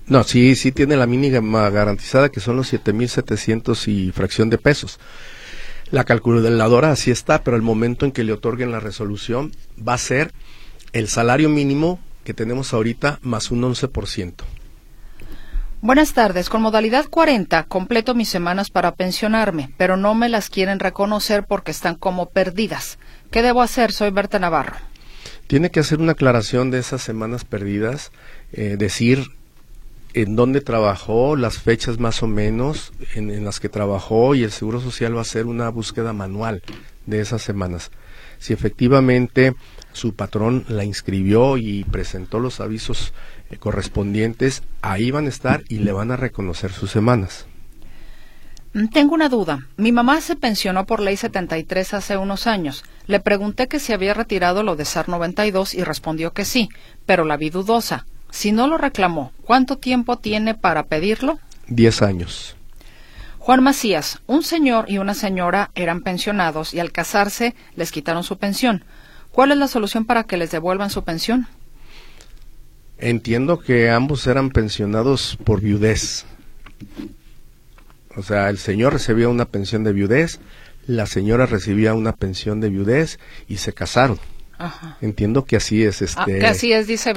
No, 0.10 0.24
sí, 0.24 0.55
sí 0.55 0.72
tiene 0.72 0.97
la 0.97 1.05
mínima 1.05 1.70
garantizada 1.70 2.30
que 2.30 2.39
son 2.39 2.55
los 2.55 2.74
7.700 2.74 3.88
y 3.88 4.12
fracción 4.12 4.49
de 4.49 4.57
pesos. 4.57 4.99
La 5.91 6.03
calculadora 6.03 6.91
así 6.91 7.12
está, 7.12 7.43
pero 7.43 7.55
el 7.55 7.62
momento 7.62 8.05
en 8.05 8.12
que 8.12 8.24
le 8.24 8.34
otorguen 8.34 8.72
la 8.72 8.80
resolución 8.80 9.51
va 9.88 9.93
a 9.93 9.99
ser 9.99 10.34
el 10.93 11.07
salario 11.07 11.49
mínimo 11.49 11.99
que 12.24 12.34
tenemos 12.34 12.74
ahorita 12.74 13.20
más 13.22 13.51
un 13.51 13.62
11%. 13.62 14.34
Buenas 15.82 16.14
tardes. 16.14 16.49
Con 16.49 16.64
modalidad 16.64 17.05
40 17.05 17.64
completo 17.64 18.14
mis 18.16 18.30
semanas 18.30 18.72
para 18.72 18.95
pensionarme, 18.95 19.74
pero 19.78 19.95
no 19.95 20.16
me 20.16 20.28
las 20.28 20.49
quieren 20.49 20.80
reconocer 20.80 21.45
porque 21.47 21.72
están 21.72 21.95
como 21.95 22.30
perdidas. 22.30 22.97
¿Qué 23.32 23.43
debo 23.43 23.62
hacer? 23.62 23.91
Soy 23.91 24.10
Berta 24.10 24.39
Navarro. 24.39 24.76
Tiene 25.47 25.70
que 25.72 25.80
hacer 25.80 25.99
una 25.99 26.12
aclaración 26.14 26.70
de 26.70 26.80
esas 26.80 27.01
semanas 27.01 27.45
perdidas, 27.45 28.12
eh, 28.51 28.76
decir 28.78 29.38
en 30.14 30.36
dónde 30.36 30.62
trabajó, 30.62 31.36
las 31.36 31.60
fechas 31.60 31.99
más 31.99 32.24
o 32.24 32.28
menos 32.28 32.91
en, 33.16 33.43
las 33.43 33.60
que 33.60 33.70
trabajó 33.70 34.36
y 34.36 34.43
el 34.43 34.51
Seguro 34.51 34.82
Social 34.82 35.16
va 35.16 35.20
a 35.20 35.22
hacer 35.22 35.45
una 35.45 35.70
búsqueda 35.70 36.14
manual 36.14 36.64
de 37.05 37.20
esas 37.22 37.41
semanas. 37.41 37.91
Si 38.39 38.53
efectivamente 38.53 39.55
su 39.91 40.14
patrón 40.16 40.66
la 40.68 40.84
inscribió 40.84 41.57
y 41.57 41.84
presentó 41.84 42.39
los 42.39 42.60
avisos 42.60 43.14
eh, 43.49 43.57
correspondientes, 43.57 44.64
ahí 44.82 45.12
van 45.12 45.26
a 45.26 45.30
estar 45.30 45.64
y 45.68 45.80
le 45.80 45.91
van 45.91 46.12
a 46.12 46.18
reconocer 46.18 46.72
sus 46.72 46.91
semanas. 46.91 47.45
Mm, 48.74 48.88
Tengo 48.88 49.16
una 49.16 49.30
duda. 49.30 49.68
Mi 49.78 49.91
mamá 49.91 50.22
se 50.22 50.36
pensionó 50.36 50.86
por 50.86 50.99
ley 51.01 51.18
73 51.18 51.93
hace 51.93 52.18
unos 52.18 52.47
años. 52.47 52.84
Le 53.07 53.20
pregunté 53.20 53.68
que 53.68 53.80
si 53.80 53.93
había 53.93 54.14
retirado 54.14 54.64
lo 54.64 54.76
de 54.76 54.86
SAR 54.86 55.10
92 55.10 55.74
y 55.74 55.84
respondió 55.84 56.34
que 56.34 56.45
sí, 56.45 56.70
pero 57.05 57.26
la 57.26 57.38
vi 57.38 57.49
dudosa. 57.49 58.05
Si 58.32 58.51
no 58.51 58.67
lo 58.67 58.77
reclamó, 58.77 59.32
¿cuánto 59.43 59.77
tiempo 59.77 60.17
tiene 60.17 60.53
para 60.55 60.84
pedirlo? 60.84 61.39
Diez 61.67 62.01
años. 62.01 62.55
Juan 63.39 63.63
Macías, 63.63 64.19
un 64.27 64.43
señor 64.43 64.86
y 64.89 64.97
una 64.99 65.13
señora 65.15 65.71
eran 65.73 66.01
pensionados 66.01 66.73
y 66.73 66.80
al 66.80 66.91
casarse 66.91 67.55
les 67.75 67.91
quitaron 67.91 68.23
su 68.23 68.38
pensión. 68.38 68.84
¿Cuál 69.32 69.51
es 69.51 69.57
la 69.57 69.67
solución 69.67 70.05
para 70.05 70.23
que 70.25 70.38
les 70.38 70.51
devuelvan 70.51 70.89
su 70.89 71.03
pensión? 71.03 71.47
Entiendo 72.97 73.59
que 73.59 73.89
ambos 73.89 74.27
eran 74.27 74.49
pensionados 74.49 75.38
por 75.43 75.61
viudez. 75.61 76.25
O 78.15 78.23
sea, 78.23 78.49
el 78.49 78.57
señor 78.57 78.93
recibía 78.93 79.30
una 79.30 79.45
pensión 79.45 79.84
de 79.84 79.93
viudez, 79.93 80.39
la 80.86 81.05
señora 81.05 81.45
recibía 81.45 81.93
una 81.93 82.13
pensión 82.13 82.59
de 82.59 82.69
viudez 82.69 83.19
y 83.47 83.57
se 83.57 83.73
casaron. 83.73 84.19
Ajá. 84.57 84.97
Entiendo 84.99 85.45
que 85.45 85.55
así 85.55 85.84
es 85.84 86.01
Ah, 86.01 86.05
este 86.05 86.39
que 86.39 86.45
así 86.45 86.73
es, 86.73 86.88
dice. 86.88 87.13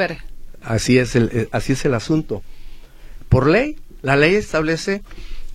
Así 0.65 0.99
es 0.99 1.15
el 1.17 1.31
eh, 1.33 1.49
así 1.53 1.73
es 1.73 1.85
el 1.85 1.95
asunto. 1.95 2.43
Por 3.29 3.49
ley, 3.49 3.77
la 4.03 4.17
ley 4.17 4.35
establece 4.35 5.03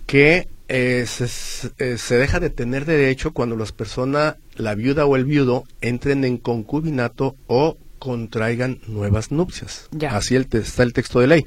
que 0.06 0.48
eh, 0.68 1.06
se, 1.08 1.28
se- 1.28 1.72
eh, 1.78 1.98
se 1.98 2.18
deja 2.18 2.40
de 2.40 2.50
tener 2.50 2.86
derecho 2.86 3.32
cuando 3.32 3.56
las 3.56 3.72
personas, 3.72 4.36
la 4.56 4.76
viuda 4.76 5.06
o 5.06 5.16
el 5.16 5.26
viudo, 5.26 5.64
entren 5.82 6.24
en 6.24 6.38
concubinato 6.38 7.36
o 7.48 7.78
contraigan 8.00 8.80
nuevas 8.88 9.32
nupcias. 9.32 9.88
Ya. 9.92 10.16
Así 10.16 10.36
el 10.36 10.48
está 10.52 10.84
el 10.84 10.94
texto 10.94 11.20
de 11.20 11.28
ley. 11.28 11.46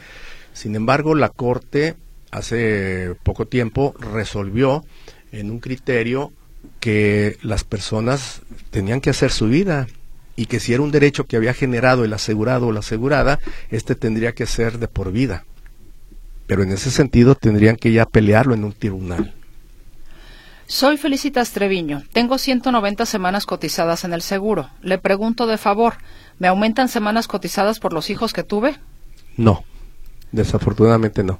Sin 0.53 0.75
embargo, 0.75 1.15
la 1.15 1.29
Corte 1.29 1.95
hace 2.31 3.15
poco 3.23 3.47
tiempo 3.47 3.95
resolvió 3.99 4.85
en 5.33 5.51
un 5.51 5.59
criterio 5.61 6.33
que 6.81 7.37
las 7.43 7.65
personas 7.65 8.43
tenían 8.71 9.01
que 9.01 9.11
hacer 9.11 9.31
su 9.31 9.47
vida 9.47 9.87
y 10.41 10.47
que 10.47 10.59
si 10.59 10.73
era 10.73 10.83
un 10.83 10.91
derecho 10.91 11.27
que 11.27 11.37
había 11.37 11.53
generado 11.53 12.03
el 12.03 12.15
asegurado 12.15 12.69
o 12.69 12.73
la 12.73 12.81
asegurada, 12.81 13.39
este 13.71 13.95
tendría 13.95 14.33
que 14.33 14.47
ser 14.47 14.79
de 14.79 14.89
por 14.89 15.13
vida. 15.13 15.45
Pero 16.47 16.63
en 16.63 16.73
ese 16.73 16.91
sentido 16.91 17.35
tendrían 17.35 17.77
que 17.77 17.93
ya 17.93 18.07
pelearlo 18.07 18.55
en 18.55 18.65
un 18.65 18.73
tribunal. 18.73 19.35
Soy 20.67 20.97
Felicitas 20.97 21.51
Treviño. 21.51 22.05
Tengo 22.15 22.39
190 22.39 23.05
semanas 23.05 23.45
cotizadas 23.45 24.05
en 24.05 24.15
el 24.15 24.23
seguro. 24.23 24.71
Le 24.81 24.97
pregunto 24.97 25.47
de 25.47 25.59
favor, 25.59 25.97
¿me 26.39 26.49
aumentan 26.49 26.89
semanas 26.89 27.29
cotizadas 27.29 27.79
por 27.79 27.93
los 27.93 28.09
hijos 28.09 28.33
que 28.33 28.43
tuve? 28.43 28.77
No, 29.37 29.63
desafortunadamente 30.33 31.23
no. 31.23 31.39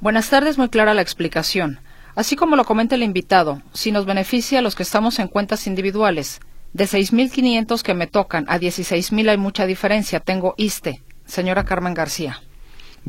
Buenas 0.00 0.30
tardes, 0.30 0.56
muy 0.56 0.68
clara 0.68 0.94
la 0.94 1.02
explicación. 1.02 1.80
Así 2.14 2.36
como 2.36 2.54
lo 2.54 2.64
comenta 2.64 2.94
el 2.94 3.02
invitado, 3.02 3.60
si 3.72 3.90
nos 3.90 4.06
beneficia 4.06 4.60
a 4.60 4.62
los 4.62 4.76
que 4.76 4.84
estamos 4.84 5.18
en 5.18 5.26
cuentas 5.26 5.66
individuales, 5.66 6.40
de 6.72 6.84
6.500 6.84 7.82
que 7.82 7.94
me 7.94 8.06
tocan 8.06 8.44
a 8.48 8.58
16.000 8.58 9.30
hay 9.30 9.36
mucha 9.36 9.66
diferencia. 9.66 10.20
Tengo 10.20 10.54
ISTE. 10.56 11.02
Señora 11.26 11.64
Carmen 11.64 11.94
García. 11.94 12.42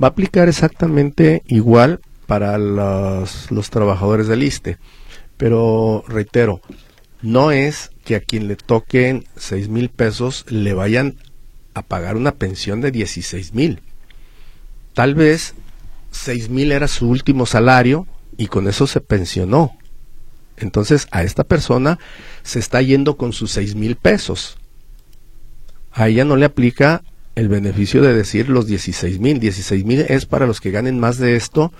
Va 0.01 0.07
a 0.07 0.12
aplicar 0.12 0.47
exactamente 0.47 1.43
igual 1.47 2.01
para 2.28 2.57
los, 2.57 3.70
trabajadores 3.70 4.28
del 4.28 4.43
ISTE. 4.43 4.78
Pero 5.38 6.03
reitero, 6.07 6.62
no 7.22 7.51
es 7.51 7.91
que 8.05 8.16
a 8.16 8.20
quien 8.20 8.47
le 8.47 8.55
toquen 8.55 9.26
seis 9.36 9.70
mil 9.70 9.89
pesos 9.89 10.45
le 10.49 10.74
vayan 10.74 11.16
a 11.74 11.82
pagar 11.82 12.18
una 12.18 12.34
pensión 12.34 12.82
de 12.82 12.91
16 12.91 13.53
mil. 13.53 13.82
Tal 14.93 15.16
vez 15.16 15.55
seis 16.12 16.49
mil 16.49 16.72
era 16.72 16.88
su 16.88 17.10
último 17.10 17.45
salario 17.45 18.05
y 18.38 18.47
con 18.47 18.68
eso 18.68 18.86
se 18.86 19.01
pensionó. 19.01 19.79
Entonces 20.60 21.07
a 21.12 21.24
esta 21.24 21.43
persona 21.43 21.99
se 22.43 22.60
está 22.60 22.82
yendo 22.82 23.18
con 23.18 23.34
sus 23.34 23.51
seis 23.51 23.76
mil 23.76 23.95
pesos. 23.95 24.57
A 25.91 26.07
ella 26.07 26.26
no 26.26 26.36
le 26.36 26.45
aplica 26.45 27.03
el 27.36 27.47
beneficio 27.47 28.01
de 28.01 28.14
decir 28.14 28.49
los 28.49 28.68
16 28.68 29.20
mil. 29.20 29.39
16 29.39 29.86
mil 29.86 30.01
es 30.01 30.26
para 30.26 30.45
los 30.45 30.62
que 30.62 30.72
ganen 30.72 30.99
más 30.99 31.18
de 31.18 31.36
esto 31.36 31.72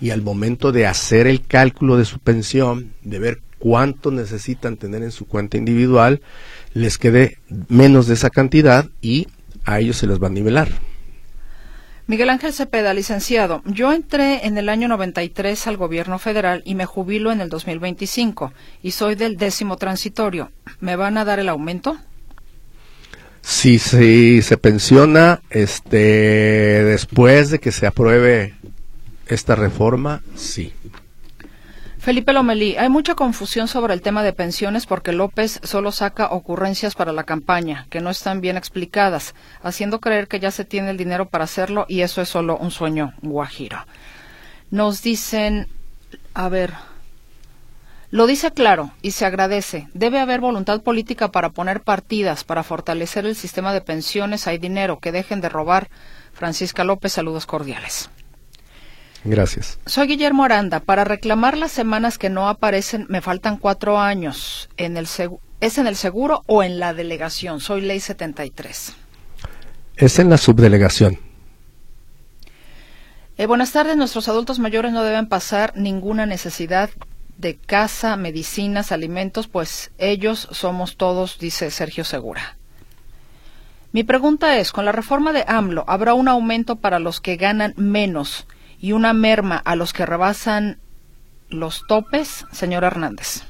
y 0.00 0.10
al 0.10 0.22
momento 0.22 0.72
de 0.72 0.86
hacer 0.86 1.26
el 1.26 1.46
cálculo 1.46 1.96
de 1.96 2.04
su 2.04 2.18
pensión, 2.18 2.94
de 3.02 3.18
ver 3.18 3.40
cuánto 3.58 4.10
necesitan 4.10 4.76
tener 4.76 5.02
en 5.02 5.12
su 5.12 5.26
cuenta 5.26 5.58
individual, 5.58 6.22
les 6.72 6.96
quede 6.96 7.38
menos 7.68 8.06
de 8.06 8.14
esa 8.14 8.30
cantidad 8.30 8.88
y 9.02 9.28
a 9.64 9.80
ellos 9.80 9.96
se 9.96 10.06
les 10.06 10.20
va 10.20 10.28
a 10.28 10.30
nivelar. 10.30 10.70
Miguel 12.10 12.30
Ángel 12.30 12.52
Cepeda, 12.52 12.92
licenciado. 12.92 13.62
Yo 13.66 13.92
entré 13.92 14.44
en 14.44 14.58
el 14.58 14.68
año 14.68 14.88
93 14.88 15.68
al 15.68 15.76
gobierno 15.76 16.18
federal 16.18 16.60
y 16.64 16.74
me 16.74 16.84
jubilo 16.84 17.30
en 17.30 17.40
el 17.40 17.48
2025 17.48 18.52
y 18.82 18.90
soy 18.90 19.14
del 19.14 19.36
décimo 19.36 19.76
transitorio. 19.76 20.50
¿Me 20.80 20.96
van 20.96 21.18
a 21.18 21.24
dar 21.24 21.38
el 21.38 21.48
aumento? 21.48 21.96
Si, 23.42 23.78
si 23.78 24.42
se 24.42 24.56
pensiona 24.56 25.40
este 25.50 26.82
después 26.84 27.50
de 27.50 27.60
que 27.60 27.70
se 27.70 27.86
apruebe 27.86 28.54
esta 29.28 29.54
reforma, 29.54 30.20
sí. 30.34 30.72
Felipe 32.00 32.32
Lomelí, 32.32 32.76
hay 32.78 32.88
mucha 32.88 33.14
confusión 33.14 33.68
sobre 33.68 33.92
el 33.92 34.00
tema 34.00 34.22
de 34.22 34.32
pensiones 34.32 34.86
porque 34.86 35.12
López 35.12 35.60
solo 35.62 35.92
saca 35.92 36.28
ocurrencias 36.30 36.94
para 36.94 37.12
la 37.12 37.24
campaña, 37.24 37.86
que 37.90 38.00
no 38.00 38.08
están 38.08 38.40
bien 38.40 38.56
explicadas, 38.56 39.34
haciendo 39.62 40.00
creer 40.00 40.26
que 40.26 40.40
ya 40.40 40.50
se 40.50 40.64
tiene 40.64 40.88
el 40.88 40.96
dinero 40.96 41.28
para 41.28 41.44
hacerlo 41.44 41.84
y 41.88 42.00
eso 42.00 42.22
es 42.22 42.30
solo 42.30 42.56
un 42.56 42.70
sueño 42.70 43.12
guajiro. 43.20 43.84
Nos 44.70 45.02
dicen, 45.02 45.68
a 46.32 46.48
ver, 46.48 46.72
lo 48.10 48.26
dice 48.26 48.50
claro 48.50 48.92
y 49.02 49.10
se 49.10 49.26
agradece. 49.26 49.86
Debe 49.92 50.20
haber 50.20 50.40
voluntad 50.40 50.80
política 50.80 51.30
para 51.30 51.50
poner 51.50 51.82
partidas, 51.82 52.44
para 52.44 52.62
fortalecer 52.62 53.26
el 53.26 53.36
sistema 53.36 53.74
de 53.74 53.82
pensiones. 53.82 54.46
Hay 54.46 54.56
dinero, 54.56 55.00
que 55.00 55.12
dejen 55.12 55.42
de 55.42 55.50
robar. 55.50 55.90
Francisca 56.32 56.82
López, 56.82 57.12
saludos 57.12 57.44
cordiales. 57.44 58.08
Gracias. 59.24 59.78
Soy 59.86 60.06
Guillermo 60.06 60.44
Aranda. 60.44 60.80
Para 60.80 61.04
reclamar 61.04 61.56
las 61.56 61.72
semanas 61.72 62.16
que 62.16 62.30
no 62.30 62.48
aparecen, 62.48 63.06
me 63.08 63.20
faltan 63.20 63.58
cuatro 63.58 63.98
años. 63.98 64.70
En 64.76 64.96
el 64.96 65.06
¿Es 65.60 65.76
en 65.76 65.86
el 65.86 65.96
seguro 65.96 66.42
o 66.46 66.62
en 66.62 66.78
la 66.78 66.94
delegación? 66.94 67.60
Soy 67.60 67.82
Ley 67.82 68.00
73. 68.00 68.94
Es 69.96 70.18
en 70.18 70.30
la 70.30 70.38
subdelegación. 70.38 71.18
Eh, 73.36 73.46
buenas 73.46 73.72
tardes. 73.72 73.96
Nuestros 73.96 74.28
adultos 74.28 74.58
mayores 74.58 74.92
no 74.92 75.02
deben 75.02 75.28
pasar 75.28 75.74
ninguna 75.76 76.24
necesidad 76.24 76.88
de 77.36 77.56
casa, 77.56 78.16
medicinas, 78.16 78.92
alimentos, 78.92 79.48
pues 79.48 79.92
ellos 79.96 80.46
somos 80.50 80.96
todos, 80.96 81.38
dice 81.38 81.70
Sergio 81.70 82.04
Segura. 82.04 82.58
Mi 83.92 84.04
pregunta 84.04 84.58
es, 84.58 84.72
con 84.72 84.84
la 84.84 84.92
reforma 84.92 85.32
de 85.32 85.44
AMLO, 85.48 85.84
¿habrá 85.88 86.12
un 86.14 86.28
aumento 86.28 86.76
para 86.76 86.98
los 86.98 87.20
que 87.20 87.36
ganan 87.36 87.72
menos 87.76 88.46
y 88.80 88.92
una 88.92 89.12
merma 89.12 89.56
a 89.56 89.76
los 89.76 89.92
que 89.92 90.06
rebasan 90.06 90.78
los 91.48 91.86
topes, 91.86 92.46
señor 92.52 92.84
Hernández? 92.84 93.42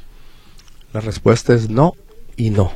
La 0.92 1.00
respuesta 1.00 1.54
es 1.54 1.70
no 1.70 1.94
y 2.36 2.50
no. 2.50 2.72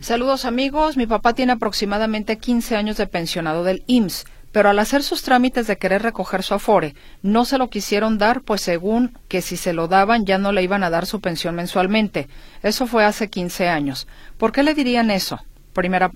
Saludos 0.00 0.44
amigos, 0.44 0.96
mi 0.96 1.06
papá 1.06 1.34
tiene 1.34 1.52
aproximadamente 1.52 2.38
15 2.38 2.76
años 2.76 2.96
de 2.96 3.06
pensionado 3.06 3.64
del 3.64 3.82
IMSS, 3.86 4.24
pero 4.52 4.68
al 4.68 4.78
hacer 4.78 5.02
sus 5.02 5.22
trámites 5.22 5.66
de 5.66 5.78
querer 5.78 6.02
recoger 6.02 6.42
su 6.42 6.54
afore, 6.54 6.94
no 7.22 7.44
se 7.44 7.58
lo 7.58 7.70
quisieron 7.70 8.18
dar, 8.18 8.42
pues 8.42 8.60
según 8.60 9.16
que 9.28 9.42
si 9.42 9.56
se 9.56 9.72
lo 9.72 9.88
daban 9.88 10.26
ya 10.26 10.38
no 10.38 10.52
le 10.52 10.62
iban 10.62 10.84
a 10.84 10.90
dar 10.90 11.06
su 11.06 11.20
pensión 11.20 11.54
mensualmente. 11.54 12.28
Eso 12.62 12.86
fue 12.86 13.04
hace 13.04 13.28
15 13.28 13.68
años. 13.68 14.06
¿Por 14.36 14.52
qué 14.52 14.62
le 14.62 14.74
dirían 14.74 15.10
eso? 15.10 15.40
Primera, 15.72 16.10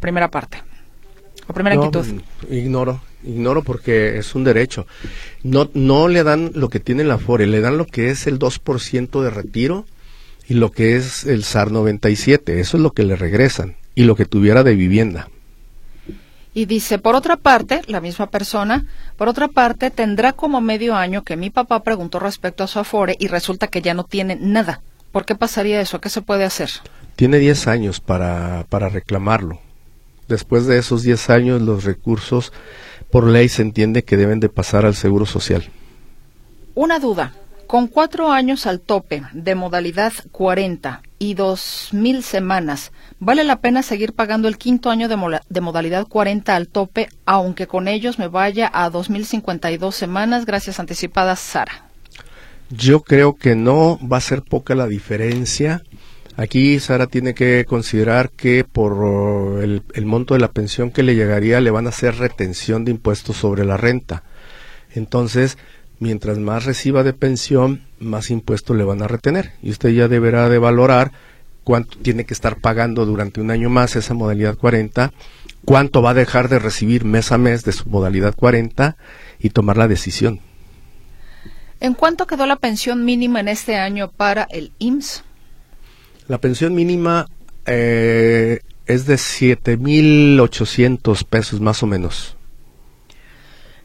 primera 0.00 0.28
parte. 0.28 0.62
O 1.50 1.52
primera 1.52 1.74
No, 1.74 1.90
Ignoro, 2.48 3.00
ignoro 3.24 3.64
porque 3.64 4.18
es 4.18 4.36
un 4.36 4.44
derecho. 4.44 4.86
No, 5.42 5.68
no 5.74 6.06
le 6.06 6.22
dan 6.22 6.52
lo 6.54 6.68
que 6.68 6.78
tiene 6.78 7.02
la 7.02 7.18
FORE, 7.18 7.48
le 7.48 7.60
dan 7.60 7.76
lo 7.76 7.86
que 7.86 8.10
es 8.10 8.28
el 8.28 8.38
2% 8.38 9.20
de 9.20 9.30
retiro 9.30 9.84
y 10.48 10.54
lo 10.54 10.70
que 10.70 10.94
es 10.94 11.24
el 11.24 11.42
SAR 11.42 11.72
97. 11.72 12.60
Eso 12.60 12.76
es 12.76 12.82
lo 12.84 12.92
que 12.92 13.02
le 13.02 13.16
regresan 13.16 13.74
y 13.96 14.04
lo 14.04 14.14
que 14.14 14.26
tuviera 14.26 14.62
de 14.62 14.76
vivienda. 14.76 15.28
Y 16.54 16.66
dice, 16.66 17.00
por 17.00 17.16
otra 17.16 17.36
parte, 17.36 17.80
la 17.88 18.00
misma 18.00 18.30
persona, 18.30 18.86
por 19.16 19.28
otra 19.28 19.48
parte, 19.48 19.90
tendrá 19.90 20.32
como 20.32 20.60
medio 20.60 20.94
año 20.94 21.24
que 21.24 21.36
mi 21.36 21.50
papá 21.50 21.82
preguntó 21.82 22.20
respecto 22.20 22.62
a 22.62 22.68
su 22.68 22.78
afore 22.78 23.16
y 23.18 23.26
resulta 23.26 23.66
que 23.66 23.82
ya 23.82 23.94
no 23.94 24.04
tiene 24.04 24.36
nada. 24.40 24.82
¿Por 25.10 25.24
qué 25.24 25.34
pasaría 25.34 25.80
eso? 25.80 26.00
¿Qué 26.00 26.10
se 26.10 26.22
puede 26.22 26.44
hacer? 26.44 26.70
Tiene 27.16 27.38
10 27.38 27.66
años 27.66 27.98
para, 27.98 28.66
para 28.68 28.88
reclamarlo. 28.88 29.58
Después 30.30 30.66
de 30.66 30.78
esos 30.78 31.02
10 31.02 31.28
años, 31.28 31.60
los 31.60 31.84
recursos 31.84 32.52
por 33.10 33.26
ley 33.26 33.48
se 33.48 33.62
entiende 33.62 34.04
que 34.04 34.16
deben 34.16 34.40
de 34.40 34.48
pasar 34.48 34.86
al 34.86 34.94
Seguro 34.94 35.26
Social. 35.26 35.68
Una 36.74 36.98
duda. 36.98 37.34
Con 37.66 37.86
cuatro 37.86 38.32
años 38.32 38.66
al 38.66 38.80
tope 38.80 39.22
de 39.32 39.54
modalidad 39.54 40.12
40, 40.32 41.02
y 41.20 41.34
dos 41.34 41.90
mil 41.92 42.24
semanas. 42.24 42.90
Vale 43.20 43.44
la 43.44 43.60
pena 43.60 43.82
seguir 43.82 44.14
pagando 44.14 44.48
el 44.48 44.56
quinto 44.56 44.90
año 44.90 45.06
de, 45.06 45.40
de 45.48 45.60
modalidad 45.60 46.08
40 46.08 46.56
al 46.56 46.66
tope, 46.66 47.08
aunque 47.26 47.68
con 47.68 47.86
ellos 47.86 48.18
me 48.18 48.26
vaya 48.26 48.68
a 48.72 48.88
2052 48.90 49.94
semanas. 49.94 50.46
Gracias 50.46 50.80
anticipadas, 50.80 51.38
Sara. 51.38 51.84
Yo 52.70 53.02
creo 53.02 53.34
que 53.34 53.54
no 53.54 53.98
va 54.00 54.16
a 54.16 54.22
ser 54.22 54.42
poca 54.42 54.74
la 54.74 54.86
diferencia. 54.86 55.82
Aquí 56.40 56.80
Sara 56.80 57.06
tiene 57.06 57.34
que 57.34 57.66
considerar 57.66 58.30
que 58.30 58.64
por 58.64 59.62
el, 59.62 59.82
el, 59.92 60.06
monto 60.06 60.32
de 60.32 60.40
la 60.40 60.50
pensión 60.50 60.90
que 60.90 61.02
le 61.02 61.14
llegaría 61.14 61.60
le 61.60 61.70
van 61.70 61.84
a 61.84 61.90
hacer 61.90 62.16
retención 62.16 62.86
de 62.86 62.92
impuestos 62.92 63.36
sobre 63.36 63.66
la 63.66 63.76
renta. 63.76 64.22
Entonces, 64.94 65.58
mientras 65.98 66.38
más 66.38 66.64
reciba 66.64 67.02
de 67.02 67.12
pensión, 67.12 67.82
más 67.98 68.30
impuestos 68.30 68.74
le 68.74 68.84
van 68.84 69.02
a 69.02 69.06
retener. 69.06 69.52
Y 69.62 69.68
usted 69.68 69.90
ya 69.90 70.08
deberá 70.08 70.48
de 70.48 70.56
valorar 70.56 71.12
cuánto 71.62 71.98
tiene 71.98 72.24
que 72.24 72.32
estar 72.32 72.56
pagando 72.56 73.04
durante 73.04 73.42
un 73.42 73.50
año 73.50 73.68
más 73.68 73.94
esa 73.94 74.14
modalidad 74.14 74.56
40, 74.56 75.12
cuánto 75.66 76.00
va 76.00 76.12
a 76.12 76.14
dejar 76.14 76.48
de 76.48 76.58
recibir 76.58 77.04
mes 77.04 77.32
a 77.32 77.36
mes 77.36 77.64
de 77.64 77.72
su 77.72 77.90
modalidad 77.90 78.34
40 78.34 78.96
y 79.40 79.50
tomar 79.50 79.76
la 79.76 79.88
decisión. 79.88 80.40
¿En 81.80 81.92
cuánto 81.92 82.26
quedó 82.26 82.46
la 82.46 82.56
pensión 82.56 83.04
mínima 83.04 83.40
en 83.40 83.48
este 83.48 83.76
año 83.76 84.10
para 84.10 84.44
el 84.44 84.72
IMSS? 84.78 85.24
La 86.30 86.38
pensión 86.38 86.74
mínima 86.76 87.26
eh, 87.66 88.60
es 88.86 89.04
de 89.06 89.16
7.800 89.16 91.24
pesos 91.24 91.60
más 91.60 91.82
o 91.82 91.88
menos. 91.88 92.36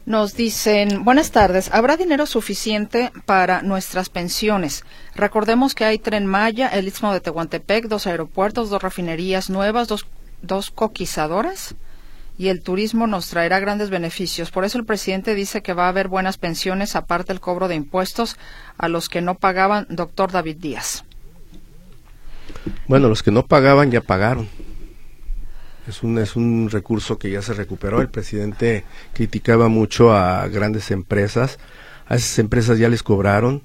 Nos 0.06 0.36
dicen, 0.36 1.04
buenas 1.04 1.32
tardes, 1.32 1.72
¿habrá 1.74 1.98
dinero 1.98 2.28
suficiente 2.28 3.12
para 3.26 3.64
nuestras 3.64 4.10
pensiones? 4.10 4.84
Recordemos 5.16 5.74
que 5.74 5.86
hay 5.86 5.98
Tren 5.98 6.28
Maya, 6.28 6.68
el 6.68 6.88
Istmo 6.88 7.12
de 7.14 7.20
Tehuantepec, 7.20 7.88
dos 7.88 8.06
aeropuertos, 8.06 8.70
dos 8.70 8.84
refinerías 8.84 9.50
nuevas, 9.50 9.88
dos, 9.88 10.06
dos 10.43 10.70
coquizadoras 10.70 11.74
y 12.38 12.50
el 12.50 12.62
turismo 12.62 13.08
nos 13.08 13.28
traerá 13.28 13.60
grandes 13.60 13.89
beneficios. 13.89 14.52
Por 14.52 14.66
eso 14.66 14.78
el 14.78 14.86
presidente 14.86 15.34
dice 15.34 15.64
que 15.64 15.74
va 15.74 15.86
a 15.86 15.89
haber 15.89 16.10
buenas 16.10 16.38
pensiones 16.38 16.96
aparte 16.96 17.34
del 17.34 17.39
cobro 17.39 17.68
de 17.68 17.74
impuestos 17.74 18.38
a 18.78 18.88
los 18.88 19.10
que 19.10 19.22
no 19.22 19.34
pagaban, 19.34 19.88
doctor 19.89 20.32
David 20.32 20.58
Díaz. 20.58 21.05
Bueno, 22.88 23.10
los 23.10 23.24
que 23.24 23.32
no 23.32 23.45
pagaban 23.45 23.91
ya 23.91 24.01
pagaron. 24.01 24.47
Es 25.88 26.01
un, 26.01 26.18
es 26.18 26.36
un 26.36 26.70
recurso 26.72 27.18
que 27.20 27.30
ya 27.30 27.41
se 27.41 27.53
recuperó. 27.53 28.01
El 28.01 28.10
presidente 28.10 28.84
criticaba 29.14 29.68
mucho 29.68 30.14
a 30.14 30.47
grandes 30.47 30.89
empresas. 30.91 31.60
A 32.08 32.16
esas 32.16 32.39
empresas 32.39 32.80
ya 32.80 32.89
les 32.89 33.03
cobraron. 33.03 33.62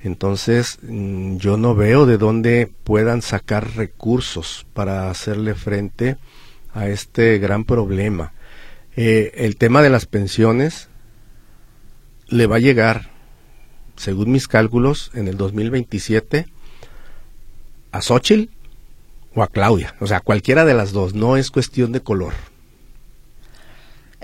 Entonces, 0.00 0.78
mm, 0.82 1.36
yo 1.36 1.56
no 1.56 1.74
veo 1.74 2.06
de 2.06 2.18
dónde 2.18 2.70
puedan 2.84 3.22
sacar 3.22 3.76
recursos 3.76 4.66
para 4.74 5.10
hacerle 5.10 5.54
frente 5.54 6.16
a 6.74 6.88
este 6.88 7.38
gran 7.38 7.64
problema. 7.64 8.32
Eh, 8.96 9.32
el 9.36 9.56
tema 9.56 9.80
de 9.80 9.90
las 9.90 10.06
pensiones 10.06 10.88
le 12.28 12.46
va 12.46 12.56
a 12.56 12.60
llegar, 12.60 13.10
según 13.96 14.32
mis 14.32 14.48
cálculos, 14.48 15.10
en 15.14 15.28
el 15.28 15.36
2027 15.36 16.46
a 17.92 18.02
Xochitl 18.02 18.50
o 19.34 19.42
a 19.42 19.46
Claudia. 19.46 19.94
O 20.00 20.06
sea, 20.06 20.20
cualquiera 20.20 20.64
de 20.64 20.74
las 20.74 20.92
dos, 20.92 21.14
no 21.14 21.36
es 21.36 21.50
cuestión 21.50 21.92
de 21.92 22.00
color. 22.00 22.34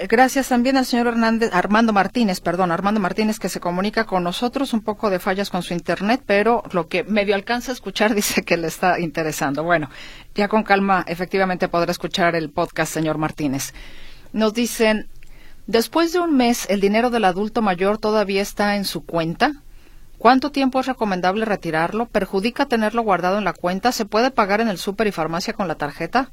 Gracias 0.06 0.48
también 0.48 0.76
al 0.76 0.86
señor 0.86 1.08
Hernández, 1.08 1.50
Armando 1.52 1.92
Martínez, 1.92 2.40
perdón, 2.40 2.70
Armando 2.70 3.00
Martínez, 3.00 3.40
que 3.40 3.48
se 3.48 3.58
comunica 3.58 4.04
con 4.04 4.22
nosotros, 4.22 4.72
un 4.72 4.80
poco 4.80 5.10
de 5.10 5.18
fallas 5.18 5.50
con 5.50 5.64
su 5.64 5.74
internet, 5.74 6.22
pero 6.24 6.62
lo 6.70 6.86
que 6.86 7.02
medio 7.02 7.34
alcanza 7.34 7.72
a 7.72 7.74
escuchar 7.74 8.14
dice 8.14 8.44
que 8.44 8.56
le 8.56 8.68
está 8.68 9.00
interesando. 9.00 9.64
Bueno, 9.64 9.90
ya 10.36 10.46
con 10.46 10.62
calma, 10.62 11.04
efectivamente 11.08 11.68
podrá 11.68 11.90
escuchar 11.90 12.36
el 12.36 12.50
podcast, 12.50 12.92
señor 12.92 13.18
Martínez. 13.18 13.74
Nos 14.32 14.54
dicen, 14.54 15.08
después 15.66 16.12
de 16.12 16.20
un 16.20 16.36
mes, 16.36 16.66
¿el 16.68 16.80
dinero 16.80 17.10
del 17.10 17.24
adulto 17.24 17.60
mayor 17.60 17.98
todavía 17.98 18.42
está 18.42 18.76
en 18.76 18.84
su 18.84 19.04
cuenta? 19.04 19.62
¿Cuánto 20.18 20.50
tiempo 20.50 20.80
es 20.80 20.86
recomendable 20.86 21.44
retirarlo? 21.44 22.06
¿Perjudica 22.06 22.66
tenerlo 22.66 23.02
guardado 23.02 23.38
en 23.38 23.44
la 23.44 23.52
cuenta? 23.52 23.92
¿Se 23.92 24.04
puede 24.04 24.30
pagar 24.30 24.60
en 24.60 24.68
el 24.68 24.78
súper 24.78 25.06
y 25.06 25.12
farmacia 25.12 25.52
con 25.52 25.68
la 25.68 25.76
tarjeta? 25.76 26.30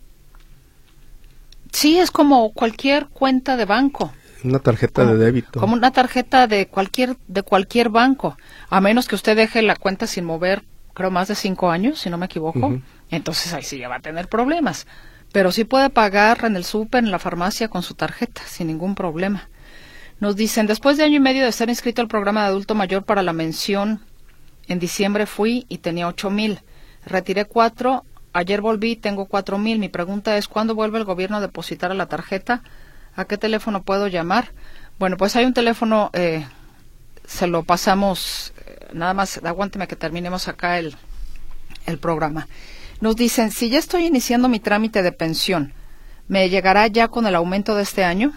Sí, 1.72 2.00
es 2.00 2.10
como 2.10 2.52
cualquier 2.54 3.08
cuenta 3.08 3.58
de 3.58 3.66
banco. 3.66 4.12
Una 4.44 4.60
tarjeta 4.60 5.06
de 5.06 5.18
débito. 5.18 5.60
Como 5.60 5.74
una 5.74 5.92
tarjeta 5.92 6.48
de 6.48 6.68
cualquier 6.68 7.18
de 7.28 7.44
cualquier 7.44 7.90
banco, 7.90 8.38
a 8.70 8.82
menos 8.82 9.08
que 9.08 9.16
usted 9.16 9.36
deje 9.36 9.62
la 9.62 9.76
cuenta 9.76 10.08
sin 10.08 10.26
mover, 10.26 10.64
creo 10.94 11.12
más 11.12 11.28
de 11.28 11.36
cinco 11.36 11.70
años, 11.70 12.00
si 12.00 12.10
no 12.10 12.18
me 12.18 12.26
equivoco. 12.26 12.80
Entonces 13.12 13.54
ahí 13.54 13.64
sí 13.64 13.78
ya 13.78 13.90
va 13.90 13.98
a 13.98 14.02
tener 14.02 14.28
problemas. 14.28 14.88
Pero 15.32 15.52
sí 15.52 15.64
puede 15.64 15.90
pagar 15.90 16.46
en 16.46 16.56
el 16.56 16.64
súper, 16.64 17.04
en 17.04 17.12
la 17.12 17.20
farmacia 17.20 17.68
con 17.68 17.84
su 17.84 17.94
tarjeta, 17.94 18.42
sin 18.46 18.68
ningún 18.68 18.96
problema. 18.96 19.50
Nos 20.20 20.36
dicen, 20.36 20.66
después 20.66 20.98
de 20.98 21.04
año 21.04 21.18
y 21.18 21.20
medio 21.20 21.44
de 21.44 21.50
estar 21.50 21.70
inscrito 21.70 22.02
al 22.02 22.08
programa 22.08 22.42
de 22.42 22.48
adulto 22.48 22.74
mayor 22.74 23.04
para 23.04 23.22
la 23.22 23.34
mención, 23.34 24.00
en 24.68 24.80
diciembre 24.80 25.26
fui 25.26 25.66
y 25.70 25.80
tenía 25.80 26.08
ocho 26.08 26.30
mil. 26.30 26.62
Retiré 27.06 27.46
cuatro, 27.46 28.06
ayer 28.34 28.62
volví 28.62 28.96
tengo 28.96 29.26
cuatro 29.26 29.58
mil. 29.58 29.78
Mi 29.78 29.90
pregunta 29.90 30.38
es, 30.38 30.48
¿cuándo 30.48 30.74
vuelve 30.74 30.98
el 31.00 31.06
gobierno 31.06 31.38
a 31.38 31.42
depositar 31.42 31.92
a 31.92 31.96
la 31.96 32.08
tarjeta? 32.08 32.64
¿A 33.16 33.26
qué 33.26 33.38
teléfono 33.38 33.84
puedo 33.84 34.08
llamar? 34.08 34.54
Bueno, 34.98 35.18
pues 35.18 35.36
hay 35.36 35.46
un 35.46 35.54
teléfono, 35.54 36.10
eh, 36.14 36.46
se 37.26 37.48
lo 37.48 37.64
pasamos, 37.64 38.54
eh, 38.66 38.88
nada 38.94 39.14
más, 39.14 39.40
aguánteme 39.44 39.88
que 39.88 39.98
terminemos 39.98 40.48
acá 40.48 40.80
el, 40.80 40.96
el 41.86 41.98
programa. 41.98 42.48
Nos 43.02 43.18
dicen, 43.18 43.52
si 43.52 43.70
ya 43.70 43.80
estoy 43.80 44.06
iniciando 44.06 44.48
mi 44.48 44.62
trámite 44.62 45.04
de 45.04 45.12
pensión, 45.12 45.74
¿me 46.30 46.50
llegará 46.50 46.88
ya 46.88 47.10
con 47.10 47.28
el 47.28 47.36
aumento 47.36 47.76
de 47.76 47.84
este 47.84 48.06
año? 48.06 48.32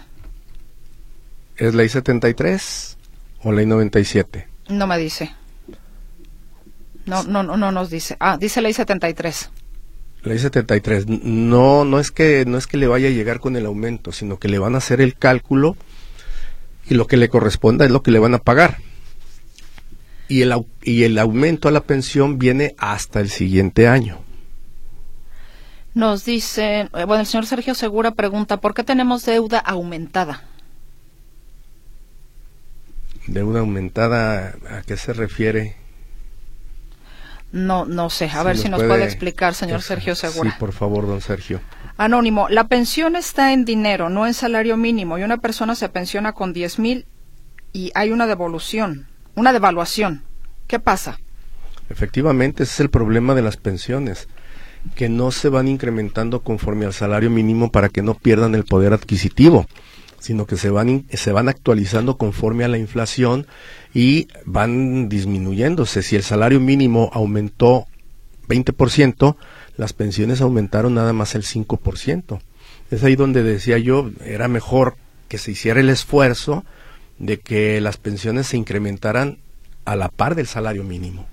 ¿Es 1.58 1.74
ley 1.74 1.88
73 1.88 2.96
o 3.42 3.52
ley 3.52 3.66
97? 3.66 4.48
No 4.68 4.86
me 4.86 4.96
dice. 4.96 5.34
No, 7.04 7.24
no, 7.24 7.42
no, 7.42 7.56
no 7.56 7.72
nos 7.72 7.90
dice. 7.90 8.16
Ah, 8.20 8.36
dice 8.38 8.62
ley 8.62 8.72
73. 8.72 9.50
Ley 10.22 10.38
73. 10.38 11.06
No, 11.08 11.84
no 11.84 11.98
es 11.98 12.12
que 12.12 12.44
no 12.46 12.58
es 12.58 12.66
que 12.66 12.76
le 12.76 12.86
vaya 12.86 13.08
a 13.08 13.12
llegar 13.12 13.40
con 13.40 13.56
el 13.56 13.66
aumento, 13.66 14.12
sino 14.12 14.38
que 14.38 14.48
le 14.48 14.58
van 14.58 14.76
a 14.76 14.78
hacer 14.78 15.00
el 15.00 15.16
cálculo 15.16 15.76
y 16.88 16.94
lo 16.94 17.06
que 17.06 17.16
le 17.16 17.28
corresponda 17.28 17.84
es 17.84 17.90
lo 17.90 18.02
que 18.02 18.12
le 18.12 18.20
van 18.20 18.34
a 18.34 18.38
pagar. 18.38 18.78
Y 20.28 20.42
el, 20.42 20.54
y 20.82 21.04
el 21.04 21.18
aumento 21.18 21.68
a 21.68 21.72
la 21.72 21.80
pensión 21.80 22.38
viene 22.38 22.74
hasta 22.78 23.20
el 23.20 23.30
siguiente 23.30 23.88
año. 23.88 24.18
Nos 25.94 26.24
dice, 26.24 26.80
eh, 26.80 26.88
bueno, 26.92 27.20
el 27.20 27.26
señor 27.26 27.46
Sergio 27.46 27.74
Segura 27.74 28.12
pregunta, 28.12 28.58
¿por 28.60 28.74
qué 28.74 28.84
tenemos 28.84 29.24
deuda 29.24 29.58
aumentada? 29.58 30.44
Deuda 33.28 33.60
aumentada, 33.60 34.54
¿a 34.70 34.82
qué 34.86 34.96
se 34.96 35.12
refiere? 35.12 35.76
No, 37.52 37.84
no 37.84 38.08
sé. 38.08 38.30
A 38.30 38.42
ver 38.42 38.56
si 38.56 38.70
nos 38.70 38.82
puede, 38.82 39.04
explicar, 39.04 39.54
señor 39.54 39.82
Sergio 39.82 40.14
Segura. 40.14 40.50
Sí, 40.50 40.56
por 40.58 40.72
favor, 40.72 41.06
don 41.06 41.20
Sergio. 41.20 41.60
Anónimo, 41.98 42.48
la 42.48 42.68
pensión 42.68 43.16
está 43.16 43.52
en 43.52 43.66
dinero, 43.66 44.08
no 44.08 44.26
en 44.26 44.32
salario 44.32 44.78
mínimo, 44.78 45.18
y 45.18 45.22
una 45.22 45.36
persona 45.36 45.74
se 45.74 45.90
pensiona 45.90 46.32
con 46.32 46.54
diez 46.54 46.78
mil 46.78 47.04
y 47.72 47.92
hay 47.94 48.12
una 48.12 48.26
devolución, 48.26 49.06
una 49.34 49.52
devaluación. 49.52 50.22
¿Qué 50.66 50.78
pasa? 50.78 51.20
Efectivamente, 51.90 52.62
ese 52.62 52.72
es 52.72 52.80
el 52.80 52.90
problema 52.90 53.34
de 53.34 53.42
las 53.42 53.58
pensiones, 53.58 54.28
que 54.94 55.10
no 55.10 55.32
se 55.32 55.50
van 55.50 55.68
incrementando 55.68 56.40
conforme 56.40 56.86
al 56.86 56.94
salario 56.94 57.28
mínimo 57.28 57.70
para 57.70 57.90
que 57.90 58.00
no 58.00 58.14
pierdan 58.14 58.54
el 58.54 58.64
poder 58.64 58.94
adquisitivo 58.94 59.66
sino 60.20 60.46
que 60.46 60.56
se 60.56 60.70
van, 60.70 61.06
se 61.12 61.32
van 61.32 61.48
actualizando 61.48 62.16
conforme 62.16 62.64
a 62.64 62.68
la 62.68 62.78
inflación 62.78 63.46
y 63.94 64.28
van 64.44 65.08
disminuyéndose. 65.08 66.02
Si 66.02 66.16
el 66.16 66.22
salario 66.22 66.60
mínimo 66.60 67.10
aumentó 67.12 67.86
20%, 68.48 69.36
las 69.76 69.92
pensiones 69.92 70.40
aumentaron 70.40 70.94
nada 70.94 71.12
más 71.12 71.34
el 71.34 71.44
5%. 71.44 72.40
Es 72.90 73.04
ahí 73.04 73.16
donde 73.16 73.42
decía 73.42 73.78
yo, 73.78 74.10
era 74.24 74.48
mejor 74.48 74.96
que 75.28 75.38
se 75.38 75.52
hiciera 75.52 75.80
el 75.80 75.90
esfuerzo 75.90 76.64
de 77.18 77.38
que 77.38 77.80
las 77.80 77.96
pensiones 77.96 78.48
se 78.48 78.56
incrementaran 78.56 79.38
a 79.84 79.96
la 79.96 80.08
par 80.08 80.34
del 80.34 80.46
salario 80.46 80.84
mínimo. 80.84 81.26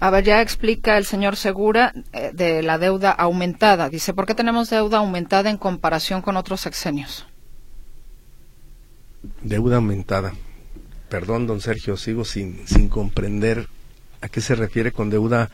A 0.00 0.20
ya 0.20 0.40
explica 0.40 0.96
el 0.96 1.04
señor 1.04 1.34
Segura 1.34 1.92
eh, 2.12 2.30
de 2.32 2.62
la 2.62 2.78
deuda 2.78 3.10
aumentada. 3.10 3.88
Dice, 3.88 4.14
¿por 4.14 4.26
qué 4.26 4.34
tenemos 4.34 4.70
deuda 4.70 4.98
aumentada 4.98 5.50
en 5.50 5.56
comparación 5.56 6.22
con 6.22 6.36
otros 6.36 6.60
sexenios? 6.60 7.26
Deuda 9.42 9.76
aumentada. 9.76 10.32
Perdón, 11.08 11.46
don 11.46 11.60
Sergio, 11.60 11.96
sigo 11.96 12.24
sin, 12.24 12.66
sin 12.66 12.88
comprender 12.88 13.68
a 14.20 14.28
qué 14.28 14.40
se 14.40 14.54
refiere 14.54 14.92
con 14.92 15.10
deuda 15.10 15.50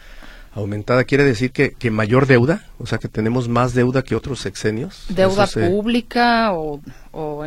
aumentada. 0.54 1.04
¿Quiere 1.04 1.24
decir 1.24 1.52
que, 1.52 1.72
que 1.72 1.90
mayor 1.90 2.26
deuda? 2.26 2.64
O 2.78 2.86
sea, 2.86 2.98
que 2.98 3.08
tenemos 3.08 3.48
más 3.48 3.74
deuda 3.74 4.02
que 4.02 4.14
otros 4.14 4.40
sexenios. 4.40 5.06
¿Deuda 5.08 5.46
pública 5.46 6.52
o, 6.52 6.80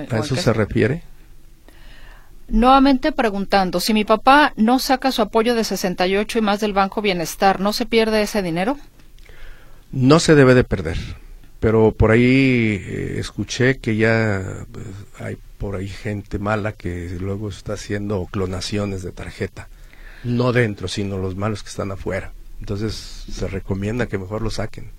¿A 0.09 0.19
eso 0.19 0.35
se 0.35 0.53
refiere? 0.53 1.03
Nuevamente 2.49 3.11
preguntando, 3.11 3.81
si 3.81 3.93
mi 3.93 4.05
papá 4.05 4.53
no 4.55 4.79
saca 4.79 5.11
su 5.11 5.21
apoyo 5.21 5.53
de 5.53 5.65
68 5.65 6.37
y 6.37 6.41
más 6.41 6.61
del 6.61 6.71
Banco 6.71 7.01
Bienestar, 7.01 7.59
¿no 7.59 7.73
se 7.73 7.85
pierde 7.85 8.21
ese 8.21 8.41
dinero? 8.41 8.77
No 9.91 10.21
se 10.21 10.33
debe 10.33 10.53
de 10.53 10.63
perder, 10.63 10.97
pero 11.59 11.91
por 11.91 12.11
ahí 12.11 12.81
eh, 12.81 13.15
escuché 13.19 13.79
que 13.79 13.97
ya 13.97 14.65
pues, 14.71 14.85
hay 15.19 15.37
por 15.57 15.75
ahí 15.75 15.87
gente 15.87 16.39
mala 16.39 16.71
que 16.73 17.09
luego 17.19 17.49
está 17.49 17.73
haciendo 17.73 18.25
clonaciones 18.31 19.03
de 19.03 19.11
tarjeta, 19.11 19.67
no 20.23 20.53
dentro, 20.53 20.87
sino 20.87 21.17
los 21.17 21.35
malos 21.35 21.63
que 21.63 21.69
están 21.69 21.91
afuera. 21.91 22.31
Entonces 22.59 22.93
se 22.93 23.47
recomienda 23.47 24.07
que 24.07 24.17
mejor 24.17 24.41
lo 24.41 24.49
saquen. 24.49 24.91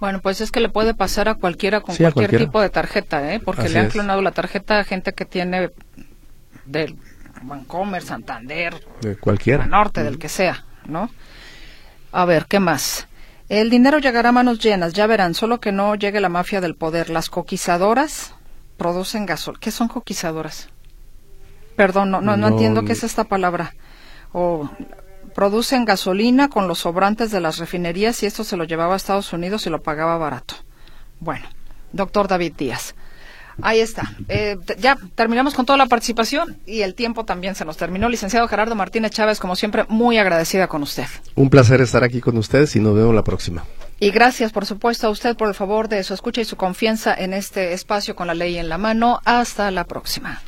Bueno, 0.00 0.20
pues 0.20 0.40
es 0.40 0.52
que 0.52 0.60
le 0.60 0.68
puede 0.68 0.94
pasar 0.94 1.28
a 1.28 1.34
cualquiera 1.34 1.80
con 1.80 1.96
cualquier 1.96 2.36
tipo 2.36 2.60
de 2.60 2.70
tarjeta, 2.70 3.32
¿eh? 3.34 3.40
porque 3.40 3.68
le 3.68 3.80
han 3.80 3.88
clonado 3.88 4.22
la 4.22 4.30
tarjeta 4.30 4.78
a 4.78 4.84
gente 4.84 5.12
que 5.12 5.24
tiene 5.24 5.70
del 6.66 6.96
Bancomer, 7.42 8.02
Santander, 8.02 8.74
de 9.00 9.16
cualquiera, 9.16 9.66
Norte, 9.66 10.04
del 10.04 10.18
que 10.18 10.28
sea, 10.28 10.64
¿no? 10.86 11.10
A 12.12 12.24
ver, 12.24 12.46
¿qué 12.46 12.60
más? 12.60 13.08
El 13.48 13.70
dinero 13.70 13.98
llegará 13.98 14.28
a 14.28 14.32
manos 14.32 14.60
llenas, 14.60 14.92
ya 14.92 15.06
verán, 15.06 15.34
solo 15.34 15.58
que 15.58 15.72
no 15.72 15.94
llegue 15.94 16.20
la 16.20 16.28
mafia 16.28 16.60
del 16.60 16.74
poder. 16.74 17.10
Las 17.10 17.30
coquizadoras 17.30 18.34
producen 18.78 19.26
gasol. 19.26 19.58
¿Qué 19.58 19.70
son 19.70 19.88
coquizadoras? 19.88 20.70
Perdón, 21.76 22.10
no, 22.10 22.22
no, 22.22 22.36
no, 22.36 22.48
entiendo 22.48 22.84
qué 22.84 22.92
es 22.92 23.04
esta 23.04 23.24
palabra. 23.24 23.74
O 24.32 24.70
producen 25.34 25.84
gasolina 25.84 26.48
con 26.48 26.66
los 26.66 26.78
sobrantes 26.78 27.30
de 27.30 27.40
las 27.40 27.58
refinerías 27.58 28.22
y 28.22 28.26
esto 28.26 28.42
se 28.44 28.56
lo 28.56 28.64
llevaba 28.64 28.94
a 28.94 28.96
Estados 28.96 29.32
Unidos 29.32 29.66
y 29.66 29.70
lo 29.70 29.82
pagaba 29.82 30.16
barato. 30.16 30.54
Bueno, 31.20 31.46
doctor 31.92 32.26
David 32.26 32.54
Díaz. 32.56 32.94
Ahí 33.60 33.80
está. 33.80 34.14
Eh, 34.28 34.56
ya 34.78 34.96
terminamos 35.16 35.54
con 35.54 35.66
toda 35.66 35.76
la 35.76 35.86
participación 35.86 36.58
y 36.64 36.82
el 36.82 36.94
tiempo 36.94 37.24
también 37.24 37.56
se 37.56 37.64
nos 37.64 37.76
terminó. 37.76 38.08
Licenciado 38.08 38.46
Gerardo 38.46 38.76
Martínez 38.76 39.10
Chávez, 39.10 39.40
como 39.40 39.56
siempre, 39.56 39.84
muy 39.88 40.16
agradecida 40.18 40.68
con 40.68 40.82
usted. 40.82 41.06
Un 41.34 41.50
placer 41.50 41.80
estar 41.80 42.04
aquí 42.04 42.20
con 42.20 42.38
ustedes 42.38 42.76
y 42.76 42.80
nos 42.80 42.94
vemos 42.94 43.14
la 43.14 43.24
próxima. 43.24 43.64
Y 44.00 44.10
gracias, 44.10 44.52
por 44.52 44.64
supuesto, 44.64 45.08
a 45.08 45.10
usted 45.10 45.36
por 45.36 45.48
el 45.48 45.54
favor 45.54 45.88
de 45.88 46.04
su 46.04 46.14
escucha 46.14 46.40
y 46.40 46.44
su 46.44 46.56
confianza 46.56 47.14
en 47.14 47.34
este 47.34 47.72
espacio 47.72 48.14
con 48.14 48.28
la 48.28 48.34
ley 48.34 48.56
en 48.56 48.68
la 48.68 48.78
mano. 48.78 49.20
Hasta 49.24 49.70
la 49.70 49.84
próxima. 49.84 50.40